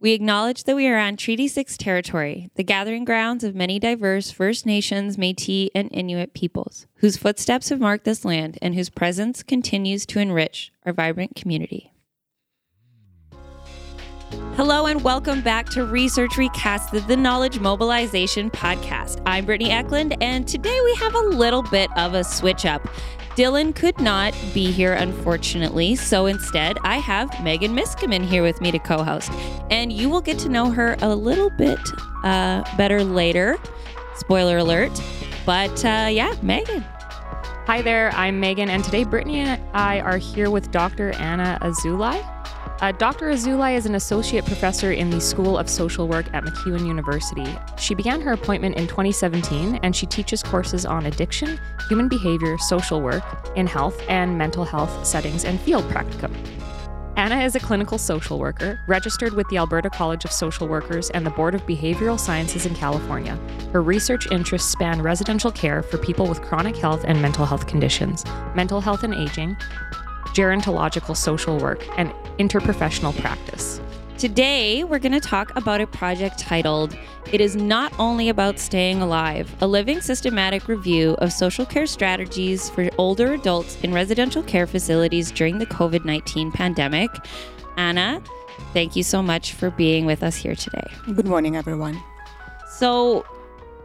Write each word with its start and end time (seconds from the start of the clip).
We 0.00 0.12
acknowledge 0.12 0.62
that 0.62 0.76
we 0.76 0.86
are 0.86 0.96
on 0.96 1.16
Treaty 1.16 1.48
6 1.48 1.76
territory, 1.76 2.52
the 2.54 2.62
gathering 2.62 3.04
grounds 3.04 3.42
of 3.42 3.56
many 3.56 3.80
diverse 3.80 4.30
First 4.30 4.64
Nations, 4.64 5.18
Metis, 5.18 5.70
and 5.74 5.88
Inuit 5.92 6.34
peoples, 6.34 6.86
whose 6.98 7.16
footsteps 7.16 7.70
have 7.70 7.80
marked 7.80 8.04
this 8.04 8.24
land 8.24 8.58
and 8.62 8.76
whose 8.76 8.90
presence 8.90 9.42
continues 9.42 10.06
to 10.06 10.20
enrich 10.20 10.70
our 10.86 10.92
vibrant 10.92 11.34
community. 11.34 11.92
Hello 14.54 14.86
and 14.86 15.02
welcome 15.02 15.40
back 15.40 15.68
to 15.70 15.84
Research 15.84 16.34
Recasted, 16.34 17.08
the 17.08 17.16
Knowledge 17.16 17.58
Mobilization 17.58 18.52
Podcast. 18.52 19.20
I'm 19.26 19.46
Brittany 19.46 19.72
Eklund, 19.72 20.16
and 20.22 20.46
today 20.46 20.80
we 20.84 20.94
have 20.94 21.16
a 21.16 21.22
little 21.22 21.62
bit 21.62 21.90
of 21.96 22.14
a 22.14 22.22
switch 22.22 22.66
up. 22.66 22.88
Dylan 23.38 23.72
could 23.72 24.00
not 24.00 24.34
be 24.52 24.72
here, 24.72 24.94
unfortunately, 24.94 25.94
so 25.94 26.26
instead 26.26 26.76
I 26.82 26.96
have 26.96 27.30
Megan 27.40 27.72
Miskimen 27.72 28.24
here 28.26 28.42
with 28.42 28.60
me 28.60 28.72
to 28.72 28.80
co 28.80 29.04
host. 29.04 29.30
And 29.70 29.92
you 29.92 30.10
will 30.10 30.20
get 30.20 30.40
to 30.40 30.48
know 30.48 30.72
her 30.72 30.96
a 31.02 31.14
little 31.14 31.48
bit 31.50 31.78
uh, 32.24 32.64
better 32.76 33.04
later. 33.04 33.56
Spoiler 34.16 34.58
alert. 34.58 34.90
But 35.46 35.84
uh, 35.84 36.08
yeah, 36.10 36.34
Megan. 36.42 36.80
Hi 37.68 37.80
there, 37.80 38.10
I'm 38.14 38.40
Megan, 38.40 38.70
and 38.70 38.82
today 38.82 39.04
Brittany 39.04 39.38
and 39.38 39.62
I 39.72 40.00
are 40.00 40.18
here 40.18 40.50
with 40.50 40.72
Dr. 40.72 41.12
Anna 41.12 41.58
Azulai. 41.62 42.37
Uh, 42.80 42.92
Dr. 42.92 43.26
Azulai 43.26 43.76
is 43.76 43.86
an 43.86 43.96
associate 43.96 44.44
professor 44.44 44.92
in 44.92 45.10
the 45.10 45.20
School 45.20 45.58
of 45.58 45.68
Social 45.68 46.06
Work 46.06 46.32
at 46.32 46.44
MacEwan 46.44 46.86
University. 46.86 47.44
She 47.76 47.92
began 47.92 48.20
her 48.20 48.32
appointment 48.32 48.76
in 48.76 48.86
2017 48.86 49.80
and 49.82 49.96
she 49.96 50.06
teaches 50.06 50.44
courses 50.44 50.86
on 50.86 51.06
addiction, 51.06 51.58
human 51.88 52.08
behavior, 52.08 52.56
social 52.58 53.00
work, 53.00 53.24
in 53.56 53.66
health 53.66 54.00
and 54.08 54.38
mental 54.38 54.64
health 54.64 55.04
settings, 55.04 55.44
and 55.44 55.60
field 55.60 55.82
practicum. 55.90 56.32
Anna 57.16 57.42
is 57.42 57.56
a 57.56 57.60
clinical 57.60 57.98
social 57.98 58.38
worker, 58.38 58.78
registered 58.86 59.32
with 59.32 59.48
the 59.48 59.56
Alberta 59.56 59.90
College 59.90 60.24
of 60.24 60.30
Social 60.30 60.68
Workers 60.68 61.10
and 61.10 61.26
the 61.26 61.30
Board 61.30 61.56
of 61.56 61.66
Behavioral 61.66 62.16
Sciences 62.16 62.64
in 62.64 62.76
California. 62.76 63.36
Her 63.72 63.82
research 63.82 64.30
interests 64.30 64.70
span 64.70 65.02
residential 65.02 65.50
care 65.50 65.82
for 65.82 65.98
people 65.98 66.28
with 66.28 66.42
chronic 66.42 66.76
health 66.76 67.04
and 67.08 67.20
mental 67.20 67.44
health 67.44 67.66
conditions, 67.66 68.24
mental 68.54 68.80
health 68.80 69.02
and 69.02 69.14
aging, 69.14 69.56
gerontological 70.34 71.16
social 71.16 71.58
work, 71.58 71.84
and 71.98 72.12
interprofessional 72.38 73.18
practice. 73.20 73.80
Today, 74.18 74.82
we're 74.82 74.98
going 74.98 75.12
to 75.12 75.20
talk 75.20 75.54
about 75.54 75.80
a 75.80 75.86
project 75.86 76.40
titled 76.40 76.98
It 77.30 77.40
is 77.40 77.54
Not 77.54 77.92
Only 78.00 78.28
About 78.30 78.58
Staying 78.58 79.00
Alive, 79.00 79.54
a 79.60 79.66
living 79.68 80.00
systematic 80.00 80.66
review 80.66 81.14
of 81.20 81.32
social 81.32 81.64
care 81.64 81.86
strategies 81.86 82.68
for 82.68 82.90
older 82.98 83.34
adults 83.34 83.80
in 83.84 83.94
residential 83.94 84.42
care 84.42 84.66
facilities 84.66 85.30
during 85.30 85.58
the 85.58 85.66
COVID 85.66 86.04
19 86.04 86.50
pandemic. 86.50 87.10
Anna, 87.76 88.20
thank 88.72 88.96
you 88.96 89.04
so 89.04 89.22
much 89.22 89.52
for 89.52 89.70
being 89.70 90.04
with 90.04 90.24
us 90.24 90.34
here 90.34 90.56
today. 90.56 90.90
Good 91.14 91.26
morning, 91.28 91.56
everyone. 91.56 92.02
So, 92.68 93.24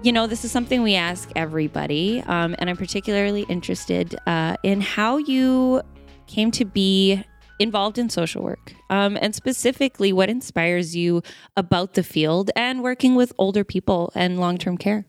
you 0.01 0.11
know, 0.11 0.25
this 0.25 0.43
is 0.43 0.51
something 0.51 0.81
we 0.81 0.95
ask 0.95 1.31
everybody, 1.35 2.23
um, 2.25 2.55
and 2.57 2.71
I'm 2.71 2.77
particularly 2.77 3.43
interested 3.43 4.15
uh, 4.25 4.55
in 4.63 4.81
how 4.81 5.17
you 5.17 5.83
came 6.27 6.51
to 6.51 6.65
be 6.65 7.23
involved 7.59 7.97
in 7.97 8.09
social 8.09 8.43
work 8.43 8.73
um, 8.89 9.17
and 9.21 9.35
specifically 9.35 10.11
what 10.11 10.29
inspires 10.29 10.95
you 10.95 11.21
about 11.55 11.93
the 11.93 12.03
field 12.03 12.51
and 12.55 12.83
working 12.83 13.15
with 13.15 13.31
older 13.37 13.63
people 13.63 14.11
and 14.15 14.39
long-term 14.39 14.77
care? 14.77 15.05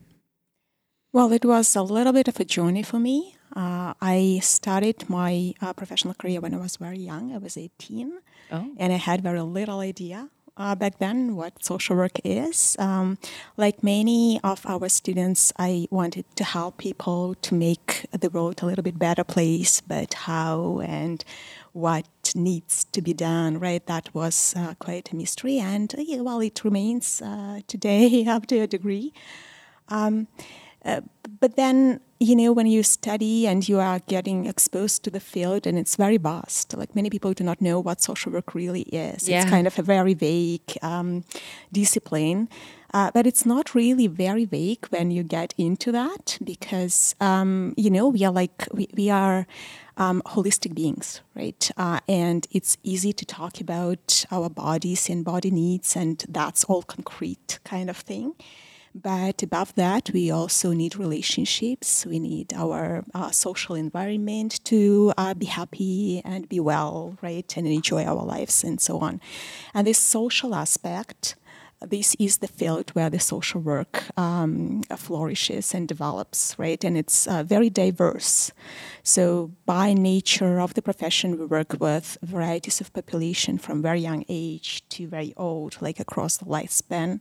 Well 1.11 1.31
it 1.31 1.45
was 1.45 1.75
a 1.75 1.81
little 1.83 2.13
bit 2.13 2.27
of 2.27 2.39
a 2.39 2.45
journey 2.45 2.83
for 2.83 2.99
me. 2.99 3.35
Uh, 3.55 3.93
i 4.01 4.39
started 4.41 5.09
my 5.09 5.53
uh, 5.61 5.71
professional 5.73 6.13
career 6.13 6.41
when 6.41 6.53
i 6.53 6.57
was 6.57 6.75
very 6.77 6.99
young. 6.99 7.33
I 7.33 7.37
was 7.37 7.57
18 7.57 8.19
oh. 8.51 8.71
and 8.77 8.93
i 8.93 8.97
had 8.97 9.21
very 9.21 9.41
little 9.41 9.79
idea 9.79 10.29
uh, 10.57 10.75
back 10.75 10.99
then 10.99 11.35
what 11.35 11.63
social 11.63 11.95
work 11.95 12.19
is. 12.23 12.75
Um, 12.79 13.17
like 13.57 13.83
many 13.83 14.39
of 14.43 14.65
our 14.65 14.89
students, 14.89 15.51
I 15.57 15.87
wanted 15.91 16.25
to 16.35 16.43
help 16.43 16.77
people 16.77 17.35
to 17.41 17.55
make 17.55 18.05
the 18.11 18.29
world 18.29 18.61
a 18.61 18.65
little 18.65 18.83
bit 18.83 18.97
better 18.97 19.23
place, 19.23 19.81
but 19.81 20.13
how 20.13 20.81
and 20.81 21.23
what 21.73 22.07
needs 22.35 22.85
to 22.85 23.01
be 23.01 23.13
done, 23.13 23.59
right? 23.59 23.85
That 23.85 24.13
was 24.13 24.53
uh, 24.55 24.75
quite 24.79 25.11
a 25.11 25.15
mystery, 25.15 25.59
and 25.59 25.93
uh, 25.93 26.23
well, 26.23 26.39
it 26.39 26.63
remains 26.63 27.21
uh, 27.21 27.59
today 27.67 28.25
up 28.27 28.45
to 28.47 28.59
a 28.59 28.67
degree. 28.67 29.13
Um, 29.89 30.27
uh, 30.85 31.01
but 31.39 31.55
then, 31.55 31.99
you 32.19 32.35
know, 32.35 32.53
when 32.53 32.67
you 32.67 32.83
study 32.83 33.47
and 33.47 33.67
you 33.67 33.79
are 33.79 33.99
getting 34.07 34.45
exposed 34.45 35.03
to 35.03 35.11
the 35.11 35.19
field, 35.19 35.67
and 35.67 35.77
it's 35.77 35.95
very 35.95 36.17
vast. 36.17 36.77
Like 36.77 36.95
many 36.95 37.09
people 37.09 37.33
do 37.33 37.43
not 37.43 37.59
know 37.61 37.79
what 37.79 38.01
social 38.01 38.31
work 38.31 38.55
really 38.55 38.83
is. 38.83 39.27
Yeah. 39.27 39.41
It's 39.41 39.49
kind 39.49 39.67
of 39.67 39.77
a 39.77 39.81
very 39.81 40.13
vague 40.13 40.77
um, 40.81 41.23
discipline. 41.71 42.47
Uh, 42.93 43.11
but 43.13 43.27
it's 43.27 43.45
not 43.45 43.75
really 43.75 44.07
very 44.07 44.45
vague 44.45 44.85
when 44.87 45.11
you 45.11 45.21
get 45.21 45.53
into 45.57 45.91
that 45.91 46.37
because, 46.41 47.13
um, 47.19 47.73
you 47.75 47.89
know, 47.89 48.07
we 48.07 48.23
are 48.23 48.31
like, 48.31 48.65
we, 48.71 48.87
we 48.95 49.09
are 49.09 49.45
um, 49.97 50.21
holistic 50.25 50.73
beings, 50.73 51.19
right? 51.35 51.69
Uh, 51.75 51.99
and 52.07 52.47
it's 52.51 52.77
easy 52.83 53.11
to 53.11 53.25
talk 53.25 53.59
about 53.59 54.25
our 54.31 54.49
bodies 54.49 55.09
and 55.09 55.25
body 55.25 55.51
needs, 55.51 55.97
and 55.97 56.23
that's 56.29 56.63
all 56.65 56.83
concrete 56.83 57.59
kind 57.65 57.89
of 57.89 57.97
thing. 57.97 58.33
But 58.95 59.43
above 59.43 59.75
that, 59.75 60.09
we 60.13 60.31
also 60.31 60.71
need 60.71 60.95
relationships. 60.95 62.05
We 62.05 62.17
need 62.17 62.53
our 62.53 63.03
uh, 63.13 63.29
social 63.31 63.75
environment 63.75 64.63
to 64.65 65.11
uh, 65.17 65.33
be 65.33 65.47
happy 65.47 66.21
and 66.23 66.47
be 66.47 66.61
well, 66.61 67.17
right? 67.21 67.57
And 67.57 67.67
enjoy 67.67 68.05
our 68.05 68.23
lives 68.23 68.63
and 68.63 68.79
so 68.79 68.99
on. 68.99 69.19
And 69.73 69.85
this 69.85 69.99
social 69.99 70.55
aspect 70.55 71.35
this 71.81 72.15
is 72.17 72.37
the 72.37 72.47
field 72.47 72.89
where 72.91 73.09
the 73.09 73.19
social 73.19 73.59
work 73.61 74.05
um, 74.17 74.81
flourishes 74.95 75.73
and 75.73 75.87
develops, 75.87 76.57
right? 76.57 76.83
And 76.83 76.97
it's 76.97 77.27
uh, 77.27 77.43
very 77.43 77.69
diverse. 77.69 78.51
So, 79.03 79.51
by 79.65 79.93
nature 79.93 80.59
of 80.59 80.73
the 80.73 80.81
profession, 80.81 81.37
we 81.37 81.45
work 81.45 81.75
with 81.79 82.17
varieties 82.23 82.81
of 82.81 82.93
population 82.93 83.57
from 83.57 83.81
very 83.81 83.99
young 83.99 84.23
age 84.29 84.87
to 84.89 85.05
very 85.07 85.33
old, 85.37 85.77
like 85.81 85.99
across 85.99 86.37
the 86.37 86.45
lifespan. 86.45 87.19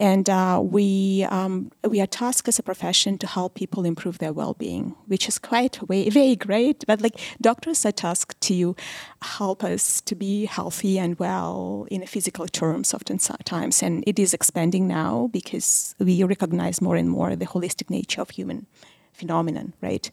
And 0.00 0.30
uh, 0.30 0.62
we, 0.64 1.26
um, 1.28 1.70
we 1.86 2.00
are 2.00 2.06
tasked 2.06 2.48
as 2.48 2.58
a 2.58 2.62
profession 2.62 3.18
to 3.18 3.26
help 3.26 3.54
people 3.54 3.84
improve 3.84 4.16
their 4.16 4.32
well 4.32 4.54
being, 4.54 4.96
which 5.06 5.28
is 5.28 5.38
quite 5.38 5.78
vague, 5.86 6.48
right? 6.48 6.82
But 6.86 7.02
like 7.02 7.20
doctors 7.38 7.84
are 7.84 7.92
tasked 7.92 8.40
to 8.42 8.74
help 9.20 9.62
us 9.62 10.00
to 10.00 10.14
be 10.14 10.46
healthy 10.46 10.98
and 10.98 11.18
well 11.18 11.86
in 11.90 12.06
physical 12.06 12.48
terms, 12.48 12.94
oftentimes. 12.94 13.82
And 13.82 14.02
it 14.06 14.18
is 14.18 14.32
expanding 14.32 14.88
now 14.88 15.28
because 15.30 15.94
we 15.98 16.24
recognize 16.24 16.80
more 16.80 16.96
and 16.96 17.10
more 17.10 17.36
the 17.36 17.46
holistic 17.46 17.90
nature 17.90 18.22
of 18.22 18.30
human 18.30 18.66
phenomenon, 19.12 19.74
right? 19.82 20.10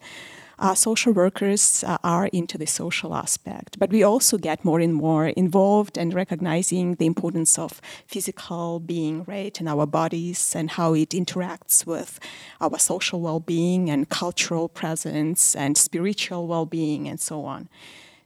Uh, 0.60 0.74
social 0.74 1.14
workers 1.14 1.84
uh, 1.84 1.98
are 2.04 2.28
into 2.28 2.58
the 2.58 2.66
social 2.66 3.14
aspect, 3.14 3.78
but 3.78 3.92
we 3.92 4.04
also 4.04 4.38
get 4.38 4.66
more 4.66 4.80
and 4.80 4.94
more 4.94 5.28
involved 5.28 5.98
and 5.98 6.14
recognizing 6.14 6.96
the 6.96 7.06
importance 7.06 7.60
of 7.60 7.82
physical 8.08 8.80
being, 8.80 9.24
right, 9.26 9.60
in 9.62 9.68
our 9.68 9.86
bodies 9.86 10.56
and 10.56 10.72
how 10.72 10.94
it 10.94 11.10
interacts 11.10 11.86
with 11.86 12.20
our 12.60 12.80
social 12.80 13.22
well-being 13.22 13.90
and 13.90 14.10
cultural 14.10 14.68
presence 14.68 15.56
and 15.56 15.78
spiritual 15.78 16.48
well-being 16.48 17.08
and 17.08 17.20
so 17.20 17.46
on. 17.46 17.70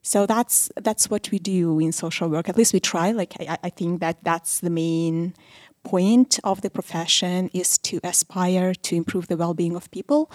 So 0.03 0.25
that's 0.25 0.71
that's 0.77 1.09
what 1.09 1.29
we 1.31 1.37
do 1.37 1.79
in 1.79 1.91
social 1.91 2.27
work. 2.27 2.49
At 2.49 2.57
least 2.57 2.73
we 2.73 2.79
try. 2.79 3.11
Like 3.11 3.35
I, 3.39 3.57
I 3.63 3.69
think 3.69 3.99
that 3.99 4.17
that's 4.23 4.59
the 4.59 4.71
main 4.71 5.35
point 5.83 6.39
of 6.43 6.61
the 6.61 6.69
profession 6.69 7.49
is 7.53 7.77
to 7.77 7.99
aspire 8.03 8.73
to 8.73 8.95
improve 8.95 9.27
the 9.27 9.37
well-being 9.37 9.75
of 9.75 9.89
people 9.91 10.31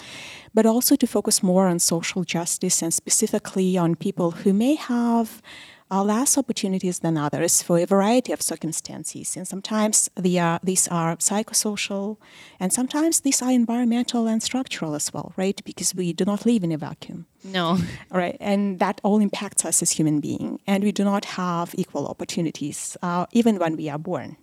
but 0.53 0.65
also 0.65 0.95
to 0.95 1.07
focus 1.07 1.41
more 1.41 1.67
on 1.67 1.79
social 1.79 2.23
justice 2.23 2.81
and 2.81 2.93
specifically 2.93 3.77
on 3.77 3.95
people 3.95 4.31
who 4.31 4.53
may 4.53 4.75
have 4.75 5.41
uh, 5.89 6.03
less 6.03 6.37
opportunities 6.37 6.99
than 6.99 7.17
others 7.17 7.61
for 7.61 7.79
a 7.79 7.85
variety 7.85 8.33
of 8.33 8.41
circumstances. 8.41 9.37
And 9.37 9.47
sometimes 9.47 10.09
are, 10.17 10.59
these 10.63 10.87
are 10.89 11.15
psychosocial, 11.17 12.17
and 12.59 12.73
sometimes 12.73 13.21
these 13.21 13.41
are 13.41 13.51
environmental 13.51 14.27
and 14.27 14.43
structural 14.43 14.95
as 14.95 15.13
well, 15.13 15.33
right? 15.37 15.61
Because 15.63 15.95
we 15.95 16.13
do 16.13 16.25
not 16.25 16.45
live 16.45 16.63
in 16.63 16.71
a 16.71 16.77
vacuum. 16.77 17.25
No. 17.43 17.77
Right. 18.11 18.37
And 18.39 18.79
that 18.79 18.99
all 19.03 19.19
impacts 19.19 19.65
us 19.65 19.81
as 19.81 19.91
human 19.91 20.19
beings. 20.19 20.59
And 20.65 20.83
we 20.83 20.91
do 20.91 21.03
not 21.03 21.25
have 21.25 21.75
equal 21.77 22.07
opportunities, 22.07 22.97
uh, 23.01 23.25
even 23.31 23.59
when 23.59 23.75
we 23.75 23.89
are 23.89 23.99
born. 23.99 24.37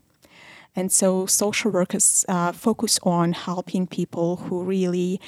And 0.76 0.90
so 0.90 1.26
social 1.26 1.70
workers 1.70 2.24
uh, 2.28 2.52
focus 2.52 2.98
on 3.02 3.32
helping 3.32 3.86
people 3.86 4.36
who 4.36 4.64
really 4.64 5.20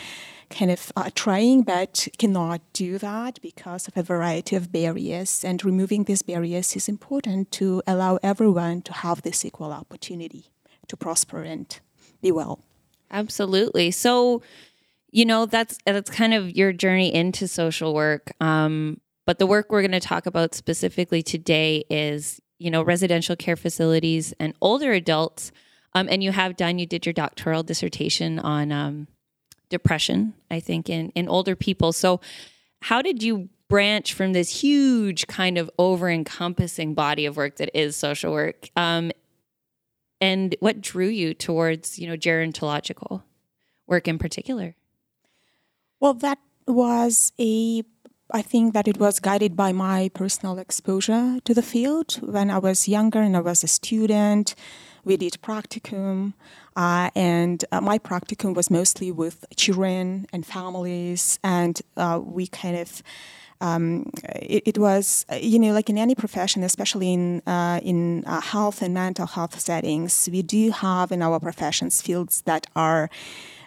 kind 0.51 0.71
of 0.71 0.93
are 0.97 1.11
trying 1.11 1.63
but 1.63 2.09
cannot 2.19 2.61
do 2.73 2.99
that 2.99 3.41
because 3.43 3.89
of 3.89 3.97
a 3.97 4.03
variety 4.03 4.57
of 4.57 4.73
barriers. 4.73 5.45
And 5.45 5.65
removing 5.65 6.05
these 6.05 6.23
barriers 6.23 6.77
is 6.77 6.89
important 6.89 7.51
to 7.53 7.83
allow 7.87 8.19
everyone 8.23 8.83
to 8.83 8.93
have 8.93 9.23
this 9.23 9.45
equal 9.45 9.73
opportunity 9.73 10.47
to 10.89 10.97
prosper 10.97 11.43
and 11.43 11.79
be 12.23 12.33
well. 12.33 12.61
Absolutely. 13.11 13.91
So, 13.91 14.43
you 15.11 15.25
know, 15.25 15.47
that's 15.47 15.79
that's 15.85 16.11
kind 16.11 16.35
of 16.35 16.57
your 16.57 16.73
journey 16.73 17.15
into 17.15 17.49
social 17.49 17.95
work. 17.95 18.33
Um, 18.41 19.01
but 19.27 19.39
the 19.39 19.47
work 19.47 19.71
we're 19.71 19.83
going 19.83 19.91
to 19.93 20.01
talk 20.01 20.27
about 20.27 20.55
specifically 20.55 21.23
today 21.23 21.85
is 21.91 22.41
you 22.58 22.70
know, 22.70 22.82
residential 22.82 23.37
care 23.37 23.56
facilities 23.56 24.35
and 24.38 24.55
older 24.61 24.93
adults. 24.93 25.53
Um, 25.94 26.08
and 26.11 26.23
you 26.23 26.32
have 26.32 26.56
done, 26.56 26.79
you 26.79 26.87
did 26.87 27.06
your 27.06 27.12
doctoral 27.12 27.62
dissertation 27.62 28.38
on 28.38 28.73
um, 28.73 29.08
depression, 29.69 30.35
I 30.50 30.61
think, 30.61 30.91
in, 30.91 31.11
in 31.11 31.29
older 31.29 31.56
people. 31.56 31.93
So, 31.93 32.20
how 32.82 33.03
did 33.03 33.23
you 33.23 33.49
branch 33.69 34.14
from 34.14 34.32
this 34.32 34.61
huge 34.61 35.26
kind 35.26 35.58
of 35.58 35.70
over 35.79 36.08
encompassing 36.08 36.94
body 36.94 37.26
of 37.26 37.37
work 37.37 37.56
that 37.56 37.70
is 37.75 37.97
social 37.97 38.32
work? 38.32 38.69
Um, 38.76 39.11
and 40.20 40.55
what 40.61 40.81
drew 40.81 41.09
you 41.09 41.35
towards, 41.35 41.99
you 41.99 42.06
know, 42.09 42.17
gerontological 42.17 43.23
work 43.87 44.09
in 44.09 44.19
particular? 44.19 44.76
Well, 46.00 46.14
that 46.14 46.38
was 46.67 47.32
a 47.38 47.82
I 48.32 48.43
think 48.43 48.75
that 48.75 48.88
it 48.88 48.99
was 48.99 49.20
guided 49.20 49.56
by 49.56 49.73
my 49.73 50.11
personal 50.12 50.58
exposure 50.58 51.38
to 51.44 51.55
the 51.55 51.62
field. 51.62 52.19
When 52.23 52.50
I 52.50 52.58
was 52.58 52.88
younger 52.88 53.20
and 53.20 53.37
I 53.37 53.40
was 53.40 53.62
a 53.62 53.69
student, 53.69 54.56
we 55.05 55.17
did 55.17 55.38
practicum, 55.43 56.34
uh, 56.75 57.11
and 57.14 57.64
uh, 57.70 57.81
my 57.81 57.99
practicum 57.99 58.55
was 58.55 58.69
mostly 58.69 59.12
with 59.12 59.44
children 59.55 60.26
and 60.32 60.44
families, 60.44 61.38
and 61.44 61.81
uh, 61.96 62.20
we 62.23 62.46
kind 62.46 62.76
of. 62.76 63.02
Um, 63.58 64.11
it, 64.34 64.64
it, 64.67 64.76
was, 64.76 65.25
you 65.32 65.58
know, 65.58 65.73
like 65.73 65.88
in 65.88 65.96
any 65.96 66.14
profession, 66.14 66.62
especially 66.62 67.14
in 67.14 67.40
uh, 67.46 67.81
in 67.82 68.23
uh, 68.26 68.43
health 68.43 68.82
and 68.82 68.93
mental 68.93 69.26
health 69.26 69.58
settings, 69.58 70.28
we 70.31 70.43
do 70.43 70.73
have 70.73 71.11
in 71.11 71.23
our 71.23 71.40
professions 71.40 72.02
fields 72.02 72.43
that 72.43 72.67
are 72.76 73.08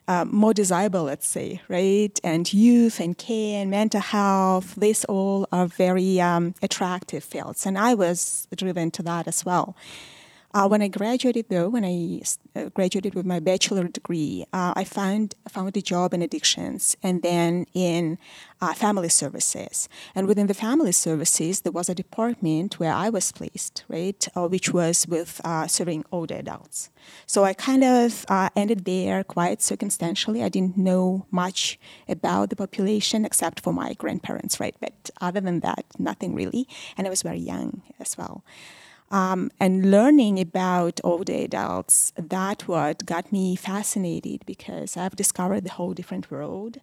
uh, 0.09 0.25
more 0.25 0.55
desirable, 0.55 1.03
let's 1.03 1.27
say, 1.27 1.61
right? 1.69 2.19
And 2.23 2.51
youth 2.51 2.99
and 2.99 3.15
care 3.15 3.61
and 3.61 3.69
mental 3.69 4.01
health, 4.01 4.73
these 4.75 5.05
all 5.05 5.47
are 5.51 5.67
very 5.67 6.19
um, 6.19 6.55
attractive 6.63 7.23
fields. 7.23 7.67
And 7.67 7.77
I 7.77 7.93
was 7.93 8.47
driven 8.55 8.89
to 8.91 9.03
that 9.03 9.27
as 9.27 9.45
well. 9.45 9.75
Uh, 10.51 10.67
when 10.67 10.81
I 10.81 10.87
graduated, 10.87 11.45
though, 11.49 11.69
when 11.69 11.85
I 11.85 12.21
uh, 12.55 12.69
graduated 12.69 13.13
with 13.13 13.25
my 13.25 13.39
bachelor 13.39 13.87
degree, 13.87 14.45
uh, 14.51 14.73
I 14.75 14.83
found 14.83 15.35
found 15.47 15.77
a 15.77 15.81
job 15.81 16.11
in 16.11 16.23
addictions 16.23 16.97
and 17.03 17.21
then 17.21 17.67
in 17.75 18.17
uh, 18.59 18.73
family 18.73 19.09
services. 19.09 19.87
And 20.15 20.25
within 20.25 20.47
the 20.47 20.55
family 20.55 20.91
services, 20.91 21.61
there 21.61 21.71
was 21.71 21.87
a 21.87 21.93
department 21.93 22.79
where 22.79 22.91
I 22.91 23.09
was 23.09 23.31
placed, 23.31 23.85
right, 23.87 24.27
uh, 24.35 24.47
which 24.47 24.73
was 24.73 25.07
with 25.07 25.39
uh, 25.43 25.67
serving 25.67 26.03
older 26.11 26.35
adults. 26.35 26.89
So 27.27 27.43
I 27.43 27.53
kind 27.53 27.83
of 27.83 28.25
ended 28.55 28.85
there 28.85 29.23
quite 29.23 29.61
circumstantially. 29.61 30.43
I 30.43 30.49
didn't 30.49 30.77
know 30.77 31.27
much 31.29 31.79
about 32.07 32.49
the 32.49 32.55
population 32.55 33.23
except 33.23 33.59
for 33.59 33.71
my 33.71 33.93
grandparents, 33.93 34.59
right? 34.59 34.75
But 34.79 35.11
other 35.21 35.41
than 35.41 35.59
that, 35.59 35.85
nothing 35.99 36.33
really. 36.33 36.67
And 36.97 37.05
I 37.05 37.11
was 37.11 37.21
very 37.21 37.39
young 37.39 37.83
as 37.99 38.17
well. 38.17 38.43
Um, 39.11 39.49
and 39.59 39.89
learning 39.89 40.39
about 40.39 40.99
older 41.03 41.33
adults, 41.33 42.13
that 42.15 42.67
what 42.67 43.05
got 43.05 43.31
me 43.31 43.55
fascinated 43.55 44.45
because 44.45 44.95
I've 44.95 45.15
discovered 45.15 45.63
the 45.63 45.71
whole 45.71 45.93
different 45.93 46.29
world. 46.29 46.77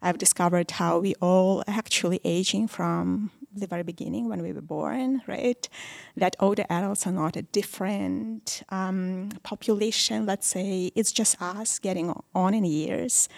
I've 0.00 0.18
discovered 0.18 0.70
how 0.72 0.98
we 0.98 1.14
all 1.20 1.62
actually 1.66 2.20
aging 2.24 2.68
from 2.68 3.30
the 3.54 3.66
very 3.66 3.82
beginning 3.82 4.28
when 4.28 4.42
we 4.42 4.52
were 4.52 4.62
born, 4.62 5.22
right? 5.26 5.68
That 6.16 6.36
older 6.40 6.64
adults 6.70 7.06
are 7.06 7.12
not 7.12 7.36
a 7.36 7.42
different 7.42 8.62
um, 8.70 9.30
population, 9.42 10.26
let's 10.26 10.46
say. 10.46 10.90
It's 10.94 11.12
just 11.12 11.40
us 11.40 11.78
getting 11.78 12.14
on 12.34 12.54
in 12.54 12.64
years. 12.64 13.28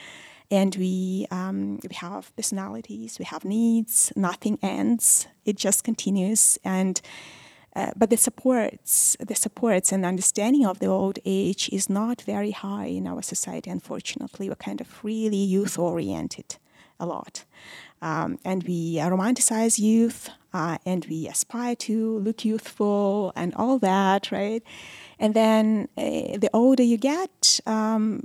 And 0.50 0.76
we, 0.76 1.26
um, 1.30 1.80
we 1.88 1.96
have 1.96 2.34
personalities, 2.36 3.18
we 3.18 3.24
have 3.24 3.44
needs, 3.44 4.12
nothing 4.14 4.58
ends, 4.62 5.26
it 5.44 5.56
just 5.56 5.84
continues. 5.84 6.58
And 6.64 7.00
uh, 7.76 7.90
but 7.96 8.10
the 8.10 8.16
supports, 8.16 9.16
the 9.18 9.34
supports 9.34 9.92
and 9.92 10.04
understanding 10.04 10.64
of 10.66 10.78
the 10.78 10.86
old 10.86 11.18
age 11.24 11.68
is 11.72 11.90
not 11.90 12.22
very 12.22 12.52
high 12.52 12.86
in 12.86 13.06
our 13.06 13.22
society. 13.22 13.70
Unfortunately, 13.70 14.48
we're 14.48 14.54
kind 14.54 14.80
of 14.80 14.88
really 15.02 15.36
youth 15.36 15.78
oriented 15.78 16.56
a 17.00 17.06
lot, 17.06 17.44
um, 18.00 18.38
and 18.44 18.62
we 18.64 18.96
romanticize 18.96 19.78
youth, 19.78 20.30
uh, 20.52 20.78
and 20.86 21.04
we 21.06 21.26
aspire 21.26 21.74
to 21.74 22.18
look 22.20 22.44
youthful 22.44 23.32
and 23.34 23.52
all 23.56 23.78
that, 23.80 24.30
right? 24.30 24.62
And 25.18 25.34
then 25.34 25.88
uh, 25.96 26.38
the 26.38 26.50
older 26.52 26.82
you 26.82 26.96
get, 26.96 27.60
um, 27.66 28.22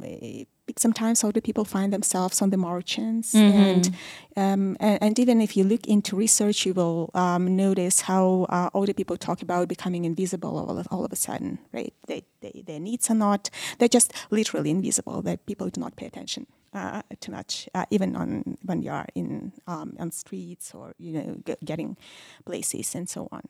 sometimes 0.77 1.23
older 1.23 1.41
people 1.41 1.65
find 1.65 1.91
themselves 1.93 2.41
on 2.41 2.49
the 2.49 2.57
margins 2.57 3.33
mm-hmm. 3.33 3.57
and, 3.57 3.87
um, 4.35 4.77
and, 4.79 5.01
and 5.01 5.19
even 5.19 5.41
if 5.41 5.55
you 5.57 5.63
look 5.63 5.87
into 5.87 6.15
research 6.15 6.65
you 6.65 6.73
will 6.73 7.09
um, 7.13 7.55
notice 7.55 8.01
how 8.01 8.45
uh, 8.49 8.69
older 8.73 8.93
people 8.93 9.17
talk 9.17 9.41
about 9.41 9.67
becoming 9.67 10.05
invisible 10.05 10.57
all 10.57 10.77
of, 10.77 10.87
all 10.91 11.05
of 11.05 11.11
a 11.11 11.15
sudden 11.15 11.57
right 11.71 11.93
they, 12.07 12.23
they, 12.41 12.63
their 12.67 12.79
needs 12.79 13.09
are 13.09 13.15
not 13.15 13.49
they're 13.77 13.87
just 13.87 14.13
literally 14.29 14.69
invisible 14.69 15.21
that 15.21 15.45
people 15.45 15.69
do 15.69 15.79
not 15.79 15.95
pay 15.95 16.05
attention 16.05 16.45
uh, 16.73 17.01
too 17.19 17.31
much, 17.31 17.67
uh, 17.73 17.85
even 17.89 18.15
on 18.15 18.57
when 18.63 18.81
you 18.81 18.91
are 18.91 19.07
in 19.15 19.51
um, 19.67 19.95
on 19.99 20.11
streets 20.11 20.73
or 20.73 20.93
you 20.99 21.13
know 21.13 21.37
g- 21.45 21.55
getting 21.63 21.97
places 22.45 22.95
and 22.95 23.09
so 23.09 23.27
on. 23.31 23.41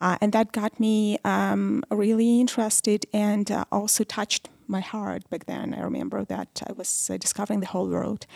Uh, 0.00 0.18
and 0.20 0.32
that 0.32 0.50
got 0.50 0.80
me 0.80 1.16
um, 1.24 1.84
really 1.90 2.40
interested 2.40 3.06
and 3.12 3.50
uh, 3.52 3.64
also 3.70 4.02
touched 4.02 4.48
my 4.72 4.80
heart 4.80 5.22
back 5.30 5.44
then. 5.46 5.74
I 5.74 5.82
remember 5.82 6.24
that 6.24 6.62
I 6.68 6.72
was 6.72 7.10
uh, 7.10 7.16
discovering 7.16 7.60
the 7.60 7.72
whole 7.74 7.88
world. 7.88 8.26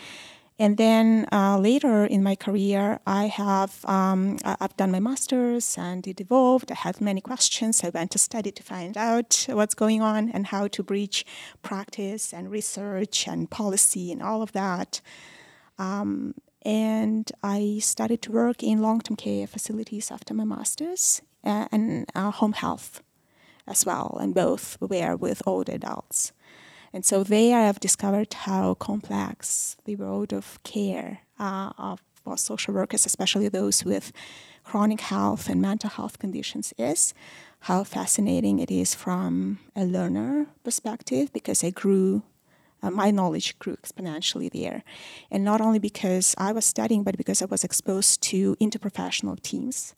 And 0.59 0.77
then 0.77 1.27
uh, 1.31 1.59
later 1.59 2.05
in 2.05 2.23
my 2.23 2.35
career, 2.35 2.99
I 3.05 3.27
have 3.27 3.85
um, 3.85 4.37
I've 4.43 4.75
done 4.75 4.91
my 4.91 4.99
masters, 4.99 5.77
and 5.77 6.07
it 6.07 6.19
evolved. 6.19 6.71
I 6.71 6.75
had 6.75 6.99
many 6.99 7.21
questions. 7.21 7.83
I 7.83 7.89
went 7.89 8.11
to 8.11 8.17
study 8.17 8.51
to 8.51 8.63
find 8.63 8.97
out 8.97 9.45
what's 9.49 9.75
going 9.75 10.01
on 10.01 10.31
and 10.31 10.47
how 10.47 10.67
to 10.67 10.83
bridge 10.83 11.25
practice 11.61 12.33
and 12.33 12.49
research 12.49 13.27
and 13.27 13.49
policy 13.49 14.11
and 14.11 14.23
all 14.23 14.41
of 14.41 14.51
that. 14.53 15.01
Um, 15.77 16.33
and 16.63 17.31
I 17.43 17.79
started 17.81 18.21
to 18.23 18.31
work 18.31 18.63
in 18.63 18.81
long-term 18.81 19.15
care 19.15 19.45
facilities 19.45 20.11
after 20.11 20.33
my 20.33 20.43
masters, 20.43 21.21
uh, 21.43 21.67
and 21.71 22.09
uh, 22.15 22.31
home 22.31 22.53
health 22.53 23.03
as 23.67 23.85
well, 23.85 24.17
and 24.21 24.33
both 24.33 24.77
were 24.79 25.15
with 25.15 25.41
older 25.45 25.73
adults. 25.73 26.31
And 26.93 27.05
so 27.05 27.23
there 27.23 27.59
I've 27.59 27.79
discovered 27.79 28.33
how 28.33 28.73
complex 28.75 29.77
the 29.85 29.95
world 29.95 30.33
of 30.33 30.61
care 30.63 31.19
uh, 31.39 31.71
of 31.77 32.01
for 32.27 32.37
social 32.37 32.73
workers, 32.73 33.05
especially 33.05 33.47
those 33.49 33.85
with 33.85 34.11
chronic 34.63 35.01
health 35.01 35.47
and 35.49 35.61
mental 35.61 35.89
health 35.89 36.19
conditions, 36.19 36.73
is. 36.77 37.13
How 37.61 37.83
fascinating 37.83 38.59
it 38.59 38.69
is 38.69 38.93
from 38.93 39.59
a 39.75 39.83
learner 39.85 40.47
perspective 40.63 41.31
because 41.33 41.63
I 41.63 41.71
grew 41.71 42.23
uh, 42.83 42.91
my 42.91 43.09
knowledge 43.09 43.57
grew 43.57 43.75
exponentially 43.75 44.51
there. 44.51 44.83
And 45.31 45.43
not 45.43 45.61
only 45.61 45.79
because 45.79 46.35
I 46.37 46.51
was 46.51 46.63
studying, 46.63 47.03
but 47.03 47.17
because 47.17 47.41
I 47.41 47.45
was 47.45 47.63
exposed 47.63 48.21
to 48.23 48.55
interprofessional 48.57 49.41
teams 49.41 49.95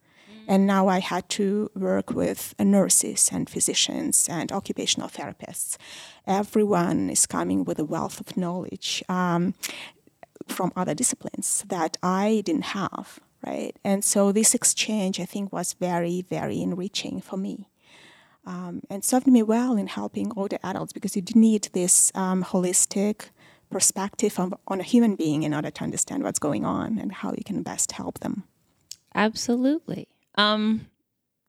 and 0.50 0.66
now 0.66 0.88
I 0.88 1.00
had 1.00 1.30
to 1.30 1.70
work 1.76 2.10
with 2.10 2.56
nurses 2.60 3.30
and 3.32 3.48
physicians 3.48 4.28
and 4.28 4.52
occupational 4.52 5.08
therapists. 5.08 5.78
Everyone 6.26 7.12
is 7.12 7.28
coming 7.28 7.64
with 7.64 7.78
a 7.78 7.86
wealth 7.86 8.20
of 8.20 8.36
knowledge 8.36 9.04
um, 9.08 9.54
from 10.48 10.72
other 10.76 10.96
disciplines 10.96 11.64
that 11.68 11.98
I 12.02 12.42
didn't 12.44 12.74
have, 12.74 13.20
right? 13.46 13.76
And 13.84 14.04
so 14.04 14.32
this 14.32 14.56
exchange, 14.56 15.20
I 15.20 15.26
think, 15.26 15.54
was 15.54 15.74
very, 15.74 16.24
very 16.28 16.64
enriching 16.64 17.22
for 17.22 17.38
me. 17.38 17.70
Um, 18.44 18.82
and 18.90 19.04
served 19.04 19.28
me 19.28 19.44
well 19.44 19.78
in 19.78 19.86
helping 19.86 20.32
older 20.36 20.58
adults 20.64 20.94
because 20.94 21.16
you 21.16 21.22
need 21.36 21.70
this 21.74 22.12
um, 22.16 22.44
holistic 22.44 23.30
perspective 23.70 24.40
of, 24.40 24.56
on 24.68 24.80
a 24.80 24.84
human 24.84 25.16
being 25.16 25.44
in 25.44 25.54
order 25.54 25.70
to 25.70 25.84
understand 25.84 26.24
what's 26.24 26.40
going 26.40 26.66
on 26.66 26.98
and 26.98 27.12
how 27.12 27.34
you 27.38 27.44
can 27.46 27.62
best 27.62 27.92
help 27.92 28.22
them. 28.22 28.46
Absolutely. 29.14 30.08
Um, 30.40 30.88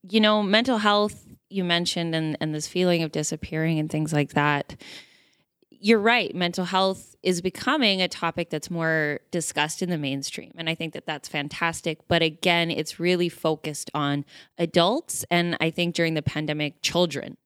you 0.02 0.20
know, 0.20 0.42
mental 0.42 0.78
health 0.78 1.26
you 1.48 1.64
mentioned 1.64 2.14
and, 2.14 2.36
and 2.40 2.54
this 2.54 2.66
feeling 2.66 3.02
of 3.02 3.12
disappearing 3.12 3.78
and 3.78 3.90
things 3.90 4.12
like 4.12 4.34
that. 4.34 4.76
You're 5.70 6.00
right. 6.00 6.34
Mental 6.34 6.64
health 6.64 7.16
is 7.22 7.40
becoming 7.40 8.02
a 8.02 8.08
topic 8.08 8.50
that's 8.50 8.70
more 8.70 9.20
discussed 9.30 9.82
in 9.82 9.90
the 9.90 9.98
mainstream. 9.98 10.52
And 10.56 10.68
I 10.68 10.74
think 10.74 10.94
that 10.94 11.06
that's 11.06 11.28
fantastic. 11.28 11.98
But 12.08 12.22
again, 12.22 12.70
it's 12.70 13.00
really 13.00 13.28
focused 13.28 13.90
on 13.94 14.24
adults. 14.58 15.24
And 15.30 15.56
I 15.60 15.70
think 15.70 15.94
during 15.94 16.14
the 16.14 16.22
pandemic, 16.22 16.82
children, 16.82 17.36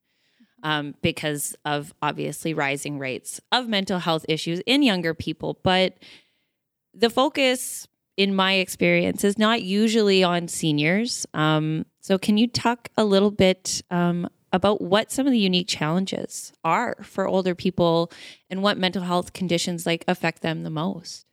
um, 0.63 0.95
because 1.01 1.55
of 1.63 1.93
obviously 2.01 2.53
rising 2.53 2.97
rates 2.97 3.39
of 3.51 3.67
mental 3.67 3.99
health 3.99 4.25
issues 4.27 4.61
in 4.65 4.83
younger 4.83 5.13
people. 5.13 5.59
But 5.63 5.93
the 6.93 7.09
focus 7.09 7.87
in 8.17 8.35
my 8.35 8.53
experience, 8.53 9.23
is 9.23 9.37
not 9.37 9.61
usually 9.61 10.23
on 10.23 10.47
seniors. 10.47 11.25
Um, 11.33 11.85
so, 12.01 12.17
can 12.17 12.37
you 12.37 12.47
talk 12.47 12.89
a 12.97 13.03
little 13.03 13.31
bit 13.31 13.81
um, 13.91 14.29
about 14.53 14.81
what 14.81 15.11
some 15.11 15.27
of 15.27 15.31
the 15.31 15.39
unique 15.39 15.67
challenges 15.67 16.53
are 16.63 16.95
for 17.01 17.27
older 17.27 17.53
people 17.53 18.11
and 18.49 18.63
what 18.63 18.77
mental 18.77 19.03
health 19.03 19.33
conditions 19.33 19.85
like 19.85 20.05
affect 20.07 20.41
them 20.41 20.63
the 20.63 20.69
most? 20.69 21.25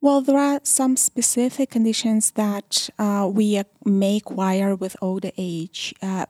Well, 0.00 0.20
there 0.20 0.38
are 0.38 0.60
some 0.64 0.96
specific 0.96 1.70
conditions 1.70 2.32
that 2.32 2.90
uh, 2.98 3.30
we 3.32 3.62
may 3.84 4.16
acquire 4.16 4.74
with 4.74 4.96
older 5.00 5.30
age, 5.38 5.94
uh, 6.02 6.26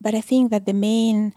but 0.00 0.12
I 0.14 0.20
think 0.20 0.50
that 0.50 0.66
the 0.66 0.72
main 0.72 1.32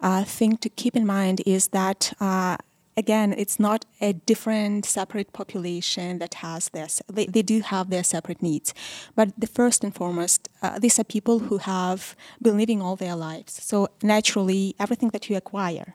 uh, 0.00 0.24
thing 0.24 0.56
to 0.56 0.68
keep 0.68 0.96
in 0.96 1.06
mind 1.06 1.40
is 1.46 1.68
that 1.68 2.12
uh, 2.18 2.56
again, 2.98 3.32
it's 3.38 3.60
not 3.60 3.84
a 4.00 4.12
different, 4.12 4.84
separate 4.84 5.32
population 5.32 6.18
that 6.18 6.34
has 6.34 6.68
this. 6.70 7.00
They, 7.10 7.26
they 7.26 7.42
do 7.42 7.60
have 7.60 7.90
their 7.90 8.02
separate 8.02 8.42
needs. 8.42 8.74
But 9.14 9.28
the 9.38 9.46
first 9.46 9.84
and 9.84 9.94
foremost, 9.94 10.48
uh, 10.60 10.78
these 10.80 10.98
are 10.98 11.04
people 11.04 11.38
who 11.38 11.58
have 11.58 12.16
been 12.42 12.56
living 12.58 12.82
all 12.82 12.96
their 12.96 13.14
lives. 13.14 13.52
So 13.62 13.88
naturally, 14.02 14.74
everything 14.80 15.10
that 15.10 15.30
you 15.30 15.36
acquire 15.36 15.94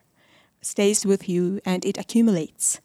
stays 0.63 1.05
with 1.05 1.29
you 1.29 1.59
and 1.65 1.85
it 1.85 1.97
accumulates 1.97 2.79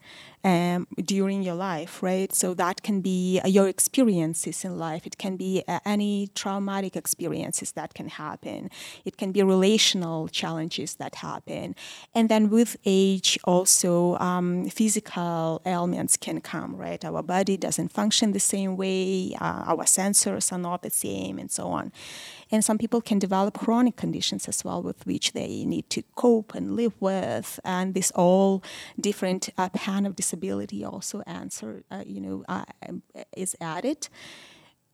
um, 0.44 0.86
during 1.04 1.42
your 1.42 1.54
life, 1.54 2.02
right? 2.02 2.32
So 2.32 2.54
that 2.54 2.82
can 2.82 3.00
be 3.00 3.40
uh, 3.44 3.48
your 3.48 3.68
experiences 3.68 4.64
in 4.64 4.78
life. 4.78 5.06
It 5.06 5.18
can 5.18 5.36
be 5.36 5.64
uh, 5.66 5.80
any 5.84 6.28
traumatic 6.34 6.96
experiences 6.96 7.72
that 7.72 7.94
can 7.94 8.08
happen. 8.08 8.70
It 9.04 9.16
can 9.16 9.32
be 9.32 9.42
relational 9.42 10.28
challenges 10.28 10.94
that 10.96 11.16
happen. 11.16 11.74
And 12.14 12.28
then 12.28 12.50
with 12.50 12.76
age, 12.84 13.38
also 13.44 14.16
um, 14.18 14.68
physical 14.68 15.60
ailments 15.66 16.16
can 16.16 16.40
come, 16.40 16.76
right? 16.76 17.04
Our 17.04 17.22
body 17.22 17.56
doesn't 17.56 17.88
function 17.88 18.32
the 18.32 18.40
same 18.40 18.76
way, 18.76 19.34
uh, 19.40 19.64
our 19.66 19.84
sensors 19.84 20.52
are 20.52 20.58
not 20.58 20.82
the 20.82 20.90
same, 20.90 21.38
and 21.38 21.50
so 21.50 21.68
on. 21.68 21.92
And 22.50 22.64
some 22.64 22.78
people 22.78 23.00
can 23.00 23.18
develop 23.18 23.58
chronic 23.58 23.96
conditions 23.96 24.48
as 24.48 24.64
well 24.64 24.82
with 24.82 25.06
which 25.06 25.32
they 25.32 25.64
need 25.64 25.90
to 25.90 26.02
cope 26.14 26.54
and 26.54 26.76
live 26.76 26.94
with. 27.00 27.60
And 27.64 27.94
this 27.94 28.10
all 28.12 28.62
different 28.98 29.50
uh, 29.58 29.68
pan 29.70 30.06
of 30.06 30.16
disability 30.16 30.84
also 30.84 31.22
answer, 31.26 31.82
uh, 31.90 32.04
you 32.06 32.20
know, 32.20 32.44
uh, 32.48 32.64
is 33.36 33.56
added 33.60 34.08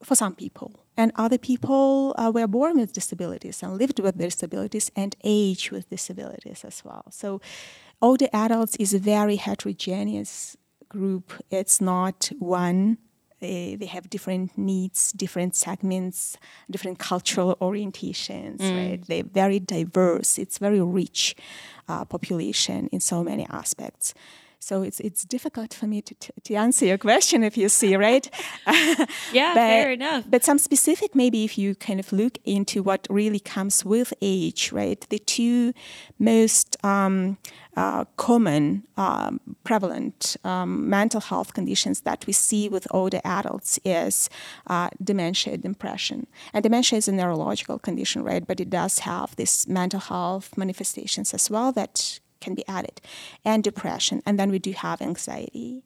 for 0.02 0.14
some 0.14 0.34
people. 0.34 0.73
And 0.96 1.12
other 1.16 1.38
people 1.38 2.14
uh, 2.18 2.30
were 2.34 2.46
born 2.46 2.78
with 2.78 2.92
disabilities 2.92 3.62
and 3.62 3.78
lived 3.78 4.00
with 4.00 4.18
disabilities 4.18 4.90
and 4.94 5.16
age 5.25 5.70
with 5.70 5.90
disabilities 5.90 6.64
as 6.64 6.84
well. 6.84 7.04
So 7.11 7.40
older 8.00 8.28
adults 8.32 8.76
is 8.76 8.94
a 8.94 8.99
very 8.99 9.37
heterogeneous 9.37 10.56
group. 10.88 11.32
It's 11.50 11.80
not 11.80 12.30
one 12.38 12.99
they, 13.41 13.76
they 13.76 13.87
have 13.87 14.09
different 14.11 14.57
needs, 14.57 15.12
different 15.12 15.55
segments, 15.55 16.37
different 16.71 16.99
cultural 16.99 17.57
orientations, 17.61 18.59
mm. 18.59 18.76
right? 18.76 19.07
They're 19.07 19.25
very 19.25 19.61
diverse. 19.61 20.38
It's 20.38 20.59
very 20.59 20.81
rich 20.81 21.35
uh, 21.88 22.05
population 22.05 22.88
in 22.93 23.00
so 23.00 23.23
many 23.23 23.47
aspects. 23.50 24.14
So 24.64 24.80
it's 24.80 24.99
it's 25.00 25.26
difficult 25.26 25.75
for 25.75 25.87
me 25.87 26.00
to, 26.00 26.14
to 26.44 26.54
answer 26.54 26.87
your 26.87 26.97
question 26.97 27.44
if 27.44 27.59
you 27.59 27.68
see, 27.68 27.97
right? 27.97 28.30
yeah, 29.30 29.52
but, 29.52 29.68
fair 29.68 29.92
enough. 29.92 30.25
But 30.26 30.42
some 30.42 30.56
specific, 30.59 31.14
maybe 31.14 31.44
if 31.44 31.59
you 31.59 31.75
kind 31.75 32.00
of 32.00 32.11
look 32.12 32.38
into 32.47 32.83
what 32.83 33.06
really 33.11 33.40
comes 33.40 33.85
with 33.85 34.14
age, 34.23 34.73
right? 34.73 35.06
The 35.11 35.18
two 35.18 35.75
most 36.18 36.83
um, 36.83 37.37
uh, 37.76 38.06
common, 38.16 38.85
um, 38.97 39.38
prevalent 39.64 40.38
um, 40.44 40.88
mental 40.88 41.21
health 41.21 41.52
conditions 41.52 42.00
that 42.00 42.26
we 42.26 42.33
see 42.33 42.66
with 42.66 42.87
older 42.90 43.21
adults 43.23 43.78
is 43.85 44.30
uh, 44.66 44.88
dementia, 45.02 45.52
and 45.54 45.62
depression. 45.62 46.26
And 46.54 46.62
dementia 46.62 46.97
is 46.97 47.06
a 47.06 47.12
neurological 47.12 47.78
condition, 47.78 48.25
right? 48.25 48.47
But 48.47 48.61
it 48.61 48.71
does 48.71 49.00
have 49.00 49.37
this 49.37 49.68
mental 49.68 50.00
health 50.00 50.56
manifestations 50.56 51.35
as 51.35 51.50
well 51.50 51.71
that 51.73 52.21
can 52.44 52.54
be 52.54 52.64
added, 52.68 52.96
and 53.44 53.58
depression. 53.70 54.16
And 54.26 54.38
then 54.38 54.50
we 54.50 54.58
do 54.58 54.72
have 54.72 54.98
anxiety. 55.00 55.84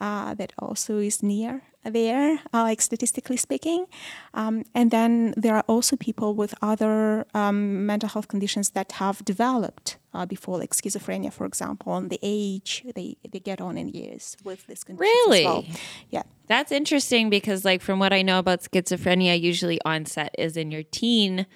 Uh, 0.00 0.34
that 0.34 0.52
also 0.58 0.98
is 0.98 1.22
near 1.22 1.62
there, 1.84 2.40
uh, 2.52 2.62
like 2.62 2.80
statistically 2.80 3.36
speaking. 3.36 3.86
Um, 4.34 4.64
and 4.74 4.90
then 4.90 5.32
there 5.36 5.54
are 5.54 5.64
also 5.68 5.94
people 5.96 6.34
with 6.34 6.54
other 6.60 7.24
um, 7.34 7.86
mental 7.86 8.08
health 8.08 8.26
conditions 8.26 8.70
that 8.70 8.90
have 8.92 9.24
developed 9.24 9.98
uh, 10.12 10.26
before, 10.26 10.58
like 10.58 10.72
schizophrenia, 10.72 11.32
for 11.32 11.46
example, 11.46 11.96
and 11.96 12.10
the 12.10 12.18
age 12.20 12.82
they, 12.96 13.16
they 13.30 13.38
get 13.38 13.60
on 13.60 13.78
in 13.78 13.88
years 13.90 14.36
with 14.42 14.66
this 14.66 14.82
condition. 14.82 15.08
Really? 15.08 15.44
Well. 15.44 15.64
Yeah. 16.10 16.24
That's 16.48 16.72
interesting 16.72 17.30
because, 17.30 17.64
like, 17.64 17.80
from 17.80 18.00
what 18.00 18.12
I 18.12 18.22
know 18.22 18.40
about 18.40 18.62
schizophrenia, 18.62 19.40
usually 19.40 19.80
onset 19.84 20.34
is 20.36 20.56
in 20.56 20.72
your 20.72 20.82
teen 20.82 21.46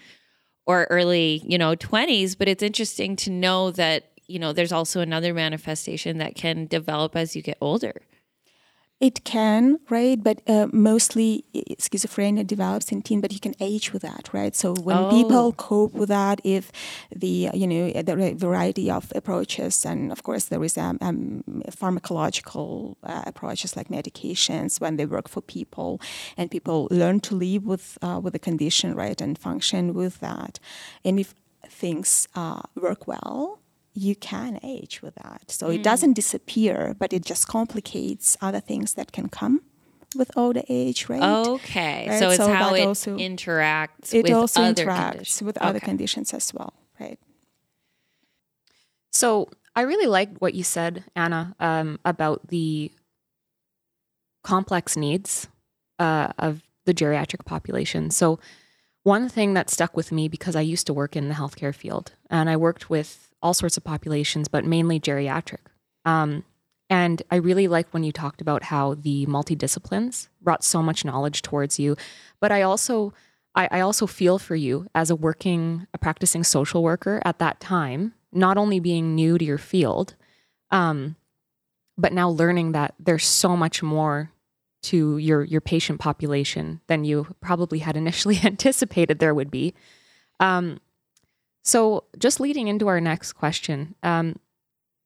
or 0.66 0.86
early, 0.88 1.42
you 1.44 1.58
know, 1.58 1.74
20s. 1.74 2.38
But 2.38 2.48
it's 2.48 2.62
interesting 2.62 3.16
to 3.16 3.30
know 3.30 3.72
that 3.72 4.12
you 4.28 4.38
know, 4.38 4.52
there's 4.52 4.72
also 4.72 5.00
another 5.00 5.32
manifestation 5.32 6.18
that 6.18 6.34
can 6.34 6.66
develop 6.66 7.16
as 7.16 7.36
you 7.36 7.42
get 7.42 7.58
older. 7.60 7.94
It 8.98 9.24
can, 9.24 9.78
right? 9.90 10.22
But 10.22 10.40
uh, 10.48 10.68
mostly 10.72 11.44
schizophrenia 11.78 12.46
develops 12.46 12.90
in 12.90 13.02
teen, 13.02 13.20
but 13.20 13.30
you 13.30 13.40
can 13.40 13.54
age 13.60 13.92
with 13.92 14.00
that, 14.00 14.30
right? 14.32 14.56
So 14.56 14.74
when 14.74 14.96
oh. 14.96 15.10
people 15.10 15.52
cope 15.52 15.92
with 15.92 16.08
that, 16.08 16.40
if 16.44 16.72
the, 17.14 17.50
you 17.52 17.66
know, 17.66 17.90
the 17.90 18.34
variety 18.34 18.90
of 18.90 19.12
approaches, 19.14 19.84
and 19.84 20.10
of 20.10 20.22
course 20.22 20.46
there 20.46 20.64
is 20.64 20.78
um, 20.78 20.96
um, 21.02 21.44
pharmacological 21.70 22.96
uh, 23.02 23.24
approaches 23.26 23.76
like 23.76 23.88
medications 23.88 24.80
when 24.80 24.96
they 24.96 25.04
work 25.04 25.28
for 25.28 25.42
people, 25.42 26.00
and 26.38 26.50
people 26.50 26.88
learn 26.90 27.20
to 27.20 27.34
live 27.34 27.66
with, 27.66 27.98
uh, 28.00 28.18
with 28.22 28.32
the 28.32 28.38
condition, 28.38 28.94
right, 28.94 29.20
and 29.20 29.38
function 29.38 29.92
with 29.92 30.20
that. 30.20 30.58
And 31.04 31.20
if 31.20 31.34
things 31.68 32.28
uh, 32.34 32.62
work 32.76 33.06
well, 33.06 33.60
you 33.96 34.14
can 34.14 34.60
age 34.62 35.00
with 35.00 35.14
that. 35.16 35.50
So 35.50 35.68
mm. 35.68 35.76
it 35.76 35.82
doesn't 35.82 36.12
disappear, 36.12 36.94
but 36.98 37.12
it 37.12 37.24
just 37.24 37.48
complicates 37.48 38.36
other 38.42 38.60
things 38.60 38.94
that 38.94 39.10
can 39.10 39.28
come 39.28 39.62
with 40.14 40.30
older 40.36 40.62
age, 40.68 41.08
right? 41.08 41.22
Okay, 41.22 42.06
right? 42.08 42.18
so 42.18 42.28
it's 42.28 42.36
so 42.36 42.52
how 42.52 42.74
it 42.74 42.86
also, 42.86 43.16
interacts. 43.16 44.12
It 44.12 44.30
also 44.30 44.60
interacts 44.60 45.10
conditions. 45.10 45.42
with 45.42 45.56
okay. 45.56 45.66
other 45.66 45.80
conditions 45.80 46.34
as 46.34 46.52
well, 46.52 46.74
right? 47.00 47.18
So 49.12 49.48
I 49.74 49.82
really 49.82 50.06
liked 50.06 50.40
what 50.40 50.54
you 50.54 50.62
said, 50.62 51.04
Anna, 51.14 51.56
um, 51.58 51.98
about 52.04 52.48
the 52.48 52.92
complex 54.42 54.96
needs 54.96 55.48
uh, 55.98 56.28
of 56.38 56.62
the 56.84 56.94
geriatric 56.94 57.46
population. 57.46 58.10
So 58.10 58.38
one 59.04 59.28
thing 59.28 59.54
that 59.54 59.70
stuck 59.70 59.96
with 59.96 60.12
me 60.12 60.28
because 60.28 60.54
I 60.54 60.60
used 60.60 60.86
to 60.88 60.94
work 60.94 61.16
in 61.16 61.28
the 61.28 61.34
healthcare 61.34 61.74
field, 61.74 62.12
and 62.28 62.50
I 62.50 62.56
worked 62.56 62.90
with 62.90 63.25
all 63.42 63.54
sorts 63.54 63.76
of 63.76 63.84
populations, 63.84 64.48
but 64.48 64.64
mainly 64.64 64.98
geriatric. 64.98 65.58
Um, 66.04 66.44
and 66.88 67.22
I 67.30 67.36
really 67.36 67.68
like 67.68 67.88
when 67.92 68.04
you 68.04 68.12
talked 68.12 68.40
about 68.40 68.64
how 68.64 68.94
the 68.94 69.26
multidisciplines 69.26 70.28
brought 70.40 70.62
so 70.62 70.82
much 70.82 71.04
knowledge 71.04 71.42
towards 71.42 71.78
you. 71.78 71.96
But 72.40 72.52
I 72.52 72.62
also, 72.62 73.12
I, 73.54 73.68
I 73.70 73.80
also 73.80 74.06
feel 74.06 74.38
for 74.38 74.54
you 74.54 74.86
as 74.94 75.10
a 75.10 75.16
working, 75.16 75.86
a 75.92 75.98
practicing 75.98 76.44
social 76.44 76.82
worker 76.82 77.20
at 77.24 77.38
that 77.40 77.58
time, 77.58 78.14
not 78.32 78.56
only 78.56 78.78
being 78.78 79.14
new 79.14 79.36
to 79.36 79.44
your 79.44 79.58
field, 79.58 80.14
um, 80.70 81.16
but 81.98 82.12
now 82.12 82.28
learning 82.28 82.72
that 82.72 82.94
there's 83.00 83.24
so 83.24 83.56
much 83.56 83.82
more 83.82 84.30
to 84.82 85.18
your 85.18 85.42
your 85.42 85.60
patient 85.60 85.98
population 85.98 86.80
than 86.86 87.02
you 87.02 87.26
probably 87.40 87.80
had 87.80 87.96
initially 87.96 88.38
anticipated 88.44 89.18
there 89.18 89.34
would 89.34 89.50
be. 89.50 89.74
Um, 90.38 90.78
so, 91.66 92.04
just 92.16 92.38
leading 92.38 92.68
into 92.68 92.86
our 92.86 93.00
next 93.00 93.32
question, 93.32 93.96
um, 94.04 94.38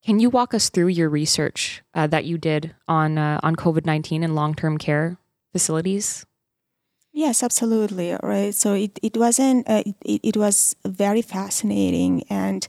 can 0.05 0.21
you 0.21 0.29
walk 0.29 0.53
us 0.53 0.69
through 0.69 0.89
your 0.89 1.09
research 1.09 1.83
uh, 1.95 2.07
that 2.09 2.27
you 2.27 2.37
did 2.37 2.75
on 2.87 3.17
uh, 3.17 3.41
on 3.43 3.57
COVID 3.57 3.87
nineteen 3.87 4.23
and 4.23 4.35
long 4.35 4.55
term 4.55 4.77
care 4.77 5.17
facilities? 5.53 6.27
Yes, 7.15 7.43
absolutely. 7.43 8.15
Right. 8.23 8.55
So 8.55 8.75
it 8.75 8.99
it 9.03 9.17
wasn't 9.17 9.67
uh, 9.71 9.85
it, 10.05 10.21
it 10.23 10.37
was 10.37 10.77
very 10.85 11.23
fascinating 11.23 12.25
and. 12.29 12.69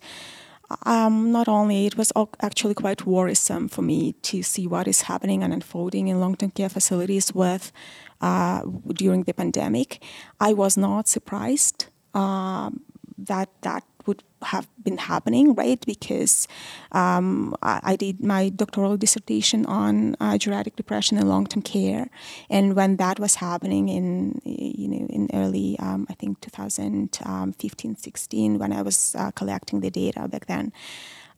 Um, 0.85 1.33
not 1.33 1.49
only 1.49 1.85
it 1.85 1.97
was 1.97 2.13
actually 2.39 2.75
quite 2.75 3.05
worrisome 3.05 3.67
for 3.67 3.81
me 3.81 4.13
to 4.21 4.41
see 4.41 4.67
what 4.67 4.87
is 4.87 5.01
happening 5.01 5.43
and 5.43 5.51
unfolding 5.51 6.07
in 6.07 6.21
long-term 6.21 6.51
care 6.51 6.69
facilities 6.69 7.35
with 7.35 7.73
uh, 8.21 8.61
during 8.93 9.23
the 9.23 9.33
pandemic. 9.33 10.01
I 10.39 10.53
was 10.53 10.77
not 10.77 11.09
surprised 11.09 11.87
um, 12.13 12.79
that 13.27 13.49
that 13.61 13.83
would 14.07 14.23
have 14.41 14.67
been 14.83 14.97
happening, 14.97 15.53
right? 15.53 15.83
Because 15.85 16.47
um, 16.91 17.55
I, 17.61 17.79
I, 17.83 17.95
did 17.95 18.23
my 18.23 18.49
doctoral 18.49 18.97
dissertation 18.97 19.65
on 19.65 20.15
uh, 20.19 20.33
geriatric 20.33 20.75
depression 20.75 21.17
and 21.17 21.29
long-term 21.29 21.61
care, 21.61 22.09
and 22.49 22.75
when 22.75 22.97
that 22.97 23.19
was 23.19 23.35
happening 23.35 23.89
in 23.89 24.41
you 24.43 24.87
know 24.87 25.05
in 25.07 25.29
early 25.33 25.77
um, 25.79 26.07
I 26.09 26.13
think 26.13 26.41
2015, 26.41 27.95
16, 27.95 28.59
when 28.59 28.73
I 28.73 28.81
was 28.81 29.15
uh, 29.17 29.31
collecting 29.31 29.81
the 29.81 29.91
data 29.91 30.27
back 30.27 30.47
then. 30.47 30.71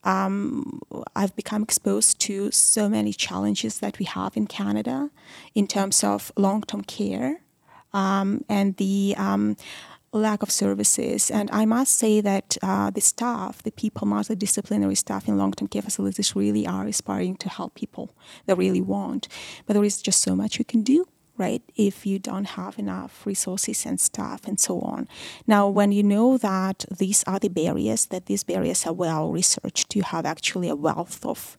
Um, 0.06 0.82
I've 1.16 1.34
become 1.34 1.64
exposed 1.64 2.20
to 2.28 2.52
so 2.52 2.90
many 2.90 3.14
challenges 3.14 3.80
that 3.80 4.00
we 4.00 4.06
have 4.06 4.36
in 4.36 4.48
Canada 4.48 5.10
in 5.56 5.66
terms 5.66 6.04
of 6.04 6.30
long-term 6.36 6.82
care 6.84 7.40
um, 7.94 8.44
and 8.50 8.76
the 8.78 9.16
um, 9.18 9.56
lack 10.14 10.44
of 10.44 10.52
services. 10.52 11.30
And 11.32 11.50
I 11.52 11.66
must 11.66 11.98
say 11.98 12.22
that 12.22 12.58
uh, 12.62 12.90
the 12.90 13.02
staff, 13.02 13.64
the 13.64 13.72
people, 13.72 14.08
multidisciplinary 14.08 14.98
staff 14.98 15.28
in 15.28 15.38
long 15.38 15.52
term 15.52 15.68
care 15.68 15.82
facilities 15.82 16.36
really 16.36 16.66
are 16.66 16.86
aspiring 16.86 17.36
to 17.38 17.50
help 17.50 17.76
people. 17.76 18.16
They 18.46 18.54
really 18.54 18.82
want. 18.82 19.28
But 19.66 19.74
there 19.74 19.84
is 19.84 20.02
just 20.02 20.22
so 20.22 20.36
much 20.36 20.60
you 20.60 20.66
can 20.66 20.84
do 20.84 21.06
right? 21.38 21.64
If 21.76 22.06
you 22.06 22.20
don't 22.20 22.46
have 22.46 22.78
enough 22.78 23.26
resources 23.26 23.86
and 23.86 24.00
staff 24.00 24.48
and 24.48 24.60
so 24.60 24.80
on. 24.82 25.08
Now, 25.48 25.68
when 25.68 25.92
you 25.92 26.04
know 26.04 26.38
that 26.38 26.86
these 26.96 27.24
are 27.26 27.40
the 27.40 27.50
barriers, 27.50 28.06
that 28.08 28.28
these 28.28 28.44
barriers 28.44 28.86
are 28.86 28.94
well 28.94 29.32
researched, 29.32 29.96
you 29.96 30.04
have 30.04 30.26
actually 30.26 30.70
a 30.70 30.76
wealth 30.76 31.26
of 31.26 31.58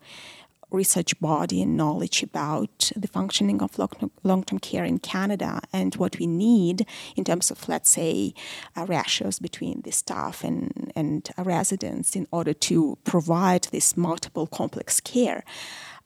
research 0.71 1.19
body 1.21 1.63
and 1.63 1.77
knowledge 1.77 2.23
about 2.23 2.91
the 2.97 3.09
functioning 3.09 3.63
of 3.63 3.79
long 4.23 4.45
term 4.45 4.59
care 4.59 4.85
in 4.85 4.99
Canada 4.99 5.61
and 5.73 5.95
what 5.97 6.19
we 6.19 6.27
need 6.27 6.87
in 7.17 7.25
terms 7.25 7.51
of, 7.51 7.69
let's 7.69 7.91
say, 7.91 8.35
uh, 8.77 8.85
ratios 8.87 9.39
between 9.39 9.83
the 9.83 9.93
staff 9.93 10.45
and, 10.45 10.93
and 10.95 11.31
residents 11.39 12.17
in 12.17 12.27
order 12.31 12.53
to 12.53 12.99
provide 13.05 13.65
this 13.73 13.97
multiple 13.97 14.47
complex 14.47 15.01
care 15.01 15.45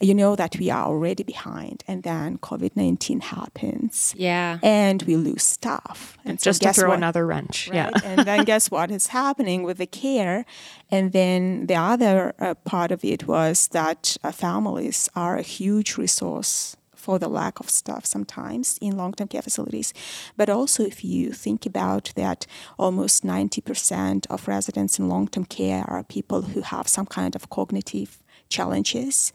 you 0.00 0.14
know 0.14 0.37
that 0.37 0.57
we 0.59 0.71
are 0.71 0.85
already 0.85 1.25
behind 1.25 1.83
and 1.88 2.02
then 2.05 2.38
covid-19 2.38 3.23
happens. 3.23 4.14
Yeah. 4.17 4.59
And 4.62 5.02
we 5.02 5.17
lose 5.17 5.43
staff. 5.43 6.17
And 6.25 6.40
just 6.40 6.62
so 6.62 6.69
to 6.69 6.75
throw 6.75 6.88
what, 6.90 6.99
another 6.99 7.26
wrench 7.26 7.69
right? 7.69 7.75
yeah. 7.76 7.90
And 8.05 8.26
then 8.26 8.45
guess 8.50 8.71
what 8.71 8.90
is 8.90 9.09
happening 9.09 9.64
with 9.64 9.78
the 9.78 9.87
care? 9.87 10.45
And 10.90 11.12
then 11.12 11.67
the 11.67 11.75
other 11.75 12.35
uh, 12.38 12.55
part 12.55 12.93
of 12.93 13.05
it 13.05 13.26
was 13.26 13.69
that 13.69 14.17
uh, 14.23 14.31
families 14.31 15.09
are 15.17 15.37
a 15.37 15.43
huge 15.43 15.97
resource 15.97 16.76
for 16.95 17.19
the 17.19 17.28
lack 17.28 17.59
of 17.59 17.71
staff 17.71 18.05
sometimes 18.05 18.78
in 18.81 18.97
long-term 18.97 19.28
care 19.28 19.43
facilities. 19.43 19.95
But 20.37 20.50
also, 20.50 20.83
if 20.83 21.05
you 21.05 21.33
think 21.33 21.64
about 21.64 22.12
that, 22.17 22.47
almost 22.78 23.25
90% 23.25 24.26
of 24.28 24.47
residents 24.47 24.99
in 24.99 25.09
long-term 25.09 25.47
care 25.47 25.85
are 25.88 26.02
people 26.02 26.43
who 26.43 26.61
have 26.61 26.87
some 26.87 27.07
kind 27.07 27.35
of 27.35 27.49
cognitive 27.49 28.19
challenges 28.49 29.33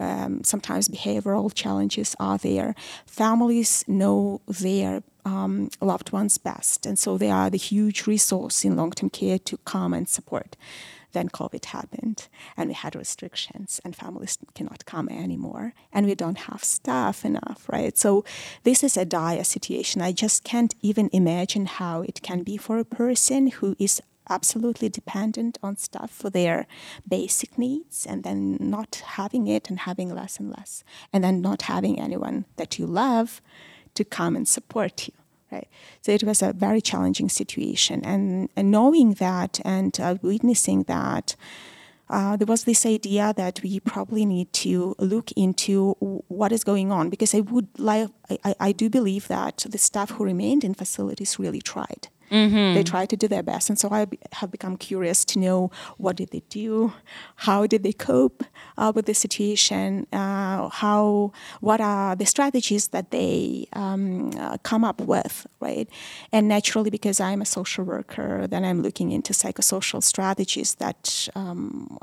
um, 0.00 0.42
sometimes 0.44 0.88
behavioral 0.88 1.52
challenges 1.52 2.14
are 2.18 2.38
there. 2.38 2.74
Families 3.06 3.84
know 3.86 4.40
their 4.46 5.02
um, 5.24 5.70
loved 5.80 6.12
ones 6.12 6.38
best, 6.38 6.86
and 6.86 6.98
so 6.98 7.18
they 7.18 7.30
are 7.30 7.50
the 7.50 7.58
huge 7.58 8.06
resource 8.06 8.64
in 8.64 8.76
long 8.76 8.92
term 8.92 9.10
care 9.10 9.38
to 9.38 9.56
come 9.58 9.92
and 9.92 10.08
support. 10.08 10.56
Then 11.12 11.30
COVID 11.30 11.64
happened, 11.66 12.28
and 12.56 12.68
we 12.68 12.74
had 12.74 12.94
restrictions, 12.94 13.80
and 13.82 13.96
families 13.96 14.36
cannot 14.54 14.84
come 14.84 15.08
anymore, 15.08 15.72
and 15.92 16.06
we 16.06 16.14
don't 16.14 16.38
have 16.38 16.62
staff 16.62 17.24
enough, 17.24 17.66
right? 17.68 17.96
So, 17.96 18.24
this 18.64 18.82
is 18.82 18.96
a 18.96 19.06
dire 19.06 19.44
situation. 19.44 20.02
I 20.02 20.12
just 20.12 20.44
can't 20.44 20.74
even 20.82 21.08
imagine 21.12 21.66
how 21.66 22.02
it 22.02 22.20
can 22.22 22.42
be 22.42 22.58
for 22.58 22.78
a 22.78 22.84
person 22.84 23.48
who 23.48 23.74
is 23.78 24.02
absolutely 24.30 24.88
dependent 24.88 25.58
on 25.62 25.76
stuff 25.76 26.10
for 26.10 26.30
their 26.30 26.66
basic 27.08 27.58
needs 27.58 28.06
and 28.06 28.22
then 28.24 28.56
not 28.60 29.02
having 29.18 29.46
it 29.46 29.68
and 29.68 29.80
having 29.80 30.14
less 30.14 30.38
and 30.38 30.50
less. 30.50 30.84
And 31.12 31.24
then 31.24 31.40
not 31.40 31.62
having 31.62 32.00
anyone 32.00 32.44
that 32.56 32.78
you 32.78 32.86
love 32.86 33.40
to 33.94 34.04
come 34.04 34.36
and 34.36 34.46
support 34.46 35.08
you 35.08 35.14
right? 35.50 35.68
So 36.02 36.12
it 36.12 36.24
was 36.24 36.42
a 36.42 36.52
very 36.52 36.82
challenging 36.82 37.30
situation. 37.30 38.04
And, 38.04 38.50
and 38.54 38.70
knowing 38.70 39.14
that 39.14 39.60
and 39.64 39.98
uh, 39.98 40.16
witnessing 40.20 40.82
that 40.82 41.36
uh, 42.10 42.36
there 42.36 42.46
was 42.46 42.64
this 42.64 42.86
idea 42.86 43.34
that 43.36 43.60
we 43.62 43.80
probably 43.80 44.24
need 44.24 44.52
to 44.52 44.94
look 44.98 45.30
into 45.32 45.92
what 46.28 46.52
is 46.52 46.64
going 46.64 46.90
on 46.90 47.10
because 47.10 47.34
I 47.34 47.40
would 47.40 47.68
like 47.78 48.08
I, 48.44 48.54
I 48.58 48.72
do 48.72 48.88
believe 48.88 49.28
that 49.28 49.66
the 49.68 49.78
staff 49.78 50.12
who 50.12 50.24
remained 50.24 50.64
in 50.64 50.72
facilities 50.72 51.38
really 51.38 51.60
tried 51.60 52.08
Mm-hmm. 52.30 52.74
They 52.74 52.82
try 52.82 53.06
to 53.06 53.16
do 53.16 53.28
their 53.28 53.42
best, 53.42 53.68
and 53.68 53.78
so 53.78 53.88
I 53.90 54.06
have 54.32 54.50
become 54.50 54.76
curious 54.76 55.24
to 55.26 55.38
know 55.38 55.70
what 55.96 56.16
did 56.16 56.30
they 56.30 56.42
do, 56.48 56.92
how 57.36 57.66
did 57.66 57.82
they 57.82 57.92
cope 57.92 58.44
uh, 58.76 58.92
with 58.94 59.06
the 59.06 59.14
situation, 59.14 60.06
uh, 60.12 60.68
how 60.68 61.32
what 61.60 61.80
are 61.80 62.16
the 62.16 62.26
strategies 62.26 62.88
that 62.88 63.10
they 63.10 63.66
um, 63.72 64.30
uh, 64.38 64.58
come 64.58 64.84
up 64.84 65.00
with, 65.00 65.46
right? 65.60 65.88
And 66.32 66.48
naturally, 66.48 66.90
because 66.90 67.20
I'm 67.20 67.42
a 67.42 67.46
social 67.46 67.84
worker, 67.84 68.46
then 68.46 68.64
I'm 68.64 68.82
looking 68.82 69.12
into 69.12 69.32
psychosocial 69.32 70.02
strategies 70.02 70.74
that 70.76 71.28
um, 71.34 71.98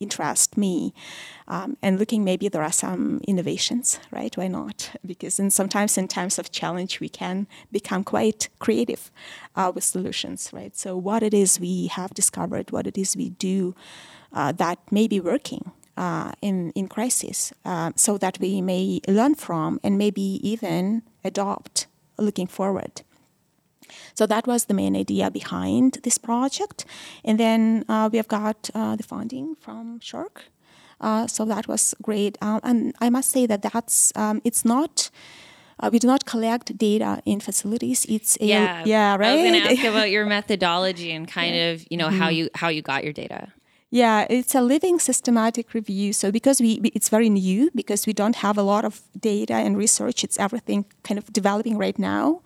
interest 0.00 0.56
me 0.56 0.92
um, 1.46 1.76
and 1.82 1.98
looking 1.98 2.24
maybe 2.24 2.48
there 2.48 2.62
are 2.62 2.72
some 2.72 3.20
innovations 3.26 3.98
right? 4.10 4.36
Why 4.36 4.48
not? 4.48 4.90
Because 5.04 5.38
in 5.38 5.50
sometimes 5.50 5.98
in 5.98 6.08
times 6.08 6.38
of 6.38 6.50
challenge 6.50 7.00
we 7.00 7.08
can 7.08 7.46
become 7.72 8.04
quite 8.04 8.48
creative 8.58 9.10
uh, 9.56 9.72
with 9.74 9.84
solutions 9.84 10.50
right? 10.52 10.76
So 10.76 10.96
what 10.96 11.22
it 11.22 11.34
is 11.34 11.60
we 11.60 11.88
have 11.88 12.14
discovered 12.14 12.70
what 12.70 12.86
it 12.86 12.98
is 12.98 13.16
we 13.16 13.30
do 13.30 13.74
uh, 14.32 14.52
that 14.52 14.78
may 14.90 15.08
be 15.08 15.20
working 15.20 15.72
uh, 15.96 16.32
in, 16.40 16.70
in 16.72 16.88
crisis 16.88 17.52
uh, 17.64 17.92
so 17.96 18.16
that 18.18 18.38
we 18.40 18.60
may 18.60 19.00
learn 19.08 19.34
from 19.34 19.80
and 19.82 19.98
maybe 19.98 20.40
even 20.48 21.02
adopt 21.24 21.86
looking 22.18 22.46
forward 22.46 23.02
so 24.14 24.26
that 24.26 24.46
was 24.46 24.66
the 24.66 24.74
main 24.74 24.96
idea 24.96 25.30
behind 25.30 25.98
this 26.02 26.18
project. 26.18 26.84
And 27.24 27.38
then 27.38 27.84
uh, 27.88 28.08
we 28.12 28.18
have 28.18 28.28
got 28.28 28.70
uh, 28.74 28.96
the 28.96 29.02
funding 29.02 29.56
from 29.56 30.00
SSHRC. 30.00 30.42
Uh, 31.00 31.26
so 31.26 31.44
that 31.44 31.68
was 31.68 31.94
great. 32.02 32.36
Um, 32.42 32.60
and 32.62 32.94
I 33.00 33.10
must 33.10 33.30
say 33.30 33.46
that 33.46 33.62
that's 33.62 34.12
um, 34.16 34.40
it's 34.44 34.64
not. 34.64 35.10
Uh, 35.80 35.90
we 35.92 36.00
do 36.00 36.08
not 36.08 36.24
collect 36.24 36.76
data 36.76 37.22
in 37.24 37.38
facilities. 37.38 38.04
It's 38.08 38.36
a, 38.40 38.44
yeah, 38.44 38.82
yeah, 38.84 39.14
right. 39.14 39.28
I 39.28 39.34
was 39.34 39.42
going 39.44 39.62
to 39.62 39.70
ask 39.70 39.84
about 39.84 40.10
your 40.10 40.26
methodology 40.36 41.12
and 41.12 41.28
kind 41.28 41.54
yeah. 41.54 41.70
of 41.70 41.86
you 41.88 41.96
know 41.96 42.08
mm-hmm. 42.08 42.18
how 42.18 42.28
you 42.28 42.50
how 42.54 42.68
you 42.68 42.82
got 42.82 43.04
your 43.04 43.12
data. 43.12 43.52
Yeah, 43.90 44.26
it's 44.28 44.54
a 44.54 44.60
living 44.60 44.98
systematic 44.98 45.72
review. 45.72 46.12
So 46.12 46.30
because 46.30 46.60
we 46.60 46.80
it's 46.94 47.08
very 47.08 47.30
new 47.30 47.70
because 47.74 48.06
we 48.06 48.12
don't 48.12 48.36
have 48.36 48.58
a 48.58 48.62
lot 48.62 48.84
of 48.84 49.00
data 49.18 49.54
and 49.54 49.78
research, 49.78 50.24
it's 50.24 50.38
everything 50.38 50.84
kind 51.04 51.16
of 51.16 51.32
developing 51.32 51.78
right 51.78 51.98
now. 51.98 52.42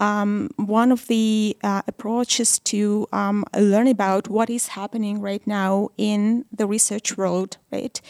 Um, 0.00 0.50
one 0.56 0.92
of 0.92 1.06
the 1.08 1.56
uh, 1.62 1.82
approaches 1.88 2.58
to 2.60 3.06
um, 3.12 3.44
learn 3.56 3.88
about 3.88 4.28
what 4.28 4.48
is 4.48 4.68
happening 4.68 5.20
right 5.20 5.44
now 5.46 5.88
in 5.96 6.44
the 6.52 6.66
research 6.66 7.16
world, 7.16 7.56
right, 7.72 8.00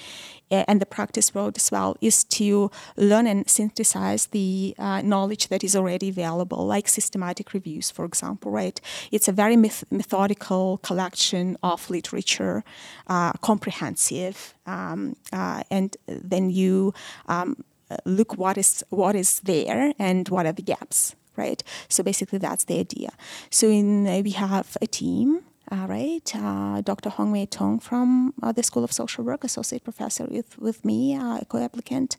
and 0.50 0.80
the 0.80 0.86
practice 0.86 1.34
world 1.34 1.56
as 1.56 1.70
well, 1.70 1.96
is 2.00 2.24
to 2.24 2.70
learn 2.96 3.26
and 3.26 3.48
synthesize 3.48 4.26
the 4.28 4.74
uh, 4.78 5.02
knowledge 5.02 5.48
that 5.48 5.62
is 5.64 5.76
already 5.76 6.08
available, 6.08 6.66
like 6.66 6.88
systematic 6.88 7.52
reviews, 7.52 7.90
for 7.90 8.04
example, 8.04 8.50
right? 8.50 8.80
It's 9.10 9.28
a 9.28 9.32
very 9.32 9.56
methodical 9.56 10.78
collection 10.78 11.56
of 11.62 11.88
literature, 11.90 12.64
uh, 13.06 13.32
comprehensive, 13.32 14.54
um, 14.66 15.16
uh, 15.32 15.62
and 15.70 15.96
then 16.06 16.50
you 16.50 16.94
um, 17.26 17.64
look 18.04 18.36
what 18.36 18.58
is 18.58 18.84
what 18.90 19.16
is 19.16 19.40
there 19.40 19.94
and 19.98 20.28
what 20.28 20.44
are 20.44 20.52
the 20.52 20.62
gaps 20.62 21.16
right? 21.38 21.62
So 21.88 22.02
basically, 22.02 22.38
that's 22.38 22.64
the 22.64 22.78
idea. 22.78 23.10
So 23.50 23.68
in 23.68 24.06
uh, 24.06 24.20
we 24.24 24.32
have 24.32 24.76
a 24.82 24.86
team. 24.86 25.40
Uh, 25.70 25.86
right, 25.86 26.32
uh, 26.34 26.80
Dr. 26.80 27.10
Hong 27.10 27.30
Mei 27.30 27.44
Tong 27.44 27.78
from 27.78 28.32
uh, 28.42 28.52
the 28.52 28.62
School 28.62 28.84
of 28.84 28.90
Social 28.90 29.22
Work, 29.22 29.44
associate 29.44 29.84
professor 29.84 30.24
with, 30.24 30.58
with 30.58 30.82
me, 30.82 31.14
uh, 31.14 31.40
a 31.42 31.44
co-applicant, 31.44 32.16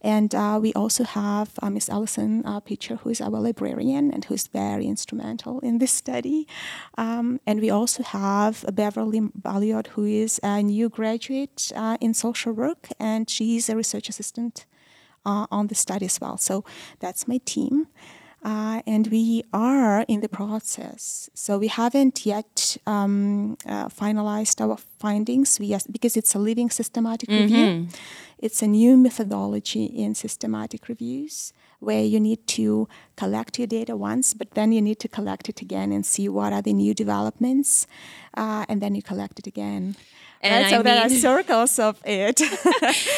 and 0.00 0.34
uh, 0.34 0.58
we 0.62 0.72
also 0.72 1.04
have 1.04 1.50
Miss 1.70 1.90
Alison 1.90 2.42
Pitcher, 2.64 2.96
who 2.96 3.10
is 3.10 3.20
our 3.20 3.28
librarian 3.28 4.10
and 4.10 4.24
who's 4.24 4.46
very 4.46 4.86
instrumental 4.86 5.60
in 5.60 5.76
this 5.76 5.92
study. 5.92 6.48
Um, 6.96 7.38
and 7.46 7.60
we 7.60 7.68
also 7.68 8.02
have 8.02 8.64
Beverly 8.72 9.20
Balliot, 9.20 9.88
who 9.88 10.06
is 10.06 10.40
a 10.42 10.62
new 10.62 10.88
graduate 10.88 11.70
in 12.00 12.14
social 12.14 12.54
work, 12.54 12.88
and 12.98 13.28
she's 13.28 13.68
a 13.68 13.76
research 13.76 14.08
assistant 14.08 14.64
on 15.26 15.66
the 15.66 15.74
study 15.74 16.06
as 16.06 16.18
well. 16.18 16.38
So 16.38 16.64
that's 17.00 17.28
my 17.28 17.40
team. 17.44 17.88
Uh, 18.46 18.80
and 18.86 19.08
we 19.08 19.42
are 19.52 20.02
in 20.06 20.20
the 20.20 20.28
process. 20.28 21.28
So 21.34 21.58
we 21.58 21.66
haven't 21.66 22.24
yet 22.24 22.76
um, 22.86 23.56
uh, 23.66 23.88
finalized 23.88 24.60
our 24.60 24.76
findings 25.00 25.58
we, 25.58 25.76
because 25.90 26.16
it's 26.16 26.32
a 26.36 26.38
living 26.38 26.70
systematic 26.70 27.28
mm-hmm. 27.28 27.42
review. 27.42 27.88
It's 28.38 28.62
a 28.62 28.68
new 28.68 28.96
methodology 28.96 29.86
in 29.86 30.14
systematic 30.14 30.86
reviews 30.86 31.52
where 31.80 32.04
you 32.04 32.20
need 32.20 32.46
to 32.46 32.88
collect 33.16 33.58
your 33.58 33.66
data 33.66 33.96
once, 33.96 34.32
but 34.32 34.52
then 34.52 34.70
you 34.70 34.80
need 34.80 35.00
to 35.00 35.08
collect 35.08 35.48
it 35.48 35.60
again 35.60 35.90
and 35.90 36.06
see 36.06 36.28
what 36.28 36.52
are 36.52 36.62
the 36.62 36.72
new 36.72 36.94
developments, 36.94 37.88
uh, 38.36 38.64
and 38.68 38.80
then 38.80 38.94
you 38.94 39.02
collect 39.02 39.40
it 39.40 39.48
again. 39.48 39.96
And 40.40 40.62
right? 40.62 40.70
so 40.70 40.76
mean, 40.76 40.84
there 40.84 41.04
are 41.04 41.08
circles 41.42 41.80
of 41.80 42.00
it. 42.04 42.40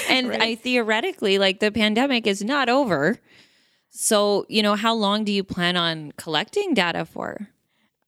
and 0.08 0.28
right. 0.30 0.40
I 0.40 0.54
theoretically, 0.54 1.36
like 1.36 1.60
the 1.60 1.70
pandemic 1.70 2.26
is 2.26 2.42
not 2.42 2.70
over. 2.70 3.18
So, 3.90 4.46
you 4.48 4.62
know, 4.62 4.74
how 4.74 4.94
long 4.94 5.24
do 5.24 5.32
you 5.32 5.44
plan 5.44 5.76
on 5.76 6.12
collecting 6.16 6.74
data 6.74 7.04
for? 7.04 7.48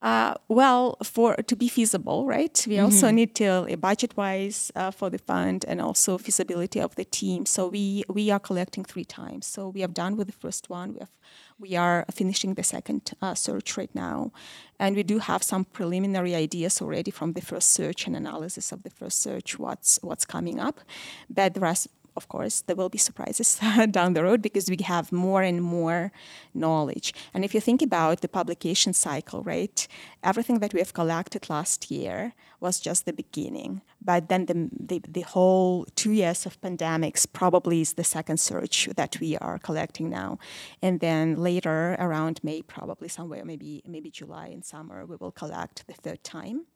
Uh, 0.03 0.33
well, 0.49 0.97
for 1.05 1.37
to 1.37 1.55
be 1.55 1.69
feasible, 1.69 2.25
right? 2.25 2.65
We 2.67 2.77
mm-hmm. 2.77 2.87
also 2.87 3.11
need 3.11 3.35
to 3.35 3.71
uh, 3.71 3.77
budget 3.77 4.17
wise 4.17 4.73
uh, 4.75 4.91
for 4.91 5.11
the 5.11 5.19
fund 5.19 5.67
and 5.69 5.79
also 5.79 6.17
feasibility 6.17 6.81
of 6.81 6.95
the 6.95 7.05
team. 7.05 7.45
So 7.45 7.69
we 7.69 8.05
we 8.09 8.31
are 8.31 8.39
collecting 8.39 8.83
three 8.83 9.05
times. 9.05 9.47
So 9.47 9.69
we 9.69 9.83
have 9.83 9.93
done 9.93 10.17
with 10.17 10.29
the 10.29 10.33
first 10.33 10.71
one. 10.71 10.95
We 10.95 11.01
have 11.01 11.11
we 11.59 11.77
are 11.77 12.07
finishing 12.11 12.55
the 12.55 12.63
second 12.63 13.13
uh, 13.21 13.35
search 13.35 13.77
right 13.77 13.95
now, 13.95 14.33
and 14.79 14.97
we 14.97 15.03
do 15.03 15.19
have 15.19 15.43
some 15.43 15.67
preliminary 15.67 16.35
ideas 16.35 16.81
already 16.81 17.11
from 17.11 17.35
the 17.35 17.43
first 17.43 17.71
search 17.73 18.07
and 18.07 18.17
analysis 18.17 18.73
of 18.73 18.83
the 18.83 18.91
first 18.91 19.21
search. 19.21 19.59
What's 19.59 19.99
what's 20.01 20.25
coming 20.25 20.59
up, 20.61 20.81
but 21.29 21.53
the 21.53 21.61
rest 21.61 21.89
of 22.17 22.29
course, 22.29 22.63
there 22.63 22.77
will 22.77 22.89
be 22.89 22.99
surprises 22.99 23.61
down 23.91 24.15
the 24.15 24.23
road 24.23 24.43
because 24.43 24.69
we 24.69 24.77
have 24.85 25.13
more 25.13 25.43
and 25.43 25.63
more 25.63 26.13
knowledge. 26.55 27.15
And 27.35 27.45
if 27.45 27.55
you 27.55 27.61
think 27.61 27.83
about 27.83 28.21
the 28.21 28.29
publication 28.29 28.93
cycle, 28.93 29.43
right, 29.43 29.87
everything 30.23 30.59
that 30.61 30.75
we 30.75 30.81
have 30.81 30.93
collected 30.93 31.49
last 31.49 31.91
year 31.91 32.35
was 32.61 32.81
just 32.81 33.07
the 33.07 33.13
beginning. 33.13 33.81
But 34.03 34.29
then 34.29 34.47
the, 34.47 34.69
the, 34.79 35.03
the 35.09 35.23
whole 35.23 35.87
two 35.97 36.13
years 36.13 36.47
of 36.47 36.61
pandemics 36.61 37.27
probably 37.31 37.81
is 37.81 37.95
the 37.95 38.05
second 38.05 38.39
search 38.39 38.89
that 38.97 39.19
we 39.21 39.37
are 39.39 39.59
collecting 39.59 40.11
now. 40.11 40.39
And 40.83 41.01
then 41.01 41.37
later, 41.37 41.97
around 41.99 42.41
May, 42.43 42.63
probably 42.63 43.09
somewhere, 43.09 43.45
maybe 43.45 43.83
maybe 43.87 44.11
July 44.11 44.49
and 44.49 44.65
summer, 44.65 45.07
we 45.07 45.17
will 45.17 45.33
collect 45.33 45.87
the 45.87 45.95
third 45.95 46.23
time 46.23 46.67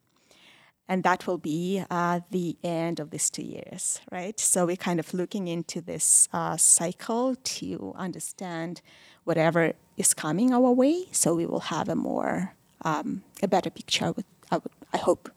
and 0.87 1.03
that 1.03 1.25
will 1.25 1.37
be 1.37 1.83
uh, 1.89 2.19
the 2.31 2.57
end 2.63 2.99
of 2.99 3.09
these 3.09 3.29
two 3.29 3.43
years, 3.43 3.99
right? 4.11 4.39
So 4.39 4.65
we're 4.65 4.75
kind 4.75 4.99
of 4.99 5.13
looking 5.13 5.47
into 5.47 5.81
this 5.81 6.29
uh, 6.31 6.57
cycle 6.57 7.35
to 7.35 7.93
understand 7.97 8.81
whatever 9.23 9.73
is 9.97 10.13
coming 10.13 10.53
our 10.53 10.71
way, 10.71 11.07
so 11.11 11.35
we 11.35 11.45
will 11.45 11.61
have 11.61 11.89
a 11.89 11.95
more 11.95 12.53
um, 12.83 13.23
a 13.41 13.47
better 13.47 13.69
picture. 13.69 14.11
With 14.11 14.25
I, 14.51 14.57
would, 14.57 14.71
I 14.93 14.97
hope 14.97 15.31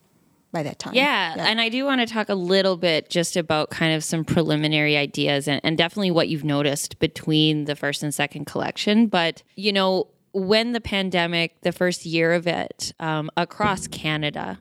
by 0.52 0.62
that 0.62 0.78
time. 0.78 0.94
Yeah, 0.94 1.34
yeah, 1.36 1.46
and 1.46 1.60
I 1.60 1.68
do 1.68 1.84
want 1.84 2.00
to 2.00 2.06
talk 2.06 2.28
a 2.28 2.34
little 2.34 2.76
bit 2.76 3.08
just 3.08 3.36
about 3.36 3.70
kind 3.70 3.94
of 3.94 4.04
some 4.04 4.24
preliminary 4.24 4.96
ideas 4.96 5.48
and, 5.48 5.60
and 5.64 5.78
definitely 5.78 6.10
what 6.10 6.28
you've 6.28 6.44
noticed 6.44 6.98
between 6.98 7.64
the 7.64 7.76
first 7.76 8.02
and 8.02 8.14
second 8.14 8.44
collection. 8.46 9.06
But 9.06 9.42
you 9.56 9.72
know, 9.72 10.08
when 10.32 10.72
the 10.72 10.80
pandemic, 10.80 11.60
the 11.62 11.72
first 11.72 12.04
year 12.04 12.32
of 12.32 12.46
it, 12.46 12.92
um, 13.00 13.30
across 13.36 13.86
Canada 13.86 14.58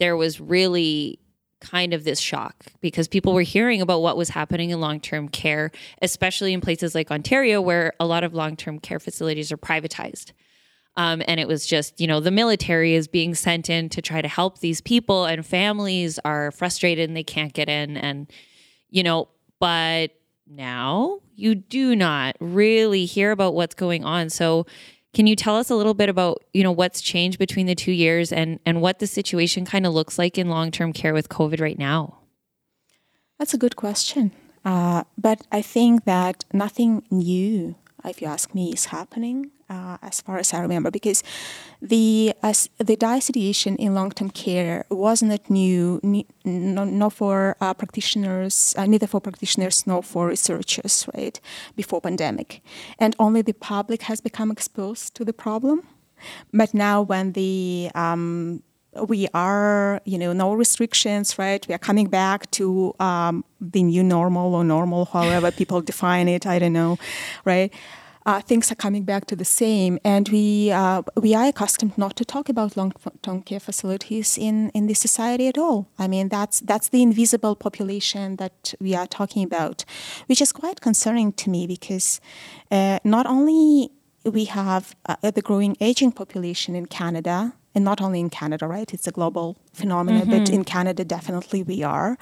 there 0.00 0.16
was 0.16 0.40
really 0.40 1.20
kind 1.60 1.92
of 1.92 2.04
this 2.04 2.18
shock 2.18 2.54
because 2.80 3.06
people 3.06 3.34
were 3.34 3.42
hearing 3.42 3.82
about 3.82 4.00
what 4.00 4.16
was 4.16 4.30
happening 4.30 4.70
in 4.70 4.80
long 4.80 4.98
term 4.98 5.28
care, 5.28 5.70
especially 6.02 6.52
in 6.52 6.60
places 6.60 6.94
like 6.94 7.10
Ontario, 7.10 7.60
where 7.60 7.92
a 8.00 8.06
lot 8.06 8.24
of 8.24 8.34
long 8.34 8.56
term 8.56 8.78
care 8.80 8.98
facilities 8.98 9.52
are 9.52 9.58
privatized. 9.58 10.32
Um, 10.96 11.22
and 11.28 11.38
it 11.38 11.46
was 11.46 11.66
just, 11.66 12.00
you 12.00 12.06
know, 12.06 12.18
the 12.18 12.32
military 12.32 12.94
is 12.94 13.06
being 13.06 13.34
sent 13.34 13.70
in 13.70 13.88
to 13.90 14.02
try 14.02 14.20
to 14.20 14.28
help 14.28 14.58
these 14.58 14.80
people, 14.80 15.24
and 15.24 15.46
families 15.46 16.18
are 16.24 16.50
frustrated 16.50 17.08
and 17.08 17.16
they 17.16 17.22
can't 17.22 17.52
get 17.52 17.68
in. 17.68 17.96
And, 17.96 18.30
you 18.88 19.02
know, 19.02 19.28
but 19.60 20.10
now 20.48 21.20
you 21.36 21.54
do 21.54 21.94
not 21.94 22.36
really 22.40 23.04
hear 23.04 23.30
about 23.30 23.54
what's 23.54 23.74
going 23.74 24.04
on. 24.04 24.30
So, 24.30 24.66
can 25.12 25.26
you 25.26 25.34
tell 25.34 25.56
us 25.56 25.70
a 25.70 25.74
little 25.74 25.94
bit 25.94 26.08
about, 26.08 26.44
you 26.52 26.62
know, 26.62 26.72
what's 26.72 27.00
changed 27.00 27.38
between 27.38 27.66
the 27.66 27.74
two 27.74 27.92
years 27.92 28.32
and, 28.32 28.60
and 28.64 28.80
what 28.80 29.00
the 29.00 29.06
situation 29.06 29.64
kind 29.64 29.84
of 29.86 29.92
looks 29.92 30.18
like 30.18 30.38
in 30.38 30.48
long-term 30.48 30.92
care 30.92 31.12
with 31.12 31.28
COVID 31.28 31.60
right 31.60 31.78
now? 31.78 32.18
That's 33.38 33.54
a 33.54 33.58
good 33.58 33.76
question. 33.76 34.32
Uh, 34.64 35.04
but 35.16 35.46
I 35.50 35.62
think 35.62 36.04
that 36.04 36.44
nothing 36.52 37.02
new, 37.10 37.74
if 38.04 38.20
you 38.20 38.28
ask 38.28 38.54
me, 38.54 38.72
is 38.72 38.86
happening 38.86 39.50
uh, 39.70 39.96
as 40.02 40.20
far 40.20 40.38
as 40.38 40.52
I 40.52 40.60
remember, 40.60 40.90
because 40.90 41.22
the 41.80 42.34
as 42.42 42.68
the 42.78 42.96
situation 43.20 43.76
in 43.76 43.94
long-term 43.94 44.30
care 44.30 44.84
was 44.90 45.22
not 45.22 45.48
new, 45.48 46.00
no, 46.44 46.84
no 46.84 47.10
for 47.10 47.56
uh, 47.60 47.72
practitioners, 47.74 48.74
uh, 48.76 48.86
neither 48.86 49.06
for 49.06 49.20
practitioners 49.20 49.86
nor 49.86 50.02
for 50.02 50.26
researchers, 50.26 51.06
right? 51.14 51.40
Before 51.76 52.00
pandemic, 52.00 52.62
and 52.98 53.14
only 53.18 53.42
the 53.42 53.54
public 53.54 54.02
has 54.02 54.20
become 54.20 54.50
exposed 54.50 55.14
to 55.14 55.24
the 55.24 55.32
problem. 55.32 55.82
But 56.52 56.74
now, 56.74 57.00
when 57.00 57.32
the 57.32 57.90
um, 57.94 58.62
we 59.08 59.28
are, 59.34 60.00
you 60.04 60.18
know, 60.18 60.32
no 60.32 60.52
restrictions, 60.52 61.38
right? 61.38 61.66
We 61.68 61.74
are 61.74 61.78
coming 61.78 62.08
back 62.08 62.50
to 62.52 62.94
um, 62.98 63.44
the 63.60 63.82
new 63.82 64.02
normal 64.02 64.54
or 64.54 64.64
normal, 64.64 65.04
however 65.04 65.50
people 65.52 65.80
define 65.80 66.28
it. 66.28 66.46
I 66.46 66.58
don't 66.58 66.72
know, 66.72 66.98
right? 67.44 67.72
Uh, 68.26 68.40
things 68.40 68.70
are 68.70 68.76
coming 68.76 69.04
back 69.04 69.24
to 69.26 69.36
the 69.36 69.44
same, 69.44 69.98
and 70.04 70.28
we 70.28 70.70
uh, 70.70 71.02
we 71.16 71.34
are 71.34 71.46
accustomed 71.46 71.96
not 71.96 72.16
to 72.16 72.24
talk 72.24 72.48
about 72.48 72.76
long-term 72.76 73.42
care 73.42 73.60
facilities 73.60 74.38
in 74.38 74.70
in 74.70 74.86
this 74.86 74.98
society 74.98 75.48
at 75.48 75.58
all. 75.58 75.86
I 75.98 76.08
mean, 76.08 76.28
that's 76.28 76.60
that's 76.60 76.88
the 76.88 77.02
invisible 77.02 77.56
population 77.56 78.36
that 78.36 78.74
we 78.80 78.94
are 78.94 79.06
talking 79.06 79.44
about, 79.44 79.84
which 80.26 80.40
is 80.42 80.52
quite 80.52 80.80
concerning 80.80 81.32
to 81.32 81.50
me 81.50 81.66
because 81.66 82.20
uh, 82.70 82.98
not 83.04 83.26
only 83.26 83.90
we 84.24 84.44
have 84.44 84.94
uh, 85.06 85.30
the 85.30 85.42
growing 85.42 85.76
aging 85.80 86.12
population 86.12 86.74
in 86.74 86.86
Canada, 86.86 87.54
and 87.74 87.84
not 87.84 88.00
only 88.00 88.20
in 88.20 88.30
Canada, 88.30 88.66
right? 88.66 88.92
It's 88.92 89.06
a 89.06 89.12
global 89.12 89.56
phenomenon, 89.72 90.22
mm-hmm. 90.22 90.30
but 90.30 90.50
in 90.50 90.64
Canada, 90.64 91.04
definitely 91.04 91.62
we 91.62 91.82
are. 91.82 92.16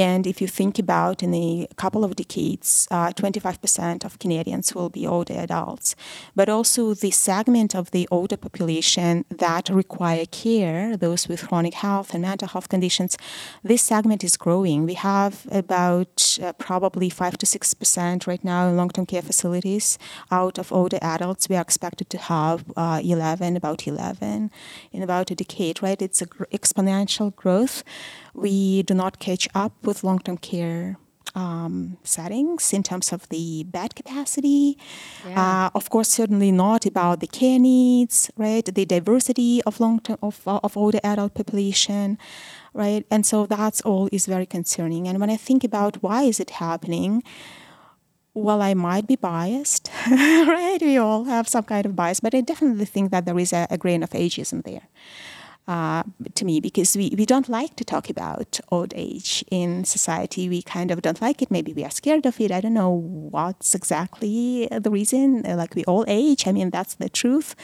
And 0.00 0.26
if 0.26 0.40
you 0.40 0.46
think 0.46 0.78
about 0.78 1.22
in 1.22 1.34
a 1.34 1.68
couple 1.76 2.04
of 2.04 2.16
decades, 2.16 2.88
uh, 2.90 3.10
25% 3.10 4.04
of 4.04 4.18
Canadians 4.18 4.74
will 4.74 4.88
be 4.88 5.06
older 5.06 5.34
adults. 5.34 5.94
But 6.34 6.48
also 6.48 6.94
the 6.94 7.10
segment 7.10 7.74
of 7.74 7.90
the 7.90 8.08
older 8.10 8.38
population 8.38 9.26
that 9.28 9.68
require 9.68 10.24
care, 10.26 10.96
those 10.96 11.28
with 11.28 11.46
chronic 11.46 11.74
health 11.74 12.14
and 12.14 12.22
mental 12.22 12.48
health 12.48 12.70
conditions, 12.70 13.18
this 13.62 13.82
segment 13.82 14.24
is 14.24 14.38
growing. 14.38 14.86
We 14.86 14.94
have 14.94 15.46
about 15.50 16.38
uh, 16.42 16.54
probably 16.54 17.10
5 17.10 17.36
to 17.38 17.46
6% 17.46 18.26
right 18.26 18.42
now 18.42 18.68
in 18.68 18.76
long 18.76 18.88
term 18.88 19.04
care 19.04 19.22
facilities. 19.22 19.98
Out 20.30 20.58
of 20.58 20.72
older 20.72 20.98
adults, 21.02 21.48
we 21.48 21.56
are 21.56 21.62
expected 21.62 22.08
to 22.10 22.18
have 22.18 22.64
uh, 22.74 23.00
11, 23.04 23.56
about 23.56 23.86
11 23.86 24.50
in 24.92 25.02
about 25.02 25.30
a 25.30 25.34
decade, 25.34 25.82
right? 25.82 26.00
It's 26.00 26.22
an 26.22 26.28
gr- 26.30 26.44
exponential 26.44 26.79
growth 27.36 27.82
we 28.34 28.82
do 28.82 28.94
not 28.94 29.18
catch 29.18 29.48
up 29.54 29.72
with 29.84 30.04
long 30.04 30.18
term 30.18 30.36
care 30.36 30.96
um, 31.34 31.96
settings 32.02 32.72
in 32.72 32.82
terms 32.82 33.12
of 33.12 33.28
the 33.28 33.64
bed 33.64 33.94
capacity. 33.94 34.76
Yeah. 35.26 35.66
Uh, 35.66 35.70
of 35.74 35.90
course, 35.90 36.08
certainly 36.08 36.50
not 36.50 36.86
about 36.86 37.20
the 37.20 37.26
care 37.26 37.58
needs, 37.58 38.30
right? 38.36 38.64
The 38.64 38.84
diversity 38.84 39.62
of 39.64 39.80
long 39.80 40.00
term 40.00 40.18
of 40.22 40.40
of 40.46 40.76
older 40.76 41.00
adult 41.04 41.34
population, 41.34 42.18
right? 42.74 43.04
And 43.10 43.24
so 43.24 43.46
that's 43.46 43.80
all 43.82 44.08
is 44.12 44.26
very 44.26 44.46
concerning. 44.46 45.08
And 45.08 45.20
when 45.20 45.30
I 45.30 45.36
think 45.36 45.64
about 45.64 46.02
why 46.02 46.22
is 46.22 46.40
it 46.40 46.50
happening, 46.50 47.22
well, 48.34 48.62
I 48.62 48.74
might 48.74 49.06
be 49.06 49.16
biased, 49.16 49.90
right? 50.10 50.78
We 50.80 50.96
all 50.96 51.24
have 51.24 51.48
some 51.48 51.64
kind 51.64 51.86
of 51.86 51.94
bias, 51.96 52.20
but 52.20 52.34
I 52.34 52.40
definitely 52.40 52.86
think 52.86 53.10
that 53.10 53.24
there 53.24 53.38
is 53.38 53.52
a, 53.52 53.66
a 53.70 53.78
grain 53.78 54.02
of 54.02 54.10
ageism 54.10 54.62
there 54.64 54.88
uh, 55.70 56.02
to 56.34 56.44
me 56.44 56.58
because 56.58 56.96
we, 56.96 57.14
we 57.16 57.24
don't 57.24 57.48
like 57.48 57.76
to 57.76 57.84
talk 57.84 58.10
about 58.10 58.58
old 58.72 58.92
age 58.96 59.44
in 59.52 59.84
society. 59.84 60.48
We 60.48 60.62
kind 60.62 60.90
of 60.90 61.00
don't 61.00 61.22
like 61.22 61.42
it. 61.42 61.50
Maybe 61.50 61.72
we 61.72 61.84
are 61.84 61.92
scared 61.92 62.26
of 62.26 62.40
it. 62.40 62.50
I 62.50 62.60
don't 62.60 62.74
know 62.74 62.90
what's 62.90 63.72
exactly 63.72 64.66
the 64.66 64.90
reason. 64.90 65.42
Like 65.42 65.76
we 65.76 65.84
all 65.84 66.04
age. 66.08 66.48
I 66.48 66.52
mean, 66.52 66.70
that's 66.70 66.94
the 66.94 67.08
truth. 67.08 67.54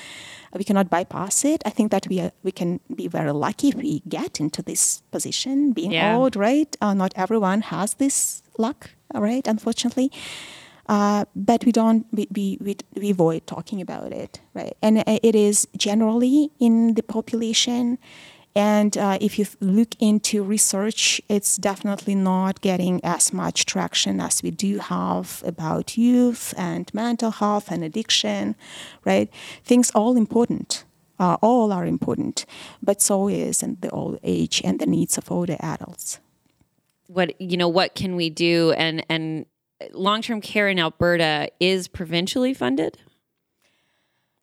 We 0.55 0.63
cannot 0.63 0.89
bypass 0.89 1.45
it. 1.45 1.63
I 1.67 1.71
think 1.71 1.91
that 1.91 2.07
we 2.07 2.21
are, 2.21 2.31
we 2.45 2.53
can 2.53 2.79
be 2.95 3.09
very 3.09 3.33
lucky 3.33 3.71
if 3.71 3.75
we 3.75 4.03
get 4.09 4.39
into 4.39 4.63
this 4.63 5.03
position, 5.11 5.73
being 5.73 5.91
yeah. 5.91 6.17
old, 6.17 6.37
right? 6.37 6.77
Uh, 6.81 6.95
not 6.95 7.13
everyone 7.17 7.61
has 7.63 7.95
this 7.95 8.45
luck, 8.57 8.91
right? 9.13 9.45
Unfortunately. 9.49 10.13
Uh, 10.89 11.25
but 11.35 11.65
we 11.65 11.73
don't 11.73 12.07
we, 12.13 12.29
we, 12.61 12.77
we, 12.95 13.11
avoid 13.11 13.45
talking 13.47 13.81
about 13.81 14.13
it 14.13 14.41
right 14.55 14.77
and 14.83 15.03
it 15.07 15.35
is 15.35 15.67
generally 15.77 16.53
in 16.61 16.95
the 16.95 17.03
population 17.03 17.99
and 18.57 18.97
uh, 18.97 19.19
if 19.21 19.39
you 19.39 19.45
look 19.61 19.95
into 20.01 20.43
research, 20.43 21.21
it's 21.29 21.59
definitely 21.59 22.15
not 22.15 22.63
getting 22.63 23.05
as 23.05 23.31
much 23.31 23.67
traction 23.67 24.19
as 24.19 24.43
we 24.43 24.51
do 24.51 24.79
have 24.79 25.43
about 25.45 25.99
youth 25.99 26.55
and 26.57 26.93
mental 26.95 27.33
health 27.33 27.71
and 27.71 27.85
addiction, 27.85 28.57
right? 29.05 29.29
Things 29.63 29.91
all 29.91 30.17
important. 30.17 30.85
Uh, 31.19 31.37
all 31.43 31.71
are 31.71 31.87
important, 31.87 32.47
but 32.83 33.03
so 33.03 33.29
is 33.29 33.63
and 33.63 33.79
the 33.83 33.91
old 33.91 34.19
age 34.23 34.63
and 34.65 34.79
the 34.79 34.87
needs 34.87 35.19
of 35.19 35.31
older 35.31 35.57
adults. 35.61 36.19
What 37.09 37.39
you 37.39 37.59
know, 37.59 37.69
what 37.69 37.95
can 37.95 38.17
we 38.17 38.31
do? 38.31 38.73
And 38.73 39.05
and 39.09 39.45
long 39.93 40.23
term 40.23 40.41
care 40.41 40.69
in 40.69 40.79
Alberta 40.79 41.51
is 41.61 41.89
provincially 41.89 42.55
funded? 42.55 42.99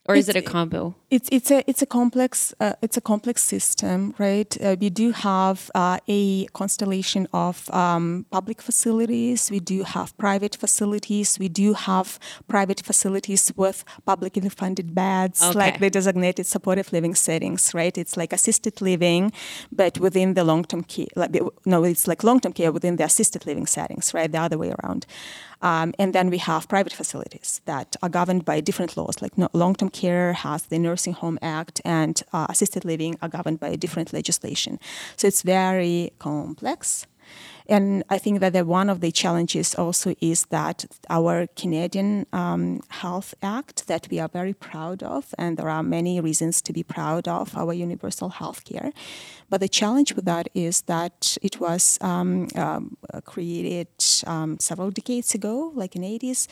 Or 0.06 0.16
is 0.16 0.28
it 0.28 0.36
a 0.36 0.42
combo? 0.42 0.96
It's 1.10 1.30
it's 1.32 1.50
a 1.50 1.64
it's 1.70 1.82
a 1.82 1.86
complex 1.86 2.54
uh, 2.60 2.74
it's 2.82 2.98
a 2.98 3.02
complex 3.02 3.42
system, 3.42 4.14
right? 4.18 4.58
Uh, 4.62 4.76
we 4.80 4.90
do 4.90 5.12
have 5.12 5.72
uh, 5.74 6.00
a 6.10 6.46
constellation 6.48 7.28
of 7.32 7.70
um, 7.74 8.26
public 8.30 8.62
facilities. 8.62 9.50
We 9.50 9.62
do 9.62 9.84
have 9.84 10.18
private 10.18 10.58
facilities. 10.58 11.40
We 11.40 11.48
do 11.48 11.74
have 11.74 12.20
private 12.50 12.82
facilities 12.82 13.52
with 13.56 13.86
publicly 14.06 14.50
funded 14.50 14.94
beds, 14.94 15.42
okay. 15.42 15.58
like 15.58 15.80
the 15.80 15.90
designated 15.90 16.48
supportive 16.48 16.92
living 16.92 17.16
settings, 17.16 17.74
right? 17.74 17.98
It's 17.98 18.18
like 18.18 18.34
assisted 18.34 18.82
living, 18.82 19.32
but 19.72 20.00
within 20.00 20.34
the 20.34 20.44
long 20.44 20.66
term 20.66 20.84
care. 20.84 21.08
Like, 21.16 21.40
no, 21.66 21.86
it's 21.86 22.08
like 22.08 22.24
long 22.24 22.42
term 22.42 22.52
care 22.52 22.74
within 22.74 22.98
the 22.98 23.06
assisted 23.06 23.46
living 23.46 23.68
settings, 23.68 24.14
right? 24.14 24.30
The 24.30 24.40
other 24.40 24.58
way 24.58 24.74
around. 24.84 25.06
Um, 25.64 25.94
and 25.98 26.14
then 26.14 26.30
we 26.30 26.38
have 26.40 26.68
private 26.68 26.94
facilities 26.94 27.62
that 27.66 27.96
are 28.04 28.10
governed 28.10 28.44
by 28.44 28.60
different 28.62 28.98
laws, 28.98 29.22
like 29.22 29.38
no, 29.38 29.48
long-term 29.54 29.90
care 29.90 30.34
has 30.34 30.64
the 30.64 30.78
Nursing 30.78 31.14
Home 31.14 31.40
Act, 31.42 31.82
and 31.86 32.22
uh, 32.34 32.48
assisted 32.50 32.84
living 32.86 33.18
are 33.22 33.30
governed 33.30 33.60
by 33.60 33.76
different 33.78 34.12
legislation. 34.14 34.78
So 35.16 35.28
it's 35.28 35.42
very 35.42 36.12
complex. 36.20 37.08
And 37.68 38.04
I 38.10 38.18
think 38.18 38.40
that 38.40 38.66
one 38.66 38.90
of 38.90 39.00
the 39.00 39.12
challenges 39.12 39.76
also 39.76 40.16
is 40.20 40.46
that 40.48 40.86
our 41.10 41.48
Canadian 41.56 42.26
um, 42.34 42.82
Health 42.90 43.34
Act 43.42 43.88
that 43.88 44.08
we 44.12 44.20
are 44.20 44.28
very 44.28 44.54
proud 44.54 45.02
of, 45.04 45.34
and 45.38 45.58
there 45.58 45.70
are 45.70 45.84
many 45.84 46.20
reasons 46.20 46.62
to 46.64 46.74
be 46.74 46.84
proud 46.84 47.28
of 47.28 47.56
our 47.56 47.74
universal 47.74 48.30
health 48.30 48.66
care. 48.66 48.92
But 49.50 49.62
the 49.62 49.70
challenge 49.70 50.14
with 50.16 50.26
that 50.26 50.48
is 50.54 50.82
that 50.84 51.38
it 51.42 51.60
was 51.60 51.98
um, 52.02 52.48
um, 52.56 52.98
created 53.26 53.88
several 54.00 54.92
decades 54.92 55.36
ago, 55.36 55.72
like 55.76 55.96
in 55.96 56.02
the 56.02 56.20
80s, 56.20 56.48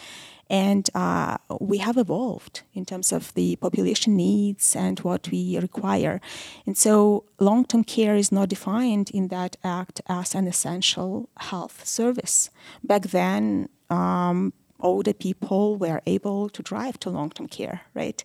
and 0.51 0.89
uh, 0.93 1.37
we 1.61 1.77
have 1.77 1.97
evolved 1.97 2.63
in 2.73 2.83
terms 2.85 3.13
of 3.13 3.33
the 3.35 3.55
population 3.55 4.17
needs 4.17 4.75
and 4.75 4.99
what 4.99 5.29
we 5.31 5.57
require. 5.57 6.19
And 6.65 6.77
so 6.77 7.23
long 7.39 7.63
term 7.63 7.85
care 7.85 8.17
is 8.17 8.33
not 8.33 8.49
defined 8.49 9.09
in 9.11 9.29
that 9.29 9.55
act 9.63 10.01
as 10.07 10.35
an 10.35 10.47
essential 10.47 11.29
health 11.37 11.87
service. 11.87 12.49
Back 12.83 13.03
then, 13.03 13.69
um, 13.89 14.51
older 14.81 15.13
people 15.13 15.77
were 15.77 16.01
able 16.05 16.49
to 16.49 16.61
drive 16.63 16.99
to 16.99 17.09
long-term 17.09 17.47
care, 17.47 17.81
right? 17.93 18.23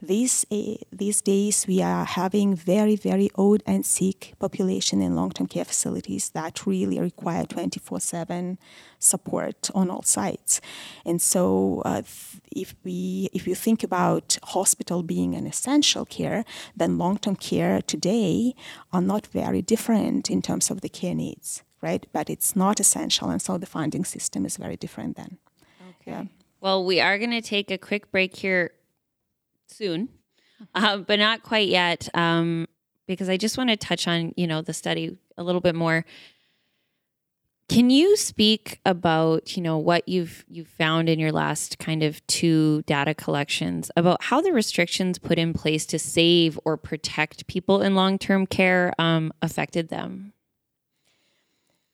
These 0.00 0.46
uh, 0.50 0.76
these 0.92 1.20
days 1.20 1.66
we 1.66 1.82
are 1.82 2.04
having 2.04 2.54
very 2.54 2.96
very 2.96 3.30
old 3.34 3.62
and 3.66 3.84
sick 3.84 4.34
population 4.38 5.02
in 5.02 5.16
long-term 5.16 5.46
care 5.46 5.64
facilities 5.64 6.30
that 6.30 6.66
really 6.66 6.98
require 7.00 7.44
24/7 7.44 8.58
support 8.98 9.70
on 9.74 9.90
all 9.90 10.02
sides. 10.02 10.60
And 11.04 11.20
so 11.20 11.82
uh, 11.84 12.02
if 12.50 12.74
we 12.84 13.28
if 13.32 13.46
you 13.46 13.54
think 13.54 13.82
about 13.82 14.38
hospital 14.42 15.02
being 15.02 15.34
an 15.34 15.46
essential 15.46 16.04
care, 16.04 16.44
then 16.76 16.98
long-term 16.98 17.36
care 17.36 17.82
today 17.82 18.54
are 18.92 19.02
not 19.02 19.26
very 19.26 19.62
different 19.62 20.30
in 20.30 20.42
terms 20.42 20.70
of 20.70 20.80
the 20.80 20.88
care 20.88 21.14
needs 21.14 21.62
right? 21.82 22.06
But 22.12 22.30
it's 22.30 22.56
not 22.56 22.80
essential, 22.80 23.30
and 23.30 23.40
so 23.40 23.58
the 23.58 23.66
funding 23.66 24.04
system 24.04 24.46
is 24.46 24.56
very 24.56 24.76
different 24.76 25.16
then. 25.16 25.38
Yeah. 26.06 26.24
Well, 26.60 26.84
we 26.84 27.00
are 27.00 27.18
going 27.18 27.32
to 27.32 27.42
take 27.42 27.70
a 27.70 27.78
quick 27.78 28.10
break 28.10 28.34
here 28.34 28.70
soon, 29.66 30.08
uh, 30.74 30.98
but 30.98 31.18
not 31.18 31.42
quite 31.42 31.68
yet, 31.68 32.08
um, 32.14 32.66
because 33.06 33.28
I 33.28 33.36
just 33.36 33.58
want 33.58 33.70
to 33.70 33.76
touch 33.76 34.08
on 34.08 34.32
you 34.36 34.46
know 34.46 34.62
the 34.62 34.72
study 34.72 35.18
a 35.36 35.42
little 35.42 35.60
bit 35.60 35.74
more. 35.74 36.04
Can 37.68 37.90
you 37.90 38.16
speak 38.16 38.80
about 38.86 39.56
you 39.56 39.62
know 39.62 39.76
what 39.76 40.08
you've 40.08 40.44
you've 40.48 40.68
found 40.68 41.08
in 41.08 41.18
your 41.18 41.32
last 41.32 41.78
kind 41.78 42.02
of 42.02 42.24
two 42.28 42.82
data 42.82 43.12
collections 43.12 43.90
about 43.96 44.22
how 44.24 44.40
the 44.40 44.52
restrictions 44.52 45.18
put 45.18 45.38
in 45.38 45.52
place 45.52 45.84
to 45.86 45.98
save 45.98 46.58
or 46.64 46.76
protect 46.76 47.46
people 47.48 47.82
in 47.82 47.94
long 47.96 48.18
term 48.18 48.46
care 48.46 48.92
um, 48.98 49.32
affected 49.42 49.88
them? 49.88 50.32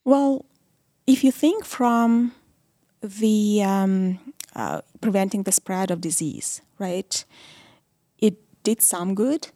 Well, 0.05 0.45
if 1.07 1.25
you 1.25 1.33
think 1.33 1.65
from 1.65 2.33
the 3.03 3.63
um, 3.63 4.19
uh, 4.55 4.81
preventing 5.01 5.43
the 5.43 5.53
spread 5.53 5.91
of 5.91 6.01
disease, 6.01 6.63
right? 6.79 7.25
It 8.19 8.35
did 8.63 8.81
some 8.81 9.15
good, 9.15 9.49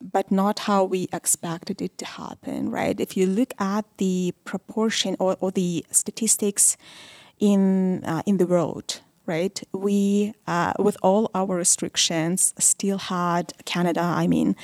but 0.00 0.30
not 0.30 0.60
how 0.60 0.84
we 0.84 1.08
expected 1.12 1.80
it 1.82 1.98
to 1.98 2.06
happen, 2.06 2.70
right? 2.70 2.98
If 2.98 3.16
you 3.16 3.26
look 3.26 3.54
at 3.58 3.84
the 3.98 4.34
proportion 4.44 5.16
or, 5.18 5.36
or 5.40 5.50
the 5.50 5.84
statistics 5.90 6.76
in 7.38 8.04
uh, 8.04 8.22
in 8.26 8.38
the 8.38 8.46
world, 8.46 9.00
right? 9.26 9.62
We, 9.72 10.34
uh, 10.46 10.72
with 10.78 10.96
all 11.02 11.30
our 11.34 11.56
restrictions, 11.56 12.54
still 12.58 12.98
had 12.98 13.52
Canada. 13.64 14.00
I 14.00 14.26
mean, 14.26 14.56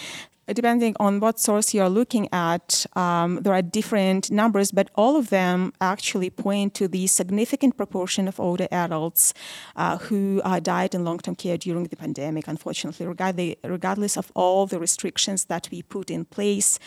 depending 0.55 0.95
on 0.99 1.21
what 1.21 1.39
source 1.39 1.75
you're 1.75 1.89
looking 1.89 2.29
at, 2.33 2.87
um, 2.97 3.37
there 3.43 3.53
are 3.53 3.63
different 3.63 4.31
numbers, 4.31 4.71
but 4.71 4.91
all 4.95 5.17
of 5.17 5.31
them 5.31 5.73
actually 5.81 6.31
point 6.31 6.75
to 6.75 6.89
the 6.89 7.07
significant 7.07 7.77
proportion 7.77 8.29
of 8.29 8.41
older 8.41 8.69
adults 8.71 9.35
uh, 9.77 9.99
who 9.99 10.41
uh, 10.45 10.61
died 10.61 10.95
in 10.95 11.05
long 11.05 11.19
term 11.19 11.35
care 11.35 11.59
during 11.59 11.85
the 11.85 11.97
pandemic, 11.97 12.49
unfortunately, 12.49 13.07
regardless 13.07 14.17
of 14.17 14.33
all 14.35 14.67
the 14.67 14.79
restrictions 14.79 15.45
that 15.47 15.69
we 15.71 15.83
put 15.83 16.11
in 16.11 16.25
place 16.25 16.79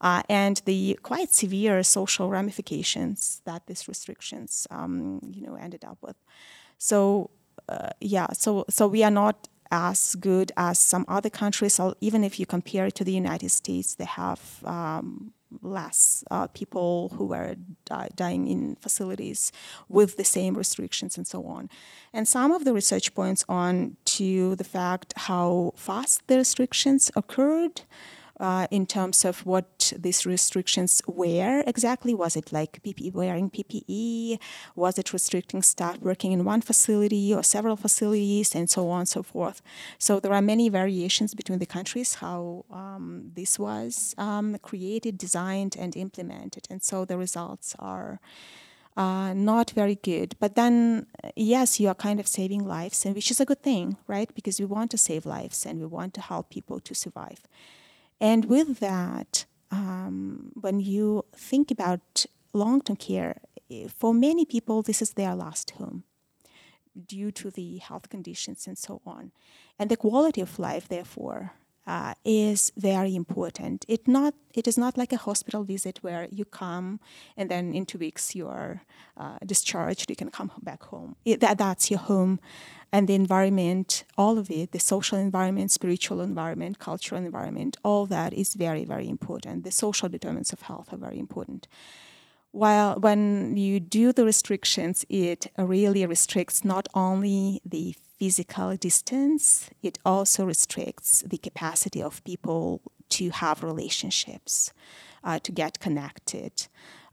uh, 0.00 0.22
and 0.28 0.62
the 0.64 0.98
quite 1.02 1.32
severe 1.32 1.82
social 1.82 2.30
ramifications 2.30 3.42
that 3.44 3.66
these 3.66 3.86
restrictions 3.88 4.66
um, 4.70 5.20
you 5.32 5.42
know, 5.42 5.56
ended 5.56 5.84
up 5.84 5.98
with. 6.00 6.16
So, 6.78 7.30
uh, 7.68 7.90
yeah, 8.00 8.28
so, 8.32 8.64
so 8.70 8.88
we 8.88 9.04
are 9.04 9.10
not 9.10 9.48
as 9.70 10.14
good 10.16 10.52
as 10.56 10.78
some 10.78 11.04
other 11.08 11.30
countries. 11.30 11.74
So 11.74 11.94
even 12.00 12.24
if 12.24 12.38
you 12.40 12.46
compare 12.46 12.86
it 12.86 12.94
to 12.96 13.04
the 13.04 13.12
United 13.12 13.50
States, 13.50 13.94
they 13.94 14.04
have 14.04 14.60
um, 14.64 15.32
less 15.62 16.24
uh, 16.30 16.46
people 16.48 17.10
who 17.16 17.26
were 17.26 17.56
di- 17.84 18.08
dying 18.14 18.46
in 18.46 18.76
facilities 18.76 19.52
with 19.88 20.16
the 20.16 20.24
same 20.24 20.54
restrictions 20.54 21.16
and 21.16 21.26
so 21.26 21.44
on. 21.46 21.68
And 22.12 22.26
some 22.26 22.52
of 22.52 22.64
the 22.64 22.72
research 22.72 23.14
points 23.14 23.44
on 23.48 23.96
to 24.16 24.56
the 24.56 24.64
fact 24.64 25.14
how 25.16 25.72
fast 25.76 26.26
the 26.26 26.36
restrictions 26.36 27.10
occurred 27.16 27.82
uh, 28.40 28.66
in 28.70 28.86
terms 28.86 29.24
of 29.24 29.44
what 29.44 29.92
these 29.96 30.24
restrictions 30.24 31.02
were 31.06 31.62
exactly. 31.66 32.14
Was 32.14 32.36
it 32.36 32.52
like 32.52 32.82
PPE, 32.82 33.12
wearing 33.12 33.50
PPE? 33.50 34.38
Was 34.74 34.98
it 34.98 35.12
restricting 35.12 35.62
staff 35.62 35.98
working 36.00 36.32
in 36.32 36.44
one 36.44 36.62
facility 36.62 37.34
or 37.34 37.42
several 37.42 37.76
facilities, 37.76 38.54
and 38.54 38.68
so 38.68 38.88
on 38.88 39.00
and 39.00 39.08
so 39.08 39.22
forth? 39.22 39.60
So 39.98 40.20
there 40.20 40.32
are 40.32 40.42
many 40.42 40.70
variations 40.70 41.34
between 41.34 41.58
the 41.58 41.66
countries 41.66 42.14
how 42.14 42.64
um, 42.70 43.30
this 43.34 43.58
was 43.58 44.14
um, 44.16 44.56
created, 44.62 45.18
designed, 45.18 45.76
and 45.78 45.94
implemented. 45.94 46.66
And 46.70 46.82
so 46.82 47.04
the 47.04 47.18
results 47.18 47.76
are. 47.78 48.20
Uh, 48.96 49.32
not 49.32 49.70
very 49.70 49.94
good. 49.94 50.34
But 50.40 50.56
then, 50.56 51.06
yes, 51.36 51.78
you 51.78 51.88
are 51.88 51.94
kind 51.94 52.18
of 52.18 52.26
saving 52.26 52.66
lives, 52.66 53.06
and 53.06 53.14
which 53.14 53.30
is 53.30 53.40
a 53.40 53.46
good 53.46 53.62
thing, 53.62 53.96
right? 54.08 54.28
Because 54.34 54.58
we 54.58 54.66
want 54.66 54.90
to 54.90 54.98
save 54.98 55.24
lives 55.24 55.64
and 55.64 55.78
we 55.78 55.86
want 55.86 56.12
to 56.14 56.20
help 56.20 56.50
people 56.50 56.80
to 56.80 56.92
survive. 56.92 57.40
And 58.20 58.44
with 58.44 58.80
that, 58.80 59.46
um, 59.70 60.52
when 60.54 60.80
you 60.80 61.24
think 61.34 61.70
about 61.70 62.26
long 62.52 62.82
term 62.82 62.96
care, 62.96 63.40
for 63.88 64.12
many 64.12 64.44
people, 64.44 64.82
this 64.82 65.00
is 65.00 65.12
their 65.12 65.34
last 65.34 65.70
home 65.72 66.04
due 67.06 67.30
to 67.30 67.50
the 67.50 67.78
health 67.78 68.08
conditions 68.08 68.66
and 68.66 68.76
so 68.76 69.00
on. 69.06 69.30
And 69.78 69.90
the 69.90 69.96
quality 69.96 70.40
of 70.40 70.58
life, 70.58 70.88
therefore, 70.88 71.52
uh, 71.90 72.14
is 72.24 72.72
very 72.76 73.16
important. 73.16 73.84
It 73.88 74.06
not 74.06 74.34
it 74.54 74.68
is 74.68 74.78
not 74.78 74.96
like 74.96 75.12
a 75.12 75.16
hospital 75.16 75.64
visit 75.64 75.98
where 76.02 76.28
you 76.30 76.44
come 76.44 77.00
and 77.36 77.50
then 77.50 77.74
in 77.74 77.84
two 77.84 77.98
weeks 77.98 78.34
you 78.36 78.46
are 78.46 78.82
uh, 79.16 79.38
discharged. 79.44 80.08
You 80.08 80.14
can 80.14 80.30
come 80.30 80.52
back 80.62 80.82
home. 80.84 81.16
It, 81.24 81.40
that 81.40 81.58
that's 81.58 81.90
your 81.90 81.98
home 81.98 82.38
and 82.92 83.08
the 83.08 83.14
environment, 83.14 84.04
all 84.16 84.38
of 84.38 84.50
it, 84.50 84.70
the 84.70 84.78
social 84.78 85.18
environment, 85.18 85.72
spiritual 85.72 86.20
environment, 86.20 86.78
cultural 86.78 87.20
environment, 87.24 87.76
all 87.82 88.06
that 88.06 88.32
is 88.32 88.54
very, 88.54 88.84
very 88.84 89.08
important. 89.08 89.64
The 89.64 89.72
social 89.72 90.08
determinants 90.08 90.52
of 90.52 90.62
health 90.62 90.92
are 90.92 90.96
very 90.96 91.18
important. 91.18 91.66
While 92.52 93.00
when 93.00 93.56
you 93.56 93.80
do 93.80 94.12
the 94.12 94.24
restrictions, 94.24 95.04
it 95.08 95.48
really 95.56 96.04
restricts 96.06 96.64
not 96.64 96.86
only 96.94 97.60
the 97.64 97.94
physical 98.20 98.76
distance, 98.76 99.70
it 99.82 99.98
also 100.04 100.44
restricts 100.44 101.24
the 101.26 101.38
capacity 101.38 102.02
of 102.02 102.22
people 102.22 102.82
to 103.08 103.30
have 103.30 103.64
relationships, 103.64 104.72
uh, 105.24 105.38
to 105.38 105.50
get 105.50 105.80
connected, 105.80 106.68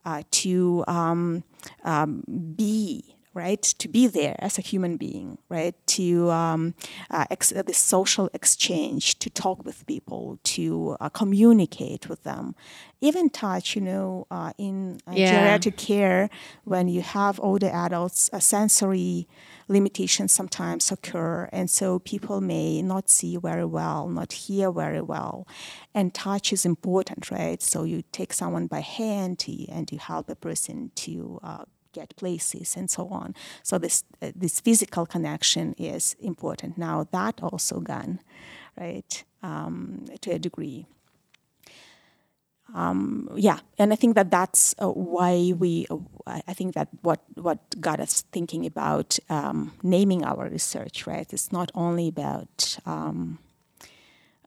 uh, 0.06 0.22
to 0.32 0.84
um, 0.88 1.43
um, 1.86 2.24
be 2.58 3.15
right? 3.38 3.62
To 3.62 3.88
be 3.88 4.08
there 4.08 4.36
as 4.39 4.58
a 4.58 4.62
human 4.62 4.97
being, 4.97 5.38
right? 5.47 5.76
To 5.97 6.32
um, 6.32 6.73
uh, 7.12 7.26
ex- 7.30 7.54
uh, 7.54 7.62
this 7.62 7.78
social 7.78 8.30
exchange, 8.34 9.19
to 9.19 9.30
talk 9.30 9.63
with 9.63 9.86
people, 9.86 10.39
to 10.56 10.97
uh, 11.00 11.10
communicate 11.10 12.10
with 12.10 12.23
them, 12.23 12.56
even 13.00 13.30
touch. 13.30 13.76
You 13.76 13.82
know, 13.82 14.28
uh, 14.32 14.54
in 14.58 15.00
uh, 15.08 15.13
yeah. 15.15 15.32
geriatric 15.32 15.78
care, 15.78 16.30
when 16.63 16.88
you 16.88 17.02
have 17.02 17.39
older 17.39 17.69
adults, 17.71 18.30
sensory 18.39 19.28
limitations 19.67 20.32
sometimes 20.32 20.91
occur, 20.91 21.47
and 21.52 21.69
so 21.69 22.00
people 22.00 22.41
may 22.41 22.82
not 22.82 23.10
see 23.10 23.38
very 23.38 23.65
well, 23.65 24.10
not 24.10 24.34
hear 24.34 24.71
very 24.71 25.02
well, 25.02 25.47
and 25.93 26.13
touch 26.13 26.52
is 26.52 26.65
important, 26.65 27.30
right? 27.30 27.62
So 27.62 27.84
you 27.84 28.04
take 28.12 28.34
someone 28.34 28.67
by 28.67 28.80
hand 28.80 29.28
and 29.69 29.91
you 29.91 30.00
help 30.00 30.30
a 30.30 30.36
person 30.36 30.91
to 30.95 31.39
uh, 31.43 31.65
get 32.00 32.16
places 32.16 32.78
and 32.78 32.90
so 32.90 33.04
on. 33.10 33.34
So 33.64 33.78
this 33.78 34.04
uh, 34.22 34.32
this 34.44 34.60
physical 34.60 35.06
connection 35.06 35.74
is 35.78 36.16
important. 36.20 36.78
Now 36.78 37.08
that 37.12 37.36
also 37.42 37.80
gone, 37.80 38.20
right, 38.80 39.24
um, 39.42 40.06
to 40.22 40.32
a 40.32 40.40
degree. 40.40 40.86
Um, 42.76 43.30
yeah, 43.36 43.60
and 43.80 43.94
I 43.94 43.96
think 43.96 44.16
that 44.16 44.30
that's 44.30 44.76
uh, 44.78 44.90
why 44.90 45.54
we. 45.58 45.88
Uh, 45.90 46.42
I 46.52 46.54
think 46.54 46.74
that 46.76 46.90
what 47.02 47.22
what 47.36 47.60
got 47.80 48.00
us 48.00 48.24
thinking 48.32 48.66
about 48.66 49.20
um, 49.30 49.72
naming 49.84 50.26
our 50.26 50.50
research, 50.50 51.08
right? 51.08 51.34
It's 51.34 51.52
not 51.52 51.72
only 51.74 52.08
about 52.10 52.78
um, 52.86 53.40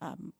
um 0.02 0.32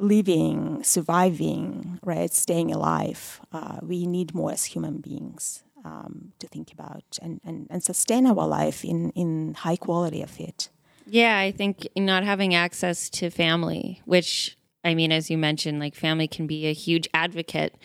living, 0.00 0.82
surviving, 0.82 1.98
right, 2.04 2.32
staying 2.32 2.70
alive. 2.72 3.40
Uh, 3.52 3.78
we 3.82 4.06
need 4.06 4.34
more 4.34 4.52
as 4.52 4.64
human 4.74 4.98
beings 4.98 5.62
um, 5.84 6.32
to 6.38 6.46
think 6.46 6.72
about 6.72 7.18
and, 7.22 7.40
and, 7.44 7.66
and 7.70 7.82
sustain 7.82 8.26
our 8.26 8.46
life 8.46 8.84
in, 8.84 9.10
in 9.10 9.54
high 9.54 9.76
quality 9.76 10.22
of 10.22 10.38
it. 10.40 10.68
Yeah, 11.06 11.38
I 11.38 11.50
think 11.52 11.88
not 11.96 12.24
having 12.24 12.54
access 12.54 13.08
to 13.10 13.30
family, 13.30 14.02
which 14.04 14.58
I 14.84 14.94
mean, 14.94 15.10
as 15.10 15.30
you 15.30 15.38
mentioned, 15.38 15.80
like 15.80 15.94
family 15.94 16.28
can 16.28 16.46
be 16.46 16.66
a 16.66 16.72
huge 16.72 17.08
advocate 17.14 17.76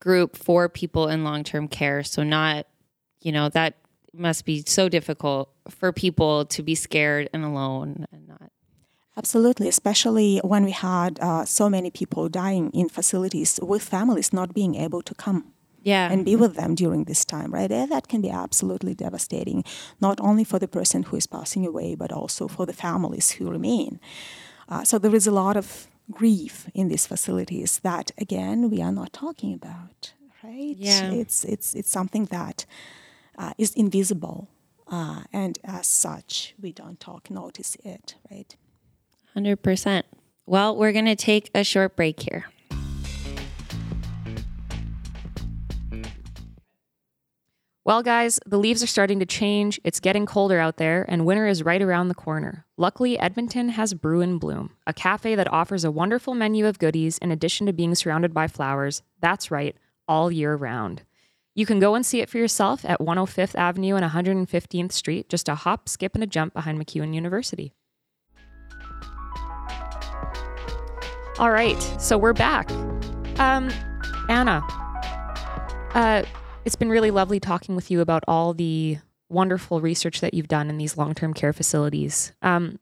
group 0.00 0.36
for 0.36 0.68
people 0.68 1.08
in 1.08 1.24
long 1.24 1.44
term 1.44 1.68
care. 1.68 2.02
So, 2.02 2.22
not, 2.22 2.66
you 3.20 3.32
know, 3.32 3.48
that 3.50 3.76
must 4.12 4.44
be 4.44 4.62
so 4.66 4.88
difficult 4.88 5.50
for 5.68 5.92
people 5.92 6.44
to 6.46 6.62
be 6.62 6.74
scared 6.74 7.28
and 7.32 7.44
alone 7.44 8.06
and 8.12 8.28
not. 8.28 8.50
Absolutely, 9.16 9.68
especially 9.68 10.40
when 10.42 10.64
we 10.64 10.72
had 10.72 11.20
uh, 11.20 11.44
so 11.44 11.70
many 11.70 11.90
people 11.90 12.28
dying 12.28 12.70
in 12.70 12.88
facilities 12.88 13.60
with 13.62 13.82
families 13.82 14.32
not 14.32 14.52
being 14.52 14.74
able 14.74 15.02
to 15.02 15.14
come 15.14 15.53
yeah. 15.84 16.10
and 16.10 16.24
be 16.24 16.34
with 16.34 16.56
them 16.56 16.74
during 16.74 17.04
this 17.04 17.24
time, 17.24 17.52
right? 17.52 17.70
And 17.70 17.90
that 17.92 18.08
can 18.08 18.20
be 18.20 18.30
absolutely 18.30 18.94
devastating, 18.94 19.64
not 20.00 20.20
only 20.20 20.44
for 20.44 20.58
the 20.58 20.68
person 20.68 21.04
who 21.04 21.16
is 21.16 21.26
passing 21.26 21.64
away, 21.66 21.94
but 21.94 22.10
also 22.10 22.48
for 22.48 22.66
the 22.66 22.72
families 22.72 23.32
who 23.32 23.50
remain. 23.50 24.00
Uh, 24.68 24.82
so 24.82 24.98
there 24.98 25.14
is 25.14 25.26
a 25.26 25.30
lot 25.30 25.56
of 25.56 25.86
grief 26.10 26.68
in 26.74 26.88
these 26.88 27.06
facilities 27.06 27.78
that 27.78 28.10
again 28.18 28.70
we 28.70 28.82
are 28.82 28.92
not 28.92 29.12
talking 29.12 29.54
about 29.54 30.12
right 30.42 30.76
yeah. 30.76 31.10
it's 31.10 31.44
it's 31.44 31.74
it's 31.74 31.90
something 31.90 32.26
that 32.26 32.66
uh, 33.38 33.52
is 33.56 33.72
invisible 33.74 34.48
uh, 34.88 35.22
and 35.32 35.58
as 35.64 35.86
such 35.86 36.54
we 36.60 36.72
don't 36.72 37.00
talk 37.00 37.30
notice 37.30 37.76
it 37.84 38.16
right 38.30 38.56
100% 39.34 40.02
well 40.44 40.76
we're 40.76 40.92
going 40.92 41.06
to 41.06 41.16
take 41.16 41.50
a 41.54 41.64
short 41.64 41.96
break 41.96 42.20
here 42.20 42.44
Well, 47.86 48.02
guys, 48.02 48.40
the 48.46 48.56
leaves 48.58 48.82
are 48.82 48.86
starting 48.86 49.20
to 49.20 49.26
change. 49.26 49.78
It's 49.84 50.00
getting 50.00 50.24
colder 50.24 50.58
out 50.58 50.78
there, 50.78 51.04
and 51.06 51.26
winter 51.26 51.46
is 51.46 51.62
right 51.62 51.82
around 51.82 52.08
the 52.08 52.14
corner. 52.14 52.64
Luckily, 52.78 53.18
Edmonton 53.18 53.68
has 53.68 53.92
Brew 53.92 54.22
and 54.22 54.40
Bloom, 54.40 54.70
a 54.86 54.94
cafe 54.94 55.34
that 55.34 55.52
offers 55.52 55.84
a 55.84 55.90
wonderful 55.90 56.34
menu 56.34 56.66
of 56.66 56.78
goodies 56.78 57.18
in 57.18 57.30
addition 57.30 57.66
to 57.66 57.74
being 57.74 57.94
surrounded 57.94 58.32
by 58.32 58.48
flowers. 58.48 59.02
That's 59.20 59.50
right, 59.50 59.76
all 60.08 60.32
year 60.32 60.56
round. 60.56 61.02
You 61.54 61.66
can 61.66 61.78
go 61.78 61.94
and 61.94 62.06
see 62.06 62.22
it 62.22 62.30
for 62.30 62.38
yourself 62.38 62.86
at 62.86 63.00
105th 63.00 63.54
Avenue 63.54 63.96
and 63.96 64.10
115th 64.10 64.92
Street, 64.92 65.28
just 65.28 65.50
a 65.50 65.54
hop, 65.54 65.86
skip, 65.86 66.14
and 66.14 66.24
a 66.24 66.26
jump 66.26 66.54
behind 66.54 66.78
MacEwan 66.78 67.14
University. 67.14 67.74
All 71.38 71.50
right, 71.50 71.82
so 72.00 72.16
we're 72.16 72.32
back. 72.32 72.70
Um, 73.38 73.70
Anna, 74.30 74.62
uh, 75.92 76.22
it's 76.64 76.76
been 76.76 76.88
really 76.88 77.10
lovely 77.10 77.40
talking 77.40 77.76
with 77.76 77.90
you 77.90 78.00
about 78.00 78.24
all 78.26 78.54
the 78.54 78.98
wonderful 79.28 79.80
research 79.80 80.20
that 80.20 80.34
you've 80.34 80.48
done 80.48 80.70
in 80.70 80.78
these 80.78 80.96
long 80.96 81.14
term 81.14 81.34
care 81.34 81.52
facilities. 81.52 82.32
Um, 82.42 82.78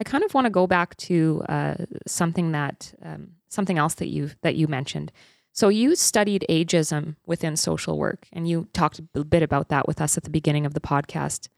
I 0.00 0.04
kind 0.04 0.24
of 0.24 0.34
want 0.34 0.46
to 0.46 0.50
go 0.50 0.66
back 0.66 0.96
to 0.98 1.42
uh, 1.48 1.74
something 2.06 2.52
that 2.52 2.92
um, 3.02 3.32
something 3.48 3.78
else 3.78 3.94
that 3.94 4.08
you 4.08 4.30
that 4.42 4.56
you 4.56 4.68
mentioned. 4.68 5.12
So 5.52 5.68
you 5.68 5.94
studied 5.94 6.46
ageism 6.48 7.16
within 7.26 7.56
social 7.56 7.98
work, 7.98 8.26
and 8.32 8.48
you 8.48 8.68
talked 8.72 9.00
a 9.14 9.24
bit 9.24 9.42
about 9.42 9.68
that 9.68 9.86
with 9.86 10.00
us 10.00 10.16
at 10.16 10.24
the 10.24 10.30
beginning 10.30 10.66
of 10.66 10.74
the 10.74 10.80
podcast. 10.80 11.48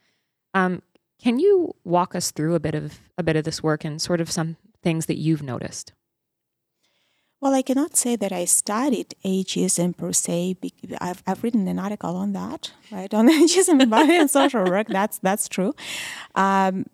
Um, 0.52 0.82
can 1.22 1.38
you 1.38 1.74
walk 1.84 2.14
us 2.14 2.32
through 2.32 2.54
a 2.54 2.60
bit 2.60 2.74
of 2.74 3.00
a 3.16 3.22
bit 3.22 3.36
of 3.36 3.44
this 3.44 3.62
work 3.62 3.84
and 3.84 4.00
sort 4.00 4.20
of 4.20 4.30
some 4.30 4.56
things 4.82 5.06
that 5.06 5.18
you've 5.18 5.42
noticed? 5.42 5.92
Well, 7.44 7.52
I 7.52 7.60
cannot 7.60 7.94
say 7.94 8.16
that 8.16 8.32
I 8.32 8.46
studied 8.46 9.14
ageism 9.22 9.94
per 9.94 10.14
se. 10.14 10.56
I've, 10.98 11.22
I've 11.26 11.44
written 11.44 11.68
an 11.68 11.78
article 11.78 12.16
on 12.16 12.32
that, 12.32 12.72
right, 12.90 13.12
on 13.12 13.28
ageism 13.40 13.82
and 13.82 14.30
social 14.30 14.64
work. 14.64 14.86
That's 14.88 15.18
that's 15.18 15.46
true. 15.46 15.74
Um, 16.34 16.86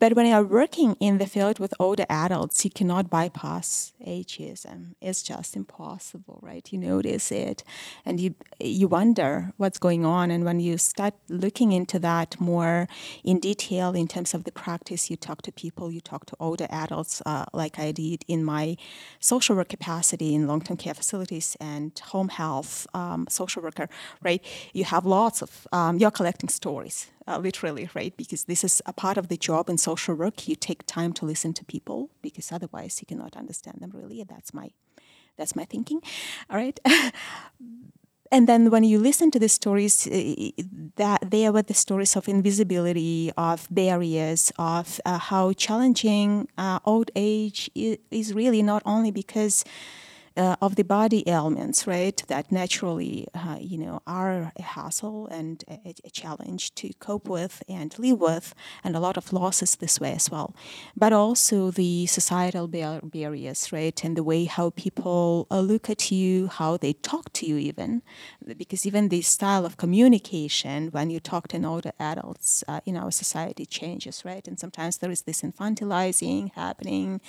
but 0.00 0.14
when 0.14 0.26
you're 0.26 0.42
working 0.42 0.96
in 0.98 1.18
the 1.18 1.26
field 1.26 1.58
with 1.58 1.74
older 1.78 2.06
adults, 2.08 2.64
you 2.64 2.70
cannot 2.70 3.10
bypass 3.10 3.92
ageism. 4.06 4.94
It's 5.02 5.22
just 5.22 5.54
impossible, 5.54 6.38
right? 6.40 6.66
You 6.72 6.78
notice 6.78 7.30
it, 7.30 7.62
and 8.06 8.18
you 8.18 8.34
you 8.58 8.88
wonder 8.88 9.52
what's 9.58 9.78
going 9.78 10.06
on. 10.06 10.30
And 10.30 10.42
when 10.42 10.58
you 10.58 10.78
start 10.78 11.12
looking 11.28 11.72
into 11.72 11.98
that 11.98 12.40
more 12.40 12.88
in 13.22 13.40
detail 13.40 13.94
in 13.94 14.08
terms 14.08 14.32
of 14.32 14.44
the 14.44 14.52
practice, 14.52 15.10
you 15.10 15.16
talk 15.16 15.42
to 15.42 15.52
people, 15.52 15.92
you 15.92 16.00
talk 16.00 16.24
to 16.26 16.36
older 16.40 16.66
adults, 16.70 17.20
uh, 17.26 17.44
like 17.52 17.78
I 17.78 17.92
did 17.92 18.24
in 18.26 18.42
my 18.42 18.78
social 19.18 19.54
work 19.54 19.68
capacity 19.68 20.34
in 20.34 20.46
long-term 20.46 20.78
care 20.78 20.94
facilities 20.94 21.58
and 21.60 21.92
home 21.98 22.30
health 22.30 22.86
um, 22.94 23.26
social 23.28 23.62
worker, 23.62 23.90
right? 24.22 24.42
You 24.72 24.84
have 24.84 25.04
lots 25.04 25.42
of 25.42 25.68
um, 25.72 25.98
you're 25.98 26.10
collecting 26.10 26.48
stories 26.48 27.08
uh, 27.26 27.38
literally, 27.38 27.88
right? 27.94 28.16
Because 28.16 28.44
this 28.44 28.64
is 28.64 28.82
a 28.86 28.92
part 28.92 29.18
of 29.18 29.28
the 29.28 29.36
job 29.36 29.68
in 29.68 29.78
social 29.78 30.14
work. 30.14 30.48
You 30.48 30.56
take 30.56 30.86
time 30.86 31.12
to 31.14 31.26
listen 31.26 31.52
to 31.54 31.64
people 31.64 32.10
because 32.22 32.52
otherwise 32.52 33.00
you 33.00 33.06
cannot 33.06 33.36
understand 33.36 33.78
them 33.80 33.92
really. 33.94 34.24
That's 34.24 34.54
my 34.54 34.70
that's 35.36 35.56
my 35.56 35.64
thinking. 35.64 36.02
All 36.50 36.56
right. 36.56 36.78
and 38.32 38.46
then 38.46 38.70
when 38.70 38.84
you 38.84 38.98
listen 38.98 39.30
to 39.30 39.38
the 39.38 39.48
stories, 39.48 40.06
uh, 40.06 40.50
that 40.96 41.30
they 41.30 41.46
are 41.46 41.62
the 41.62 41.74
stories 41.74 42.14
of 42.14 42.28
invisibility, 42.28 43.32
of 43.36 43.66
barriers, 43.70 44.52
of 44.58 45.00
uh, 45.06 45.18
how 45.18 45.52
challenging 45.54 46.48
uh, 46.58 46.78
old 46.84 47.10
age 47.16 47.70
is 47.74 48.34
really 48.34 48.62
not 48.62 48.82
only 48.84 49.10
because 49.10 49.64
uh, 50.40 50.56
of 50.62 50.76
the 50.76 50.82
body 50.82 51.22
ailments, 51.28 51.86
right, 51.86 52.22
that 52.28 52.50
naturally, 52.50 53.28
uh, 53.34 53.58
you 53.60 53.76
know, 53.76 54.00
are 54.06 54.52
a 54.56 54.62
hassle 54.62 55.26
and 55.26 55.62
a, 55.68 55.94
a, 56.02 56.10
challenge 56.10 56.74
to 56.74 56.90
cope 56.98 57.28
with 57.28 57.62
and 57.68 57.98
live 57.98 58.18
with, 58.18 58.54
and 58.82 58.96
a 58.96 59.00
lot 59.00 59.18
of 59.18 59.34
losses 59.34 59.76
this 59.76 60.00
way 60.00 60.12
as 60.14 60.30
well. 60.30 60.54
But 60.96 61.12
also 61.12 61.70
the 61.70 62.06
societal 62.06 62.68
bar- 62.68 63.02
barriers, 63.02 63.70
right, 63.70 64.02
and 64.02 64.16
the 64.16 64.22
way 64.22 64.44
how 64.44 64.70
people 64.70 65.46
uh, 65.50 65.60
look 65.60 65.90
at 65.90 66.10
you, 66.10 66.46
how 66.46 66.78
they 66.78 66.94
talk 66.94 67.30
to 67.34 67.46
you, 67.46 67.58
even, 67.58 68.00
because 68.56 68.86
even 68.86 69.10
the 69.10 69.20
style 69.20 69.66
of 69.66 69.76
communication 69.76 70.88
when 70.88 71.10
you 71.10 71.20
talk 71.20 71.48
to 71.48 71.62
older 71.62 71.92
adults 72.00 72.64
uh, 72.66 72.80
in 72.86 72.96
our 72.96 73.10
society 73.10 73.66
changes, 73.66 74.24
right, 74.24 74.48
and 74.48 74.58
sometimes 74.58 74.96
there 74.98 75.10
is 75.10 75.22
this 75.22 75.42
infantilizing 75.42 76.50
happening. 76.54 77.20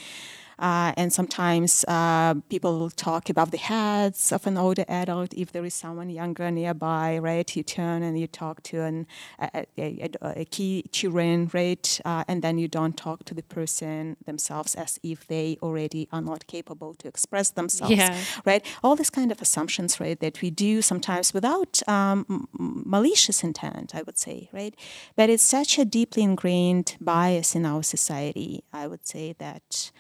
Uh, 0.62 0.93
and 0.95 1.12
sometimes 1.12 1.84
uh, 1.88 2.36
people 2.50 2.89
talk 2.91 3.30
above 3.30 3.50
the 3.50 3.58
heads 3.58 4.32
of 4.32 4.45
an 4.45 4.58
older 4.58 4.86
adult. 4.88 5.34
If 5.34 5.52
there 5.52 5.65
is 5.65 5.74
someone 5.74 6.10
younger 6.12 6.52
nearby, 6.52 7.17
right, 7.17 7.54
you 7.56 7.63
turn 7.63 8.04
and 8.04 8.19
you 8.19 8.28
talk 8.28 8.62
to 8.63 8.84
an, 8.84 9.08
a, 9.39 9.65
a, 9.78 10.10
a, 10.21 10.45
key 10.45 10.86
children, 10.91 11.50
right, 11.52 12.00
uh, 12.06 12.24
and 12.28 12.43
then 12.43 12.60
you 12.60 12.67
don't 12.67 12.95
talk 12.95 13.26
to 13.26 13.34
the 13.34 13.41
person 13.41 14.17
themselves 14.26 14.76
as 14.76 15.00
if 15.02 15.26
they 15.26 15.58
already 15.63 16.08
are 16.12 16.21
not 16.21 16.45
capable 16.45 16.93
to 16.93 17.08
express 17.08 17.50
themselves, 17.50 17.95
yeah. 17.95 18.21
right? 18.45 18.63
All 18.84 18.95
these 18.95 19.10
kind 19.10 19.32
of 19.32 19.41
assumptions, 19.41 20.00
right, 20.00 20.19
that 20.19 20.41
we 20.41 20.52
do 20.52 20.84
sometimes 20.84 21.34
without 21.34 21.82
um, 21.88 22.47
malicious 22.54 23.43
intent, 23.43 23.95
I 23.95 24.04
would 24.04 24.19
say, 24.19 24.50
right? 24.54 24.76
But 25.15 25.32
it's 25.32 25.43
such 25.43 25.80
a 25.80 25.86
deeply 25.86 26.21
ingrained 26.21 26.97
bias 27.02 27.56
in 27.56 27.65
our 27.65 27.82
society, 27.82 28.63
I 28.71 28.86
would 28.86 29.08
say 29.08 29.34
that 29.39 29.91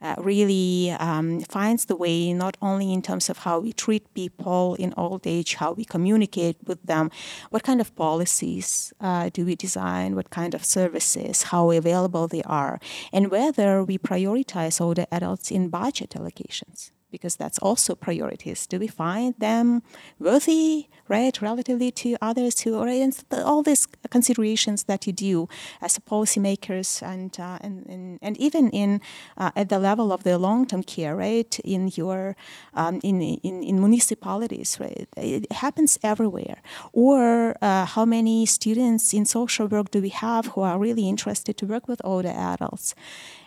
uh, 0.00 0.14
really 0.18 0.90
um, 0.98 1.40
finds 1.40 1.86
the 1.86 1.96
way 1.96 2.32
not 2.32 2.56
only 2.62 2.92
in 2.92 3.02
terms 3.02 3.28
of 3.28 3.38
how 3.38 3.58
we 3.58 3.72
treat 3.72 4.12
people 4.14 4.74
in 4.78 4.94
old 4.96 5.26
age, 5.26 5.54
how 5.54 5.72
we 5.72 5.84
communicate 5.84 6.56
with 6.66 6.82
them, 6.82 7.10
what 7.50 7.62
kind 7.62 7.80
of 7.80 7.94
policies 7.96 8.92
uh, 9.00 9.30
do 9.32 9.44
we 9.44 9.54
design, 9.54 10.14
what 10.14 10.30
kind 10.30 10.54
of 10.54 10.64
services, 10.64 11.44
how 11.44 11.70
available 11.70 12.28
they 12.28 12.42
are, 12.42 12.78
and 13.12 13.30
whether 13.30 13.82
we 13.82 13.98
prioritize 13.98 14.80
older 14.80 15.06
adults 15.10 15.50
in 15.50 15.68
budget 15.68 16.10
allocations 16.10 16.90
because 17.10 17.36
that's 17.36 17.58
also 17.58 17.94
priorities. 17.94 18.66
Do 18.66 18.78
we 18.78 18.88
find 18.88 19.34
them 19.38 19.82
worthy, 20.18 20.88
right, 21.08 21.40
relatively 21.40 21.90
to 21.92 22.16
others 22.20 22.60
who 22.60 22.82
in 22.84 23.12
all 23.32 23.62
these 23.62 23.86
considerations 24.10 24.84
that 24.84 25.06
you 25.06 25.12
do 25.12 25.48
as 25.80 25.98
policymakers 25.98 27.02
and 27.02 27.38
uh, 27.38 27.58
and, 27.60 27.86
and, 27.86 28.18
and 28.22 28.36
even 28.38 28.70
in 28.70 29.00
uh, 29.36 29.50
at 29.56 29.68
the 29.68 29.78
level 29.78 30.12
of 30.12 30.22
the 30.22 30.38
long-term 30.38 30.82
care, 30.82 31.16
right, 31.16 31.58
in 31.60 31.90
your 31.94 32.36
um, 32.74 33.00
in, 33.02 33.20
in 33.20 33.62
in 33.62 33.80
municipalities, 33.80 34.78
right, 34.80 35.08
it 35.16 35.50
happens 35.52 35.98
everywhere. 36.02 36.58
Or 36.92 37.56
uh, 37.62 37.84
how 37.86 38.04
many 38.04 38.46
students 38.46 39.12
in 39.14 39.24
social 39.24 39.66
work 39.66 39.90
do 39.90 40.00
we 40.00 40.10
have 40.10 40.46
who 40.48 40.62
are 40.62 40.78
really 40.78 41.08
interested 41.08 41.56
to 41.58 41.66
work 41.66 41.88
with 41.88 42.00
older 42.04 42.34
adults? 42.34 42.94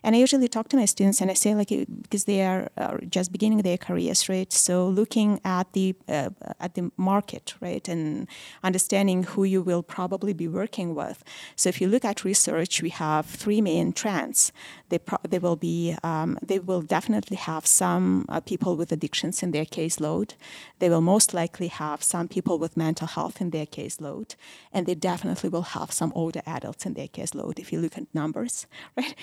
And 0.03 0.15
I 0.15 0.19
usually 0.19 0.47
talk 0.47 0.67
to 0.69 0.77
my 0.77 0.85
students 0.85 1.21
and 1.21 1.29
I 1.29 1.35
say 1.35 1.53
like 1.53 1.69
because 1.69 2.25
they 2.25 2.41
are 2.43 2.69
just 3.09 3.31
beginning 3.31 3.59
their 3.59 3.77
careers, 3.77 4.27
right? 4.27 4.51
So 4.51 4.87
looking 4.87 5.39
at 5.45 5.71
the 5.73 5.95
uh, 6.09 6.29
at 6.59 6.73
the 6.73 6.91
market, 6.97 7.53
right, 7.61 7.87
and 7.87 8.27
understanding 8.63 9.23
who 9.23 9.43
you 9.43 9.61
will 9.61 9.83
probably 9.83 10.33
be 10.33 10.47
working 10.47 10.95
with. 10.95 11.23
So 11.55 11.69
if 11.69 11.79
you 11.79 11.87
look 11.87 12.03
at 12.03 12.23
research, 12.23 12.81
we 12.81 12.89
have 12.89 13.25
three 13.25 13.61
main 13.61 13.93
trends. 13.93 14.51
They 14.89 14.97
pro- 14.97 15.19
they 15.27 15.39
will 15.39 15.55
be 15.55 15.95
um, 16.03 16.39
they 16.41 16.59
will 16.59 16.81
definitely 16.81 17.37
have 17.37 17.67
some 17.67 18.25
uh, 18.27 18.39
people 18.39 18.75
with 18.75 18.91
addictions 18.91 19.43
in 19.43 19.51
their 19.51 19.65
caseload. 19.65 20.33
They 20.79 20.89
will 20.89 21.01
most 21.01 21.33
likely 21.33 21.67
have 21.67 22.01
some 22.01 22.27
people 22.27 22.57
with 22.57 22.75
mental 22.75 23.07
health 23.07 23.39
in 23.39 23.51
their 23.51 23.67
caseload, 23.67 24.35
and 24.73 24.87
they 24.87 24.95
definitely 24.95 25.49
will 25.49 25.75
have 25.77 25.91
some 25.91 26.11
older 26.15 26.41
adults 26.47 26.85
in 26.87 26.95
their 26.95 27.07
caseload. 27.07 27.59
If 27.59 27.71
you 27.71 27.79
look 27.79 27.97
at 27.97 28.13
numbers, 28.15 28.65
right. 28.97 29.15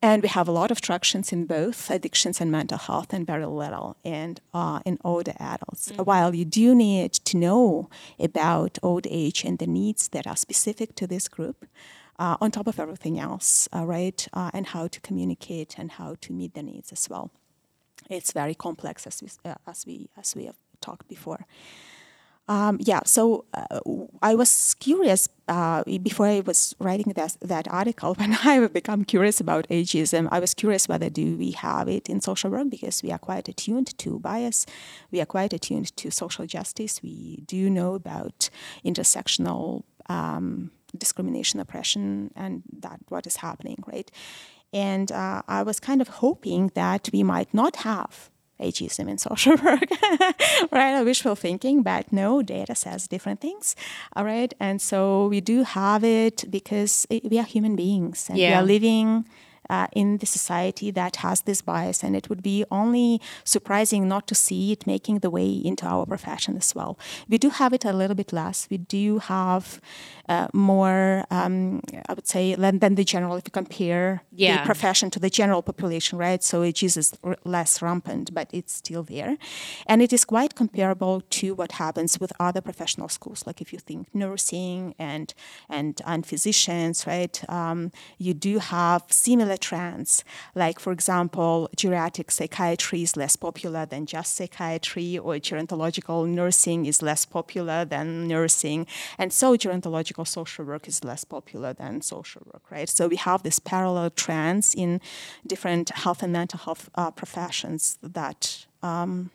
And 0.00 0.22
we 0.22 0.28
have 0.28 0.46
a 0.46 0.52
lot 0.52 0.70
of 0.70 0.80
tractions 0.80 1.32
in 1.32 1.46
both 1.46 1.90
addictions 1.90 2.40
and 2.40 2.52
mental 2.52 2.78
health, 2.78 3.12
and 3.12 3.26
very 3.26 3.46
little 3.46 3.96
in 4.04 4.36
uh, 4.54 4.80
in 4.84 4.98
older 5.02 5.34
adults. 5.40 5.90
Mm-hmm. 5.90 6.02
While 6.04 6.36
you 6.36 6.44
do 6.44 6.74
need 6.74 7.12
to 7.12 7.36
know 7.36 7.90
about 8.18 8.78
old 8.80 9.06
age 9.10 9.44
and 9.44 9.58
the 9.58 9.66
needs 9.66 10.08
that 10.08 10.26
are 10.26 10.36
specific 10.36 10.94
to 10.94 11.06
this 11.08 11.26
group, 11.28 11.66
uh, 12.18 12.36
on 12.40 12.50
top 12.50 12.68
of 12.68 12.78
everything 12.78 13.18
else, 13.18 13.68
uh, 13.74 13.84
right? 13.84 14.28
Uh, 14.32 14.50
and 14.52 14.68
how 14.68 14.86
to 14.86 15.00
communicate 15.00 15.78
and 15.78 15.92
how 15.92 16.16
to 16.20 16.32
meet 16.32 16.54
the 16.54 16.62
needs 16.62 16.92
as 16.92 17.08
well. 17.10 17.30
It's 18.08 18.32
very 18.32 18.54
complex, 18.54 19.06
as 19.06 19.20
we 19.22 19.28
uh, 19.50 19.56
as 19.66 19.84
we 19.84 20.08
as 20.16 20.36
we 20.36 20.44
have 20.44 20.58
talked 20.80 21.08
before. 21.08 21.44
Um, 22.48 22.78
yeah, 22.80 23.00
so 23.04 23.44
uh, 23.52 23.80
I 24.22 24.34
was 24.34 24.74
curious 24.80 25.28
uh, 25.48 25.84
before 26.02 26.26
I 26.26 26.40
was 26.40 26.74
writing 26.80 27.12
that, 27.14 27.36
that 27.42 27.68
article. 27.68 28.14
When 28.18 28.34
I 28.42 28.66
become 28.68 29.04
curious 29.04 29.38
about 29.38 29.68
ageism, 29.68 30.28
I 30.30 30.40
was 30.40 30.54
curious 30.54 30.88
whether 30.88 31.10
do 31.10 31.36
we 31.36 31.50
have 31.52 31.88
it 31.88 32.08
in 32.08 32.22
social 32.22 32.50
work 32.50 32.70
because 32.70 33.02
we 33.02 33.12
are 33.12 33.18
quite 33.18 33.48
attuned 33.48 33.96
to 33.98 34.18
bias, 34.18 34.64
we 35.10 35.20
are 35.20 35.26
quite 35.26 35.52
attuned 35.52 35.94
to 35.96 36.10
social 36.10 36.46
justice. 36.46 37.02
We 37.02 37.44
do 37.46 37.68
know 37.68 37.94
about 37.94 38.48
intersectional 38.84 39.82
um, 40.08 40.70
discrimination, 40.96 41.60
oppression, 41.60 42.30
and 42.34 42.62
that 42.80 43.00
what 43.08 43.26
is 43.26 43.36
happening, 43.36 43.84
right? 43.86 44.10
And 44.72 45.12
uh, 45.12 45.42
I 45.48 45.62
was 45.62 45.80
kind 45.80 46.00
of 46.00 46.08
hoping 46.08 46.70
that 46.74 47.10
we 47.12 47.22
might 47.22 47.52
not 47.52 47.76
have 47.76 48.30
ageism 48.60 49.08
in 49.08 49.18
social 49.18 49.56
work, 49.64 49.90
right? 50.70 50.98
A 50.98 51.04
wishful 51.04 51.34
thinking, 51.34 51.82
but 51.82 52.12
no, 52.12 52.42
data 52.42 52.74
says 52.74 53.08
different 53.08 53.40
things, 53.40 53.76
all 54.16 54.24
right? 54.24 54.52
And 54.60 54.80
so 54.80 55.28
we 55.28 55.40
do 55.40 55.62
have 55.62 56.04
it 56.04 56.44
because 56.50 57.06
eh, 57.10 57.20
we 57.24 57.38
are 57.38 57.44
human 57.44 57.76
beings 57.76 58.28
and 58.28 58.38
yeah. 58.38 58.50
we 58.50 58.54
are 58.54 58.66
living 58.66 59.24
uh, 59.70 59.86
in 59.92 60.18
the 60.18 60.26
society 60.26 60.90
that 60.90 61.16
has 61.16 61.42
this 61.42 61.62
bias, 61.62 62.02
and 62.02 62.16
it 62.16 62.28
would 62.28 62.42
be 62.42 62.64
only 62.70 63.20
surprising 63.44 64.08
not 64.08 64.26
to 64.26 64.34
see 64.34 64.72
it 64.72 64.86
making 64.86 65.18
the 65.20 65.30
way 65.30 65.50
into 65.50 65.86
our 65.86 66.06
profession 66.06 66.56
as 66.56 66.74
well. 66.74 66.98
We 67.28 67.38
do 67.38 67.50
have 67.50 67.72
it 67.72 67.84
a 67.84 67.92
little 67.92 68.16
bit 68.16 68.32
less. 68.32 68.66
We 68.70 68.78
do 68.78 69.18
have 69.18 69.80
uh, 70.28 70.48
more, 70.52 71.24
um, 71.30 71.82
I 72.08 72.14
would 72.14 72.26
say, 72.26 72.54
than, 72.54 72.78
than, 72.78 72.94
the 72.94 73.04
general. 73.04 73.36
If 73.36 73.44
you 73.46 73.50
compare 73.50 74.22
yeah. 74.32 74.58
the 74.58 74.66
profession 74.66 75.10
to 75.10 75.18
the 75.18 75.30
general 75.30 75.62
population, 75.62 76.18
right? 76.18 76.42
So 76.42 76.62
it 76.62 76.82
is 76.82 77.12
less 77.44 77.82
rampant, 77.82 78.34
but 78.34 78.48
it's 78.52 78.72
still 78.72 79.02
there, 79.02 79.36
and 79.86 80.02
it 80.02 80.12
is 80.12 80.24
quite 80.24 80.54
comparable 80.54 81.22
to 81.30 81.54
what 81.54 81.72
happens 81.72 82.18
with 82.18 82.32
other 82.40 82.60
professional 82.60 83.08
schools. 83.08 83.46
Like 83.46 83.60
if 83.60 83.72
you 83.72 83.78
think 83.78 84.08
nursing 84.14 84.94
and 84.98 85.32
and 85.68 86.00
and 86.06 86.26
physicians, 86.26 87.06
right? 87.06 87.42
Um, 87.48 87.92
you 88.18 88.34
do 88.34 88.58
have 88.58 89.04
similar 89.08 89.57
trends. 89.58 90.24
Like, 90.54 90.78
for 90.78 90.92
example, 90.92 91.68
geriatric 91.76 92.30
psychiatry 92.30 93.02
is 93.02 93.16
less 93.16 93.36
popular 93.36 93.86
than 93.86 94.06
just 94.06 94.36
psychiatry, 94.36 95.18
or 95.18 95.34
gerontological 95.34 96.26
nursing 96.26 96.86
is 96.86 97.02
less 97.02 97.24
popular 97.24 97.84
than 97.84 98.28
nursing. 98.28 98.86
And 99.18 99.32
so, 99.32 99.56
gerontological 99.56 100.26
social 100.26 100.64
work 100.64 100.88
is 100.88 101.04
less 101.04 101.24
popular 101.24 101.72
than 101.72 102.00
social 102.00 102.42
work, 102.52 102.70
right? 102.70 102.88
So, 102.88 103.08
we 103.08 103.16
have 103.16 103.42
these 103.42 103.58
parallel 103.58 104.10
trends 104.10 104.74
in 104.74 105.00
different 105.46 105.90
health 105.90 106.22
and 106.22 106.32
mental 106.32 106.60
health 106.60 106.88
uh, 106.94 107.10
professions 107.10 107.98
that 108.02 108.66
um, 108.82 109.30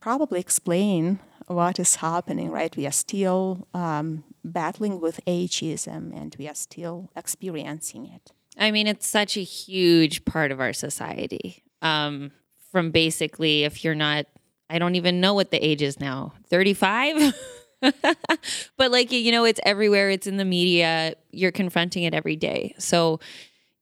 probably 0.00 0.40
explain 0.40 1.20
what 1.46 1.78
is 1.78 1.96
happening, 1.96 2.50
right? 2.50 2.76
We 2.76 2.86
are 2.86 2.92
still 2.92 3.66
um, 3.74 4.24
battling 4.44 5.00
with 5.00 5.20
ageism 5.26 6.16
and 6.16 6.34
we 6.38 6.48
are 6.48 6.54
still 6.54 7.10
experiencing 7.16 8.06
it. 8.06 8.32
I 8.58 8.70
mean, 8.70 8.86
it's 8.86 9.06
such 9.06 9.36
a 9.36 9.42
huge 9.42 10.24
part 10.24 10.52
of 10.52 10.60
our 10.60 10.72
society. 10.72 11.62
Um, 11.80 12.30
from 12.70 12.90
basically, 12.90 13.64
if 13.64 13.84
you're 13.84 13.94
not, 13.94 14.26
I 14.70 14.78
don't 14.78 14.94
even 14.94 15.20
know 15.20 15.34
what 15.34 15.50
the 15.50 15.64
age 15.64 15.82
is 15.82 16.00
now, 16.00 16.32
35? 16.48 17.34
but 17.80 18.90
like, 18.90 19.12
you 19.12 19.32
know, 19.32 19.44
it's 19.44 19.60
everywhere, 19.64 20.10
it's 20.10 20.26
in 20.26 20.36
the 20.36 20.44
media, 20.44 21.14
you're 21.30 21.52
confronting 21.52 22.04
it 22.04 22.14
every 22.14 22.36
day. 22.36 22.74
So, 22.78 23.20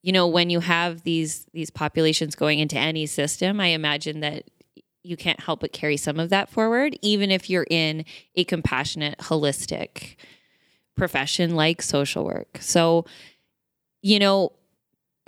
you 0.02 0.12
know, 0.12 0.26
when 0.26 0.50
you 0.50 0.60
have 0.60 1.02
these 1.02 1.46
these 1.52 1.70
populations 1.70 2.34
going 2.34 2.58
into 2.58 2.78
any 2.78 3.06
system, 3.06 3.60
I 3.60 3.68
imagine 3.68 4.20
that 4.20 4.44
you 5.02 5.16
can't 5.16 5.40
help 5.40 5.60
but 5.60 5.72
carry 5.72 5.96
some 5.96 6.18
of 6.18 6.30
that 6.30 6.48
forward, 6.48 6.98
even 7.02 7.30
if 7.30 7.48
you're 7.50 7.66
in 7.70 8.04
a 8.34 8.44
compassionate, 8.44 9.18
holistic 9.18 10.16
profession 10.96 11.54
like 11.54 11.80
social 11.82 12.24
work. 12.24 12.58
So, 12.60 13.06
you 14.02 14.18
know, 14.18 14.52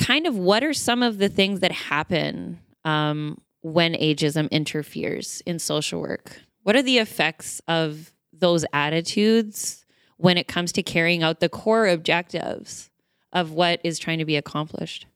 kind 0.03 0.27
of 0.27 0.37
what 0.37 0.65
are 0.65 0.73
some 0.73 1.03
of 1.03 1.19
the 1.19 1.29
things 1.29 1.61
that 1.61 1.73
happen 1.73 2.61
um, 2.85 3.41
when 3.61 3.95
ageism 3.95 4.51
interferes 4.51 5.43
in 5.47 5.59
social 5.59 6.01
work? 6.01 6.41
What 6.63 6.77
are 6.77 6.83
the 6.83 6.99
effects 6.99 7.61
of 7.69 8.13
those 8.33 8.65
attitudes 8.73 9.85
when 10.17 10.37
it 10.37 10.49
comes 10.49 10.73
to 10.73 10.83
carrying 10.83 11.23
out 11.23 11.41
the 11.41 11.49
core 11.49 11.87
objectives 11.87 12.91
of 13.33 13.53
what 13.53 13.81
is 13.83 13.99
trying 13.99 14.19
to 14.19 14.25
be 14.25 14.37
accomplished? 14.37 15.07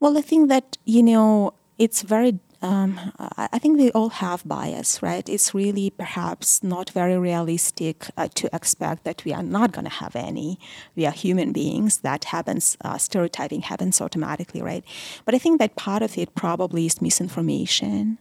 Well, 0.00 0.18
I 0.18 0.20
think 0.22 0.48
that, 0.48 0.78
you 0.84 1.02
know, 1.02 1.54
it's 1.78 2.02
very 2.02 2.38
um, 2.62 2.98
I 3.18 3.58
think 3.58 3.78
we 3.78 3.90
all 3.90 4.10
have 4.10 4.46
bias, 4.46 5.02
right? 5.02 5.28
It's 5.28 5.52
really 5.52 5.90
perhaps 5.90 6.62
not 6.62 6.90
very 6.90 7.18
realistic 7.18 8.06
uh, 8.16 8.28
to 8.36 8.48
expect 8.54 9.02
that 9.04 9.24
we 9.24 9.32
are 9.32 9.42
not 9.42 9.72
going 9.72 9.84
to 9.84 9.90
have 9.90 10.14
any. 10.14 10.60
We 10.94 11.04
are 11.04 11.12
human 11.12 11.52
beings. 11.52 11.98
That 11.98 12.24
happens, 12.26 12.76
uh, 12.84 12.98
stereotyping 12.98 13.62
happens 13.62 14.00
automatically, 14.00 14.62
right? 14.62 14.84
But 15.24 15.34
I 15.34 15.38
think 15.38 15.58
that 15.58 15.74
part 15.74 16.02
of 16.02 16.16
it 16.16 16.34
probably 16.36 16.86
is 16.86 17.02
misinformation. 17.02 18.18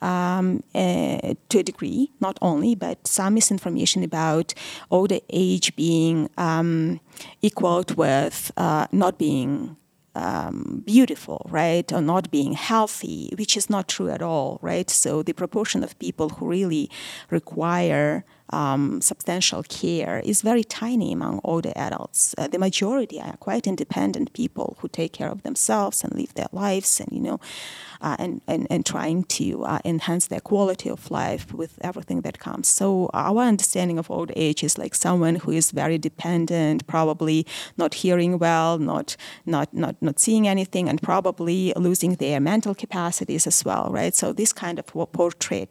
Um, 0.00 0.62
uh, 0.76 1.34
to 1.48 1.58
a 1.58 1.62
degree, 1.64 2.12
not 2.20 2.38
only, 2.40 2.76
but 2.76 3.04
some 3.04 3.34
misinformation 3.34 4.04
about 4.04 4.54
older 4.92 5.18
age 5.28 5.74
being 5.74 6.30
um, 6.38 7.00
equaled 7.42 7.96
with 7.96 8.52
uh, 8.56 8.86
not 8.92 9.18
being 9.18 9.76
um, 10.18 10.82
beautiful, 10.84 11.46
right, 11.48 11.90
or 11.92 12.00
not 12.00 12.30
being 12.30 12.52
healthy, 12.52 13.32
which 13.38 13.56
is 13.56 13.70
not 13.70 13.88
true 13.88 14.10
at 14.10 14.20
all, 14.20 14.58
right? 14.60 14.90
So 14.90 15.22
the 15.22 15.32
proportion 15.32 15.84
of 15.84 15.98
people 15.98 16.28
who 16.28 16.48
really 16.48 16.90
require 17.30 18.24
um, 18.50 19.00
substantial 19.00 19.62
care 19.62 20.20
is 20.24 20.42
very 20.42 20.64
tiny 20.64 21.12
among 21.12 21.40
older 21.44 21.72
adults. 21.76 22.34
Uh, 22.38 22.48
the 22.48 22.58
majority 22.58 23.20
are 23.20 23.36
quite 23.36 23.66
independent 23.66 24.32
people 24.32 24.76
who 24.80 24.88
take 24.88 25.12
care 25.12 25.30
of 25.30 25.42
themselves 25.42 26.02
and 26.04 26.14
live 26.14 26.34
their 26.34 26.48
lives, 26.52 27.00
and 27.00 27.10
you 27.12 27.20
know, 27.20 27.40
uh, 28.00 28.16
and, 28.18 28.40
and 28.46 28.66
and 28.70 28.86
trying 28.86 29.24
to 29.24 29.64
uh, 29.64 29.78
enhance 29.84 30.28
their 30.28 30.40
quality 30.40 30.88
of 30.88 31.10
life 31.10 31.52
with 31.52 31.78
everything 31.80 32.22
that 32.22 32.38
comes. 32.38 32.68
So 32.68 33.10
our 33.12 33.42
understanding 33.42 33.98
of 33.98 34.10
old 34.10 34.32
age 34.36 34.62
is 34.64 34.78
like 34.78 34.94
someone 34.94 35.36
who 35.36 35.52
is 35.52 35.70
very 35.70 35.98
dependent, 35.98 36.86
probably 36.86 37.46
not 37.76 37.94
hearing 37.94 38.38
well, 38.38 38.78
not 38.78 39.16
not 39.46 39.72
not 39.72 39.96
not 40.00 40.18
seeing 40.18 40.48
anything, 40.48 40.88
and 40.88 41.00
probably 41.02 41.72
losing 41.76 42.14
their 42.14 42.40
mental 42.40 42.74
capacities 42.74 43.46
as 43.46 43.64
well, 43.64 43.88
right? 43.90 44.14
So 44.14 44.32
this 44.32 44.52
kind 44.52 44.78
of 44.78 44.86
portrait 44.86 45.68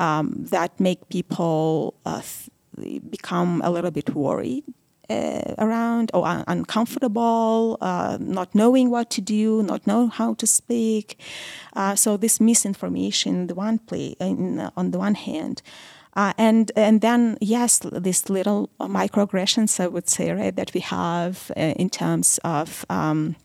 um, 0.00 0.46
that 0.50 0.80
make 0.80 1.08
people 1.08 1.94
uh, 2.04 2.22
become 3.10 3.60
a 3.62 3.70
little 3.70 3.90
bit 3.90 4.14
worried 4.14 4.64
uh, 5.10 5.54
around 5.58 6.10
or 6.14 6.26
un- 6.26 6.44
uncomfortable, 6.46 7.76
uh, 7.80 8.16
not 8.20 8.54
knowing 8.54 8.90
what 8.90 9.10
to 9.10 9.20
do, 9.20 9.62
not 9.62 9.86
know 9.86 10.08
how 10.08 10.34
to 10.34 10.46
speak. 10.46 11.20
Uh, 11.74 11.94
so 11.94 12.16
this 12.16 12.40
misinformation, 12.40 13.46
the 13.46 13.54
one 13.54 13.78
play 13.78 14.16
in, 14.20 14.70
on 14.76 14.90
the 14.90 14.98
one 14.98 15.14
hand. 15.14 15.62
Uh, 16.16 16.32
and 16.38 16.72
and 16.74 17.02
then 17.02 17.38
yes, 17.40 17.80
these 17.92 18.28
little 18.28 18.68
microaggressions 18.80 19.78
I 19.78 19.86
would 19.86 20.08
say 20.08 20.32
right 20.32 20.56
that 20.56 20.74
we 20.74 20.80
have 20.80 21.52
uh, 21.56 21.74
in 21.76 21.88
terms 21.88 22.40
of 22.42 22.84
um, 22.90 23.36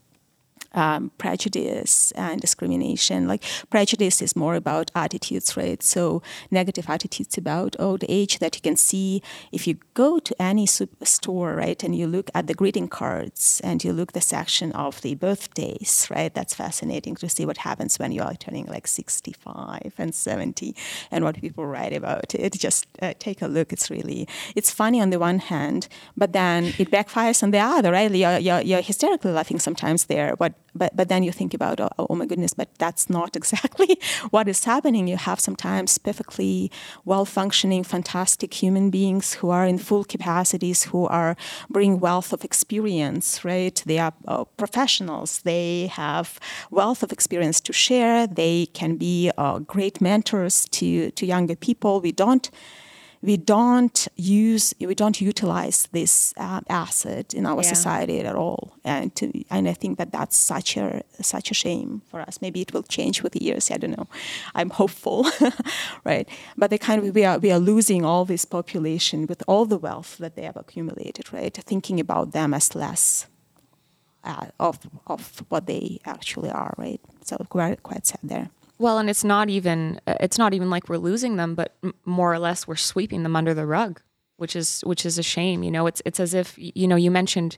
um, 0.76 1.10
prejudice 1.18 2.12
and 2.12 2.40
discrimination. 2.40 3.26
Like 3.26 3.42
prejudice 3.70 4.22
is 4.22 4.36
more 4.36 4.54
about 4.54 4.90
attitudes, 4.94 5.56
right? 5.56 5.82
So 5.82 6.22
negative 6.50 6.88
attitudes 6.88 7.36
about 7.38 7.74
old 7.78 8.04
age 8.08 8.38
that 8.38 8.54
you 8.54 8.62
can 8.62 8.76
see 8.76 9.22
if 9.52 9.66
you 9.66 9.78
go 9.94 10.18
to 10.18 10.34
any 10.40 10.66
store, 10.66 11.54
right, 11.54 11.82
and 11.82 11.96
you 11.96 12.06
look 12.06 12.30
at 12.34 12.46
the 12.46 12.54
greeting 12.54 12.88
cards 12.88 13.60
and 13.64 13.82
you 13.82 13.92
look 13.92 14.12
the 14.12 14.20
section 14.20 14.72
of 14.72 15.00
the 15.02 15.14
birthdays, 15.14 16.06
right? 16.10 16.32
That's 16.32 16.54
fascinating 16.54 17.16
to 17.16 17.28
see 17.28 17.46
what 17.46 17.58
happens 17.58 17.98
when 17.98 18.12
you 18.12 18.22
are 18.22 18.34
turning 18.34 18.66
like 18.66 18.86
65 18.86 19.94
and 19.98 20.14
70 20.14 20.76
and 21.10 21.24
what 21.24 21.40
people 21.40 21.66
write 21.66 21.92
about 21.92 22.34
it. 22.34 22.52
Just 22.52 22.86
uh, 23.00 23.14
take 23.18 23.42
a 23.42 23.46
look. 23.46 23.72
It's 23.72 23.90
really 23.90 24.28
it's 24.54 24.70
funny 24.70 25.00
on 25.00 25.10
the 25.10 25.18
one 25.18 25.38
hand, 25.38 25.88
but 26.16 26.32
then 26.32 26.66
it 26.78 26.90
backfires 26.90 27.42
on 27.42 27.50
the 27.50 27.58
other, 27.58 27.92
right? 27.92 28.10
You're, 28.10 28.38
you're, 28.38 28.60
you're 28.60 28.82
hysterically 28.82 29.32
laughing 29.32 29.58
sometimes 29.58 30.06
there, 30.06 30.36
but 30.36 30.54
but 30.76 30.94
but 30.96 31.08
then 31.08 31.22
you 31.22 31.32
think 31.32 31.54
about 31.54 31.80
oh, 31.80 31.90
oh, 31.98 32.14
my 32.14 32.26
goodness 32.26 32.54
but 32.54 32.68
that's 32.78 33.08
not 33.10 33.36
exactly 33.40 33.98
what 34.30 34.48
is 34.48 34.64
happening. 34.64 35.08
You 35.08 35.16
have 35.16 35.40
sometimes 35.40 35.98
perfectly 35.98 36.70
well 37.04 37.24
functioning 37.24 37.84
fantastic 37.84 38.54
human 38.54 38.90
beings 38.90 39.34
who 39.34 39.50
are 39.50 39.66
in 39.66 39.78
full 39.78 40.04
capacities 40.04 40.84
who 40.84 41.06
are 41.06 41.36
bring 41.70 42.00
wealth 42.00 42.32
of 42.32 42.44
experience 42.44 43.44
right? 43.44 43.82
They 43.86 43.98
are 43.98 44.14
uh, 44.28 44.44
professionals. 44.56 45.40
They 45.42 45.88
have 45.88 46.38
wealth 46.70 47.02
of 47.02 47.12
experience 47.12 47.60
to 47.62 47.72
share. 47.72 48.26
They 48.26 48.66
can 48.66 48.96
be 48.96 49.30
uh, 49.38 49.58
great 49.60 50.00
mentors 50.00 50.66
to 50.70 51.10
to 51.10 51.26
younger 51.26 51.56
people. 51.56 52.00
We 52.00 52.12
don't 52.12 52.50
we 53.26 53.36
don't 53.36 54.06
use 54.14 54.72
we 54.78 54.94
don't 54.94 55.20
utilize 55.20 55.88
this 55.90 56.32
uh, 56.36 56.60
asset 56.68 57.34
in 57.34 57.44
our 57.44 57.62
yeah. 57.62 57.74
society 57.74 58.20
at 58.20 58.36
all. 58.36 58.72
And 58.84 59.14
to, 59.16 59.24
and 59.50 59.68
I 59.68 59.72
think 59.72 59.98
that 59.98 60.12
that's 60.12 60.36
such 60.36 60.76
a 60.76 61.02
such 61.20 61.50
a 61.50 61.54
shame 61.54 62.02
for 62.10 62.20
us. 62.20 62.40
Maybe 62.40 62.60
it 62.60 62.72
will 62.72 62.84
change 62.84 63.22
with 63.24 63.32
the 63.32 63.42
years. 63.42 63.70
I 63.70 63.78
don't 63.78 63.96
know. 63.98 64.08
I'm 64.54 64.70
hopeful 64.70 65.26
right? 66.04 66.28
But 66.56 66.70
they 66.70 66.78
kind 66.78 66.98
of 67.04 67.14
we 67.14 67.24
are 67.24 67.38
we 67.38 67.50
are 67.50 67.58
losing 67.58 68.04
all 68.04 68.24
this 68.24 68.44
population 68.44 69.26
with 69.26 69.42
all 69.48 69.66
the 69.66 69.78
wealth 69.78 70.18
that 70.18 70.36
they 70.36 70.44
have 70.44 70.56
accumulated 70.56 71.32
right? 71.32 71.54
Thinking 71.54 71.98
about 71.98 72.30
them 72.30 72.54
as 72.54 72.74
less 72.74 73.26
uh, 74.22 74.46
of 74.60 74.78
of 75.08 75.42
what 75.48 75.66
they 75.66 75.98
actually 76.04 76.50
are 76.50 76.74
right? 76.78 77.00
So 77.24 77.36
quite 77.48 77.82
quite 77.82 78.06
sad 78.06 78.20
there 78.22 78.50
well, 78.78 78.98
and 78.98 79.08
it's 79.08 79.24
not 79.24 79.48
even 79.48 80.00
uh, 80.06 80.14
it's 80.20 80.38
not 80.38 80.54
even 80.54 80.70
like 80.70 80.88
we're 80.88 80.98
losing 80.98 81.36
them, 81.36 81.54
but 81.54 81.76
more 82.04 82.32
or 82.32 82.38
less 82.38 82.66
we're 82.66 82.76
sweeping 82.76 83.22
them 83.22 83.36
under 83.36 83.54
the 83.54 83.66
rug, 83.66 84.00
which 84.36 84.54
is 84.54 84.82
which 84.82 85.06
is 85.06 85.18
a 85.18 85.22
shame. 85.22 85.62
You 85.62 85.70
know, 85.70 85.86
it's 85.86 86.02
it's 86.04 86.20
as 86.20 86.34
if 86.34 86.54
you 86.56 86.86
know 86.86 86.96
you 86.96 87.10
mentioned 87.10 87.56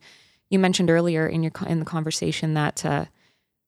you 0.50 0.58
mentioned 0.58 0.90
earlier 0.90 1.26
in 1.26 1.42
your 1.42 1.52
in 1.66 1.80
the 1.80 1.84
conversation 1.84 2.54
that 2.54 2.84
uh, 2.84 3.06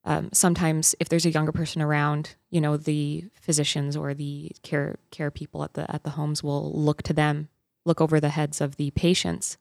um, 0.03 0.29
sometimes 0.33 0.95
if 0.99 1.09
there's 1.09 1.25
a 1.25 1.31
younger 1.31 1.51
person 1.51 1.81
around, 1.81 2.35
you 2.49 2.61
know, 2.61 2.77
the 2.77 3.25
physicians 3.33 3.95
or 3.95 4.13
the 4.13 4.51
care 4.63 4.97
care 5.11 5.31
people 5.31 5.63
at 5.63 5.73
the 5.73 5.89
at 5.93 6.03
the 6.03 6.11
homes 6.11 6.43
will 6.43 6.71
look 6.73 7.03
to 7.03 7.13
them, 7.13 7.49
look 7.85 8.01
over 8.01 8.19
the 8.19 8.29
heads 8.29 8.61
of 8.61 8.77
the 8.77 8.91
patients, 8.91 9.57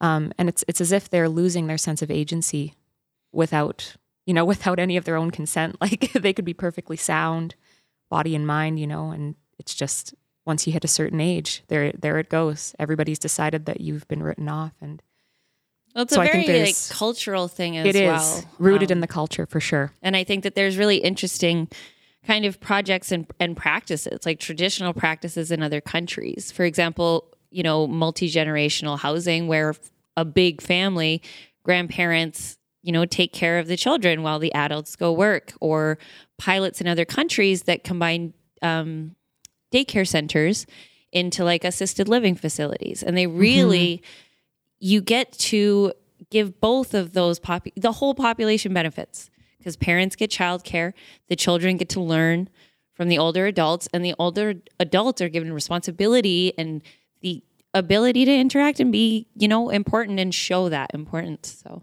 um, 0.00 0.32
and 0.38 0.48
it's 0.48 0.64
it's 0.68 0.80
as 0.80 0.92
if 0.92 1.10
they're 1.10 1.28
losing 1.28 1.66
their 1.66 1.78
sense 1.78 2.00
of 2.00 2.10
agency 2.10 2.74
without 3.32 3.96
you 4.26 4.34
know, 4.34 4.44
without 4.44 4.78
any 4.78 4.96
of 4.96 5.04
their 5.04 5.16
own 5.16 5.30
consent. 5.30 5.76
Like 5.80 6.12
they 6.12 6.32
could 6.32 6.44
be 6.44 6.54
perfectly 6.54 6.96
sound, 6.96 7.54
body 8.08 8.34
and 8.34 8.46
mind, 8.46 8.78
you 8.78 8.86
know, 8.86 9.10
and 9.10 9.34
it's 9.58 9.74
just 9.74 10.14
once 10.46 10.66
you 10.66 10.72
hit 10.72 10.84
a 10.84 10.88
certain 10.88 11.20
age, 11.20 11.62
there 11.68 11.92
there 11.92 12.18
it 12.18 12.28
goes. 12.28 12.74
Everybody's 12.78 13.18
decided 13.18 13.66
that 13.66 13.80
you've 13.80 14.06
been 14.08 14.22
written 14.22 14.48
off, 14.48 14.72
and 14.80 15.02
well, 15.94 16.02
it's 16.02 16.14
so 16.14 16.22
a 16.22 16.24
very 16.24 16.64
like 16.64 16.76
cultural 16.90 17.48
thing 17.48 17.76
as 17.76 17.94
it 17.94 18.06
well. 18.06 18.38
Is 18.38 18.46
rooted 18.58 18.90
um, 18.90 18.96
in 18.96 19.00
the 19.00 19.06
culture 19.06 19.46
for 19.46 19.60
sure. 19.60 19.92
And 20.02 20.16
I 20.16 20.24
think 20.24 20.42
that 20.44 20.54
there's 20.54 20.76
really 20.76 20.96
interesting 20.96 21.68
kind 22.26 22.44
of 22.44 22.58
projects 22.60 23.12
and, 23.12 23.26
and 23.38 23.56
practices, 23.56 24.24
like 24.24 24.40
traditional 24.40 24.92
practices 24.92 25.50
in 25.50 25.62
other 25.62 25.80
countries. 25.80 26.50
For 26.50 26.64
example, 26.64 27.28
you 27.50 27.62
know, 27.62 27.86
multi 27.86 28.30
generational 28.30 28.98
housing 28.98 29.46
where 29.46 29.74
a 30.16 30.24
big 30.24 30.60
family, 30.60 31.22
grandparents, 31.62 32.58
you 32.84 32.92
know, 32.92 33.06
take 33.06 33.32
care 33.32 33.58
of 33.58 33.66
the 33.66 33.78
children 33.78 34.22
while 34.22 34.38
the 34.38 34.52
adults 34.52 34.94
go 34.94 35.10
work, 35.10 35.54
or 35.60 35.98
pilots 36.38 36.82
in 36.82 36.86
other 36.86 37.06
countries 37.06 37.62
that 37.62 37.82
combine 37.82 38.34
um, 38.60 39.16
daycare 39.72 40.06
centers 40.06 40.66
into 41.10 41.44
like 41.44 41.64
assisted 41.64 42.08
living 42.08 42.34
facilities. 42.34 43.02
And 43.02 43.16
they 43.16 43.26
really, 43.26 43.96
mm-hmm. 43.96 44.04
you 44.80 45.00
get 45.00 45.32
to 45.32 45.94
give 46.30 46.60
both 46.60 46.92
of 46.92 47.14
those, 47.14 47.38
pop- 47.38 47.68
the 47.74 47.92
whole 47.92 48.14
population 48.14 48.74
benefits 48.74 49.30
because 49.56 49.76
parents 49.76 50.14
get 50.14 50.30
childcare, 50.30 50.92
the 51.28 51.36
children 51.36 51.78
get 51.78 51.88
to 51.88 52.00
learn 52.00 52.50
from 52.92 53.08
the 53.08 53.16
older 53.16 53.46
adults, 53.46 53.88
and 53.94 54.04
the 54.04 54.14
older 54.18 54.54
adults 54.78 55.22
are 55.22 55.30
given 55.30 55.52
responsibility 55.52 56.52
and 56.58 56.82
the 57.22 57.42
ability 57.72 58.26
to 58.26 58.32
interact 58.32 58.78
and 58.78 58.92
be, 58.92 59.26
you 59.34 59.48
know, 59.48 59.70
important 59.70 60.20
and 60.20 60.34
show 60.34 60.68
that 60.68 60.90
importance. 60.92 61.62
So 61.64 61.82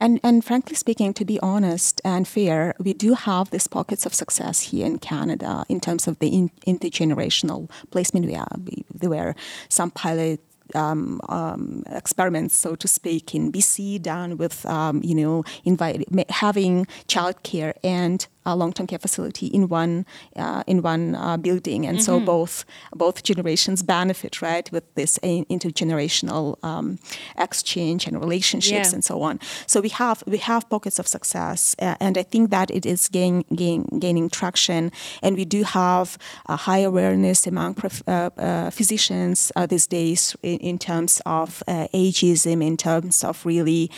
and, 0.00 0.20
and 0.22 0.44
frankly 0.44 0.74
speaking, 0.76 1.14
to 1.14 1.24
be 1.24 1.38
honest 1.40 2.00
and 2.04 2.26
fair, 2.26 2.74
we 2.78 2.92
do 2.92 3.14
have 3.14 3.50
these 3.50 3.66
pockets 3.66 4.04
of 4.04 4.14
success 4.14 4.60
here 4.60 4.86
in 4.86 4.98
Canada 4.98 5.64
in 5.68 5.80
terms 5.80 6.06
of 6.08 6.18
the 6.18 6.28
in, 6.28 6.50
intergenerational 6.66 7.70
placement. 7.90 8.26
We 8.26 8.34
are, 8.34 8.48
there 8.92 9.10
were 9.10 9.34
some 9.68 9.90
pilot 9.90 10.40
um, 10.74 11.20
um, 11.28 11.84
experiments, 11.90 12.54
so 12.54 12.74
to 12.74 12.88
speak, 12.88 13.34
in 13.34 13.52
BC 13.52 14.02
done 14.02 14.36
with, 14.36 14.64
um, 14.66 15.00
you 15.04 15.14
know, 15.14 15.44
invite, 15.64 16.04
having 16.30 16.86
childcare 17.06 17.74
and 17.84 18.26
a 18.46 18.54
long-term 18.56 18.86
care 18.86 18.98
facility 18.98 19.46
in 19.46 19.68
one 19.68 20.04
uh, 20.36 20.62
in 20.66 20.82
one 20.82 21.14
uh, 21.14 21.36
building, 21.36 21.86
and 21.86 21.98
mm-hmm. 21.98 22.04
so 22.04 22.20
both 22.20 22.64
both 22.94 23.22
generations 23.22 23.82
benefit, 23.82 24.42
right, 24.42 24.70
with 24.72 24.84
this 24.94 25.18
intergenerational 25.22 26.56
um, 26.62 26.98
exchange 27.38 28.06
and 28.06 28.20
relationships 28.20 28.88
yeah. 28.88 28.94
and 28.94 29.04
so 29.04 29.22
on. 29.22 29.38
So 29.66 29.80
we 29.80 29.88
have 29.90 30.22
we 30.26 30.38
have 30.38 30.68
pockets 30.68 30.98
of 30.98 31.06
success, 31.06 31.74
uh, 31.80 31.96
and 32.00 32.18
I 32.18 32.22
think 32.22 32.50
that 32.50 32.70
it 32.70 32.86
is 32.86 33.08
gain, 33.08 33.44
gain, 33.54 33.84
gaining 33.98 34.30
traction, 34.30 34.92
and 35.22 35.36
we 35.36 35.44
do 35.44 35.62
have 35.64 36.18
a 36.46 36.56
high 36.56 36.80
awareness 36.80 37.46
among 37.46 37.74
prof, 37.74 38.02
uh, 38.06 38.30
uh, 38.38 38.70
physicians 38.70 39.52
uh, 39.56 39.66
these 39.66 39.86
days 39.86 40.36
in, 40.42 40.58
in 40.58 40.78
terms 40.78 41.20
of 41.24 41.62
ageism, 41.66 42.62
in 42.62 42.76
terms 42.76 43.24
of 43.24 43.46
really 43.46 43.90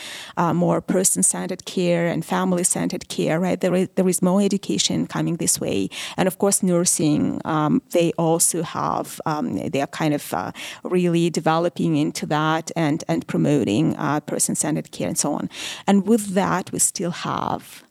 more 0.55 0.81
person-centered 0.81 1.65
care 1.65 2.07
and 2.07 2.25
family-centered 2.25 3.09
care, 3.09 3.41
right? 3.41 3.61
There 3.61 3.75
is 3.75 3.89
there 3.95 4.09
is 4.09 4.23
more 4.23 4.36
education 4.41 5.07
coming 5.07 5.37
this 5.37 5.61
way. 5.61 5.89
And 6.17 6.27
of 6.27 6.39
course, 6.39 6.63
nursing, 6.63 7.41
um, 7.45 7.83
they 7.91 8.13
also 8.19 8.63
have, 8.63 9.21
um, 9.27 9.57
they 9.57 9.81
are 9.81 9.87
kind 9.87 10.15
of 10.15 10.33
uh, 10.35 10.53
really 10.83 11.31
developing 11.31 11.97
into 11.97 12.27
that 12.27 12.71
and, 12.77 13.03
and 13.09 13.27
promoting 13.27 13.97
uh, 13.97 14.21
person 14.21 14.55
centered 14.55 14.91
care 14.91 15.09
and 15.09 15.19
so 15.19 15.33
on. 15.33 15.49
And 15.87 16.07
with 16.07 16.35
that, 16.35 16.73
we 16.73 16.79
still 16.79 17.11
have 17.11 17.85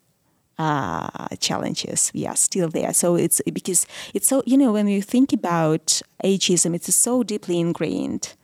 uh, 0.58 1.28
challenges. 1.38 2.10
We 2.14 2.26
are 2.26 2.36
still 2.36 2.68
there. 2.68 2.92
So 2.94 3.14
it's 3.16 3.40
because 3.52 3.86
it's 4.14 4.28
so, 4.28 4.42
you 4.46 4.56
know, 4.56 4.72
when 4.72 4.88
you 4.88 5.02
think 5.02 5.32
about 5.32 6.00
ageism, 6.24 6.74
it's 6.74 6.94
so 6.94 7.22
deeply 7.22 7.60
ingrained 7.60 8.34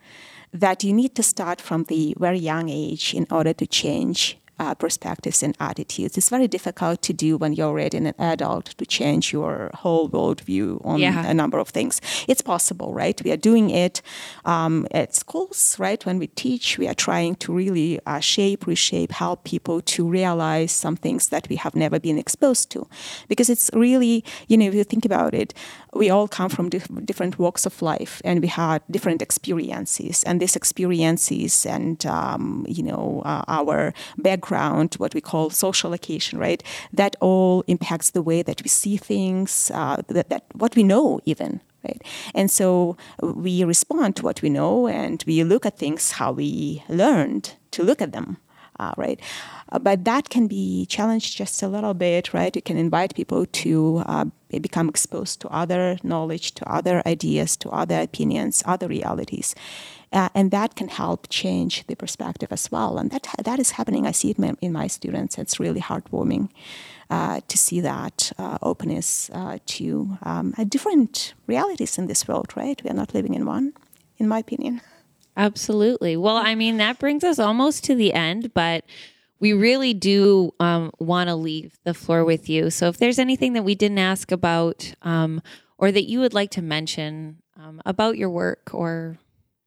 that 0.52 0.84
you 0.84 0.92
need 0.92 1.14
to 1.14 1.22
start 1.22 1.60
from 1.60 1.84
the 1.84 2.14
very 2.18 2.38
young 2.38 2.68
age 2.68 3.14
in 3.14 3.26
order 3.30 3.54
to 3.54 3.66
change 3.66 4.36
uh, 4.62 4.74
perspectives 4.74 5.42
and 5.42 5.56
attitudes. 5.58 6.16
It's 6.16 6.28
very 6.28 6.46
difficult 6.46 7.02
to 7.02 7.12
do 7.12 7.36
when 7.36 7.52
you're 7.52 7.66
already 7.66 7.96
an 7.98 8.14
adult 8.18 8.66
to 8.78 8.86
change 8.86 9.32
your 9.32 9.70
whole 9.74 10.08
worldview 10.08 10.84
on 10.86 11.00
yeah. 11.00 11.26
a 11.26 11.34
number 11.34 11.58
of 11.58 11.68
things. 11.70 12.00
It's 12.28 12.42
possible, 12.42 12.94
right? 12.94 13.20
We 13.24 13.32
are 13.32 13.36
doing 13.50 13.70
it 13.70 14.02
um, 14.44 14.86
at 14.92 15.14
schools, 15.16 15.76
right? 15.80 16.06
When 16.06 16.18
we 16.18 16.28
teach, 16.28 16.78
we 16.78 16.86
are 16.86 16.94
trying 16.94 17.34
to 17.36 17.52
really 17.52 17.98
uh, 18.06 18.20
shape, 18.20 18.66
reshape, 18.66 19.10
help 19.10 19.42
people 19.42 19.80
to 19.94 20.08
realize 20.08 20.70
some 20.70 20.96
things 20.96 21.28
that 21.30 21.48
we 21.48 21.56
have 21.56 21.74
never 21.74 21.98
been 21.98 22.18
exposed 22.18 22.70
to. 22.70 22.86
Because 23.28 23.50
it's 23.50 23.68
really, 23.72 24.24
you 24.46 24.56
know, 24.56 24.66
if 24.66 24.74
you 24.74 24.84
think 24.84 25.04
about 25.04 25.34
it, 25.34 25.54
we 25.94 26.08
all 26.08 26.26
come 26.26 26.48
from 26.48 26.68
dif- 26.70 26.88
different 27.04 27.38
walks 27.38 27.66
of 27.66 27.82
life 27.82 28.22
and 28.24 28.40
we 28.40 28.48
had 28.48 28.82
different 28.90 29.20
experiences. 29.20 30.24
And 30.24 30.40
these 30.40 30.56
experiences 30.56 31.66
and, 31.66 32.04
um, 32.06 32.64
you 32.68 32.82
know, 32.82 33.22
uh, 33.24 33.44
our 33.46 33.92
background, 34.16 34.94
what 34.94 35.14
we 35.14 35.20
call 35.20 35.50
social 35.50 35.90
location, 35.90 36.38
right? 36.38 36.62
That 36.92 37.16
all 37.20 37.62
impacts 37.66 38.10
the 38.10 38.22
way 38.22 38.42
that 38.42 38.62
we 38.62 38.68
see 38.68 38.96
things, 38.96 39.70
uh, 39.74 39.96
that, 40.08 40.30
that 40.30 40.44
what 40.54 40.74
we 40.76 40.82
know 40.82 41.20
even, 41.26 41.60
right? 41.84 42.02
And 42.34 42.50
so 42.50 42.96
we 43.20 43.62
respond 43.64 44.16
to 44.16 44.22
what 44.22 44.40
we 44.40 44.48
know 44.48 44.86
and 44.86 45.22
we 45.26 45.44
look 45.44 45.66
at 45.66 45.78
things 45.78 46.12
how 46.12 46.32
we 46.32 46.82
learned 46.88 47.54
to 47.72 47.82
look 47.82 48.00
at 48.00 48.12
them, 48.12 48.38
uh, 48.80 48.94
right? 48.96 49.20
Uh, 49.72 49.78
but 49.78 50.04
that 50.04 50.28
can 50.28 50.46
be 50.46 50.86
challenged 50.86 51.36
just 51.36 51.62
a 51.62 51.68
little 51.68 51.94
bit, 51.94 52.34
right? 52.34 52.54
You 52.54 52.62
can 52.62 52.76
invite 52.76 53.16
people 53.16 53.46
to 53.46 54.02
uh, 54.06 54.26
become 54.50 54.88
exposed 54.88 55.40
to 55.40 55.48
other 55.48 55.96
knowledge, 56.02 56.52
to 56.52 56.70
other 56.70 57.02
ideas, 57.06 57.56
to 57.56 57.70
other 57.70 58.00
opinions, 58.00 58.62
other 58.66 58.86
realities. 58.86 59.54
Uh, 60.12 60.28
and 60.34 60.50
that 60.50 60.76
can 60.76 60.88
help 60.88 61.26
change 61.30 61.86
the 61.86 61.94
perspective 61.94 62.52
as 62.52 62.70
well. 62.70 62.98
And 62.98 63.10
that 63.12 63.26
that 63.42 63.58
is 63.58 63.72
happening. 63.72 64.06
I 64.06 64.12
see 64.12 64.30
it 64.30 64.38
in 64.60 64.72
my 64.72 64.86
students. 64.86 65.38
It's 65.38 65.58
really 65.58 65.80
heartwarming 65.80 66.50
uh, 67.08 67.40
to 67.48 67.56
see 67.56 67.80
that 67.80 68.30
uh, 68.38 68.58
openness 68.60 69.30
uh, 69.32 69.56
to 69.66 70.18
um, 70.22 70.52
different 70.68 71.32
realities 71.46 71.96
in 71.96 72.08
this 72.08 72.28
world. 72.28 72.52
Right? 72.54 72.82
We 72.84 72.90
are 72.90 72.94
not 72.94 73.14
living 73.14 73.32
in 73.32 73.46
one, 73.46 73.72
in 74.18 74.28
my 74.28 74.40
opinion. 74.40 74.82
Absolutely. 75.34 76.14
Well, 76.18 76.36
I 76.36 76.54
mean 76.54 76.76
that 76.76 76.98
brings 76.98 77.24
us 77.24 77.38
almost 77.38 77.82
to 77.84 77.94
the 77.94 78.12
end, 78.12 78.52
but 78.52 78.84
we 79.42 79.52
really 79.52 79.92
do 79.92 80.54
um, 80.60 80.92
want 81.00 81.28
to 81.28 81.34
leave 81.34 81.76
the 81.82 81.92
floor 81.92 82.24
with 82.24 82.48
you. 82.48 82.70
So 82.70 82.86
if 82.86 82.98
there's 82.98 83.18
anything 83.18 83.54
that 83.54 83.64
we 83.64 83.74
didn't 83.74 83.98
ask 83.98 84.30
about 84.30 84.94
um, 85.02 85.42
or 85.76 85.90
that 85.90 86.04
you 86.04 86.20
would 86.20 86.32
like 86.32 86.52
to 86.52 86.62
mention 86.62 87.42
um, 87.58 87.82
about 87.84 88.16
your 88.16 88.30
work 88.30 88.70
or, 88.72 89.18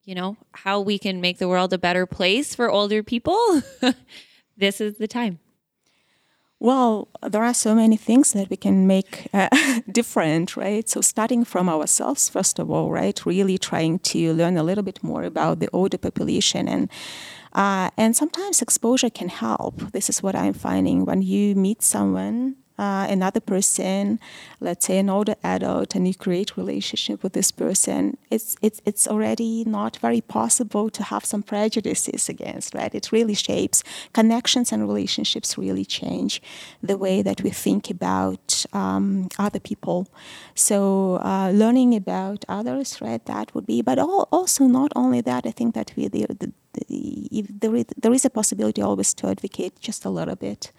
you 0.06 0.16
know, 0.16 0.38
how 0.54 0.80
we 0.80 0.98
can 0.98 1.20
make 1.20 1.40
the 1.40 1.50
world 1.50 1.74
a 1.74 1.78
better 1.78 2.06
place 2.06 2.56
for 2.56 2.72
older 2.72 3.04
people, 3.04 3.62
this 4.58 4.80
is 4.80 4.98
the 4.98 5.10
time. 5.10 5.40
Well, 6.58 7.10
there 7.22 7.44
are 7.44 7.54
so 7.54 7.76
many 7.76 7.98
things 7.98 8.32
that 8.32 8.50
we 8.50 8.56
can 8.56 8.88
make 8.88 9.28
uh, 9.34 9.50
different, 9.92 10.56
right? 10.56 10.88
So, 10.88 11.02
starting 11.02 11.44
from 11.44 11.68
ourselves, 11.68 12.30
first 12.30 12.60
of 12.60 12.72
all, 12.72 12.92
right? 12.92 13.26
Really 13.26 13.58
trying 13.58 14.00
to 14.00 14.34
learn 14.34 14.56
a 14.56 14.64
little 14.64 14.84
bit 14.84 15.04
more 15.04 15.24
about 15.24 15.60
the 15.60 15.70
older 15.74 15.98
population 15.98 16.70
and 16.70 16.90
uh, 17.56 17.90
and 17.98 18.16
sometimes 18.16 18.62
exposure 18.62 19.10
can 19.10 19.30
help. 19.30 19.80
This 19.92 20.10
is 20.10 20.22
what 20.22 20.36
I'm 20.36 20.54
finding 20.54 21.06
when 21.06 21.22
you 21.22 21.56
meet 21.56 21.82
someone 21.82 22.58
uh, 22.78 23.08
another 23.10 23.40
person, 23.40 24.20
let's 24.60 24.86
say 24.86 24.98
an 24.98 25.10
older 25.10 25.36
adult, 25.44 25.96
and 25.96 26.08
you 26.08 26.14
create 26.14 26.58
relationship 26.58 27.24
with 27.24 27.34
this 27.34 27.52
person, 27.52 28.18
it's 28.30 28.58
it's 28.62 28.82
it's 28.86 29.08
already 29.08 29.64
not 29.66 29.98
very 29.98 30.22
possible 30.22 30.90
to 30.90 31.04
have 31.04 31.24
some 31.26 31.42
prejudices 31.42 32.28
against, 32.30 32.74
right? 32.74 32.94
It 32.94 33.12
really 33.12 33.34
shapes 33.34 33.84
connections 34.14 34.72
and 34.72 34.82
relationships. 34.82 35.58
Really 35.58 35.86
change 35.86 36.42
the 36.84 36.98
way 36.98 37.22
that 37.22 37.42
we 37.42 37.50
think 37.50 37.90
about 37.90 38.66
um, 38.74 39.30
other 39.40 39.60
people. 39.60 40.08
So 40.54 41.16
uh, 41.24 41.52
learning 41.54 41.96
about 41.96 42.44
others, 42.50 43.00
right? 43.02 43.24
That 43.26 43.54
would 43.56 43.66
be, 43.66 43.82
but 43.82 44.00
all, 44.00 44.28
also 44.32 44.66
not 44.66 44.92
only 44.96 45.22
that. 45.22 45.46
I 45.46 45.52
think 45.52 45.76
that 45.76 45.94
we 45.96 46.08
the, 46.08 46.26
the, 46.28 46.52
the, 46.74 47.46
there, 47.50 47.76
is, 47.76 47.86
there 47.98 48.14
is 48.14 48.26
a 48.26 48.30
possibility 48.30 48.82
always 48.82 49.14
to 49.16 49.28
advocate 49.28 49.80
just 49.80 50.06
a 50.06 50.10
little 50.10 50.36
bit 50.36 50.72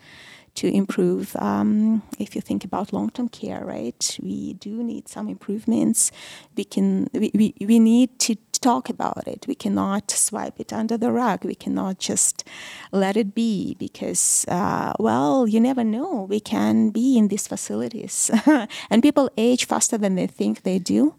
to 0.57 0.69
improve. 0.69 1.37
Um, 1.37 2.03
if 2.19 2.35
you 2.35 2.41
think 2.41 2.65
about 2.65 2.93
long-term 2.93 3.29
care, 3.29 3.65
right, 3.65 4.19
we 4.23 4.55
do 4.55 4.83
need 4.83 5.09
some 5.09 5.29
improvements. 5.29 6.11
We 6.57 6.65
can 6.65 7.09
we, 7.13 7.31
we, 7.35 7.55
we 7.61 7.79
need 7.79 8.19
to 8.21 8.37
talk 8.67 8.89
about 8.91 9.25
it. 9.27 9.47
We 9.47 9.55
cannot 9.55 10.11
swipe 10.11 10.59
it 10.59 10.73
under 10.73 10.97
the 10.99 11.12
rug. 11.12 11.45
We 11.45 11.55
cannot 11.55 11.95
just 12.11 12.45
let 12.93 13.17
it 13.17 13.35
be 13.35 13.77
because, 13.79 14.45
uh, 14.49 14.93
well, 14.99 15.47
you 15.47 15.61
never 15.61 15.85
know. 15.85 16.27
We 16.29 16.41
can 16.41 16.91
be 16.91 17.17
in 17.17 17.29
these 17.29 17.47
facilities, 17.47 18.31
and 18.91 19.03
people 19.03 19.31
age 19.37 19.67
faster 19.67 19.99
than 19.99 20.14
they 20.17 20.27
think 20.27 20.62
they 20.62 20.79
do. 20.97 21.14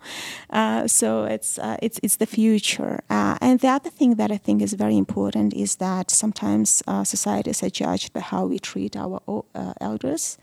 Uh, 0.49 0.87
so 0.87 1.07
it's 1.35 1.51
uh, 1.59 1.77
it's 1.85 1.99
it's 2.03 2.17
the 2.17 2.25
future. 2.39 2.95
Uh, 3.09 3.37
and 3.41 3.59
the 3.59 3.71
other 3.77 3.91
thing 3.99 4.15
that 4.15 4.31
I 4.31 4.39
think 4.45 4.61
is 4.61 4.73
very 4.73 4.97
important 4.97 5.53
is 5.53 5.77
that 5.77 6.11
sometimes 6.11 6.83
uh, 6.87 7.03
societies 7.03 7.63
are 7.63 7.73
judged 7.83 8.11
by 8.13 8.21
how 8.31 8.45
we 8.51 8.59
treat 8.59 8.95
our 8.95 9.21
uh, 9.27 9.73
elders 9.79 10.37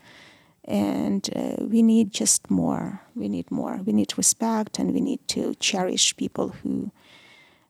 and 0.65 1.29
uh, 1.35 1.63
we 1.65 1.81
need 1.81 2.11
just 2.11 2.49
more. 2.49 3.01
We 3.15 3.29
need 3.29 3.49
more. 3.51 3.79
We 3.85 3.93
need 3.93 4.17
respect, 4.17 4.79
and 4.79 4.93
we 4.93 5.01
need 5.01 5.25
to 5.29 5.55
cherish 5.55 6.15
people 6.17 6.49
who 6.49 6.91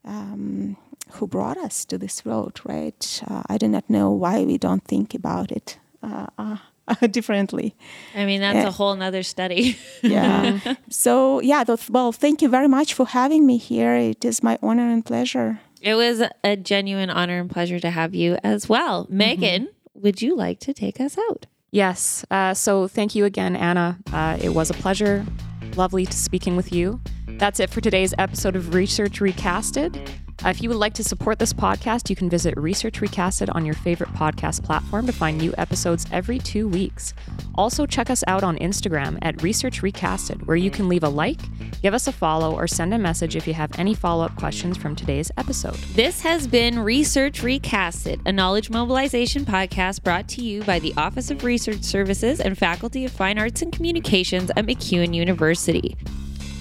um, 0.03 0.77
who 1.11 1.27
brought 1.27 1.57
us 1.57 1.85
to 1.85 1.97
this 1.97 2.25
world. 2.25 2.61
Right? 2.65 3.21
Uh, 3.27 3.43
I 3.47 3.57
do 3.57 3.67
not 3.67 3.89
know 3.89 4.11
why 4.11 4.43
we 4.43 4.57
don't 4.57 4.83
think 4.83 5.13
about 5.13 5.51
it. 5.51 5.77
Uh, 6.01 6.27
uh 6.37 6.57
differently. 7.11 7.75
I 8.15 8.25
mean, 8.25 8.41
that's 8.41 8.67
a 8.67 8.71
whole 8.71 8.95
nother 8.95 9.23
study. 9.23 9.77
yeah. 10.01 10.59
So, 10.89 11.41
yeah, 11.41 11.63
well, 11.89 12.11
thank 12.11 12.41
you 12.41 12.49
very 12.49 12.67
much 12.67 12.93
for 12.93 13.07
having 13.07 13.45
me 13.45 13.57
here. 13.57 13.95
It 13.95 14.23
is 14.23 14.43
my 14.43 14.57
honor 14.61 14.89
and 14.91 15.05
pleasure. 15.05 15.59
It 15.81 15.95
was 15.95 16.23
a 16.43 16.55
genuine 16.55 17.09
honor 17.09 17.39
and 17.39 17.49
pleasure 17.49 17.79
to 17.79 17.89
have 17.89 18.15
you 18.15 18.37
as 18.43 18.69
well. 18.69 19.05
Mm-hmm. 19.05 19.17
Megan, 19.17 19.67
would 19.93 20.21
you 20.21 20.35
like 20.35 20.59
to 20.61 20.73
take 20.73 20.99
us 20.99 21.17
out? 21.29 21.47
Yes. 21.71 22.25
Uh, 22.31 22.53
so 22.53 22.87
thank 22.87 23.15
you 23.15 23.25
again, 23.25 23.55
Anna. 23.55 23.97
Uh, 24.13 24.37
it 24.41 24.49
was 24.49 24.69
a 24.69 24.73
pleasure. 24.73 25.25
Lovely 25.75 26.05
to 26.05 26.17
speaking 26.17 26.55
with 26.55 26.71
you. 26.71 27.01
That's 27.27 27.59
it 27.59 27.69
for 27.69 27.81
today's 27.81 28.13
episode 28.17 28.55
of 28.55 28.73
Research 28.73 29.19
Recasted. 29.19 30.09
Uh, 30.43 30.49
if 30.49 30.61
you 30.61 30.69
would 30.69 30.77
like 30.77 30.93
to 30.93 31.03
support 31.03 31.39
this 31.39 31.53
podcast, 31.53 32.09
you 32.09 32.15
can 32.15 32.29
visit 32.29 32.55
Research 32.57 32.99
Recasted 32.99 33.53
on 33.55 33.65
your 33.65 33.75
favorite 33.75 34.11
podcast 34.13 34.63
platform 34.63 35.05
to 35.05 35.13
find 35.13 35.37
new 35.37 35.53
episodes 35.57 36.05
every 36.11 36.39
two 36.39 36.67
weeks. 36.67 37.13
Also, 37.55 37.85
check 37.85 38.09
us 38.09 38.23
out 38.27 38.43
on 38.43 38.57
Instagram 38.57 39.17
at 39.21 39.41
Research 39.41 39.81
Recasted, 39.81 40.45
where 40.45 40.57
you 40.57 40.69
can 40.69 40.89
leave 40.89 41.03
a 41.03 41.09
like, 41.09 41.39
give 41.81 41.93
us 41.93 42.07
a 42.07 42.11
follow, 42.11 42.53
or 42.53 42.67
send 42.67 42.93
a 42.93 42.97
message 42.97 43.35
if 43.35 43.47
you 43.47 43.53
have 43.53 43.71
any 43.79 43.93
follow 43.93 44.25
up 44.25 44.35
questions 44.35 44.77
from 44.77 44.95
today's 44.95 45.31
episode. 45.37 45.75
This 45.93 46.21
has 46.21 46.47
been 46.47 46.79
Research 46.79 47.41
Recasted, 47.41 48.21
a 48.25 48.31
knowledge 48.31 48.69
mobilization 48.69 49.45
podcast 49.45 50.03
brought 50.03 50.27
to 50.29 50.43
you 50.43 50.63
by 50.63 50.79
the 50.79 50.93
Office 50.97 51.31
of 51.31 51.43
Research 51.43 51.83
Services 51.83 52.41
and 52.41 52.57
Faculty 52.57 53.05
of 53.05 53.11
Fine 53.11 53.39
Arts 53.39 53.61
and 53.61 53.71
Communications 53.71 54.51
at 54.57 54.65
MacEwan 54.65 55.15
University. 55.15 55.95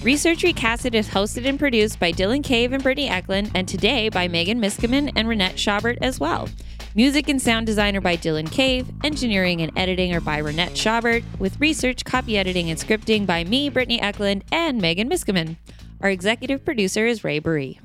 Research 0.05 0.43
Recasted 0.43 0.93
is 0.93 1.09
hosted 1.09 1.47
and 1.47 1.57
produced 1.57 1.99
by 1.99 2.11
Dylan 2.11 2.43
Cave 2.43 2.73
and 2.73 2.83
Brittany 2.83 3.09
Eklund, 3.09 3.49
and 3.55 3.67
today 3.67 4.07
by 4.09 4.27
Megan 4.27 4.61
Miskimen 4.61 5.11
and 5.15 5.27
Renette 5.27 5.57
Schaubert 5.57 5.97
as 5.99 6.19
well. 6.19 6.47
Music 6.93 7.27
and 7.27 7.41
sound 7.41 7.65
designer 7.65 7.99
by 8.01 8.15
Dylan 8.15 8.51
Cave, 8.51 8.87
engineering 9.03 9.63
and 9.63 9.75
editing 9.75 10.13
are 10.13 10.21
by 10.21 10.39
Renette 10.39 10.75
Schaubert, 10.75 11.23
with 11.39 11.59
research, 11.59 12.05
copy 12.05 12.37
editing, 12.37 12.69
and 12.69 12.79
scripting 12.79 13.25
by 13.25 13.43
me, 13.45 13.67
Brittany 13.67 13.99
Eklund, 13.99 14.43
and 14.51 14.79
Megan 14.79 15.09
Miskimen. 15.09 15.57
Our 16.01 16.11
executive 16.11 16.63
producer 16.63 17.07
is 17.07 17.23
Ray 17.23 17.39
Burry. 17.39 17.79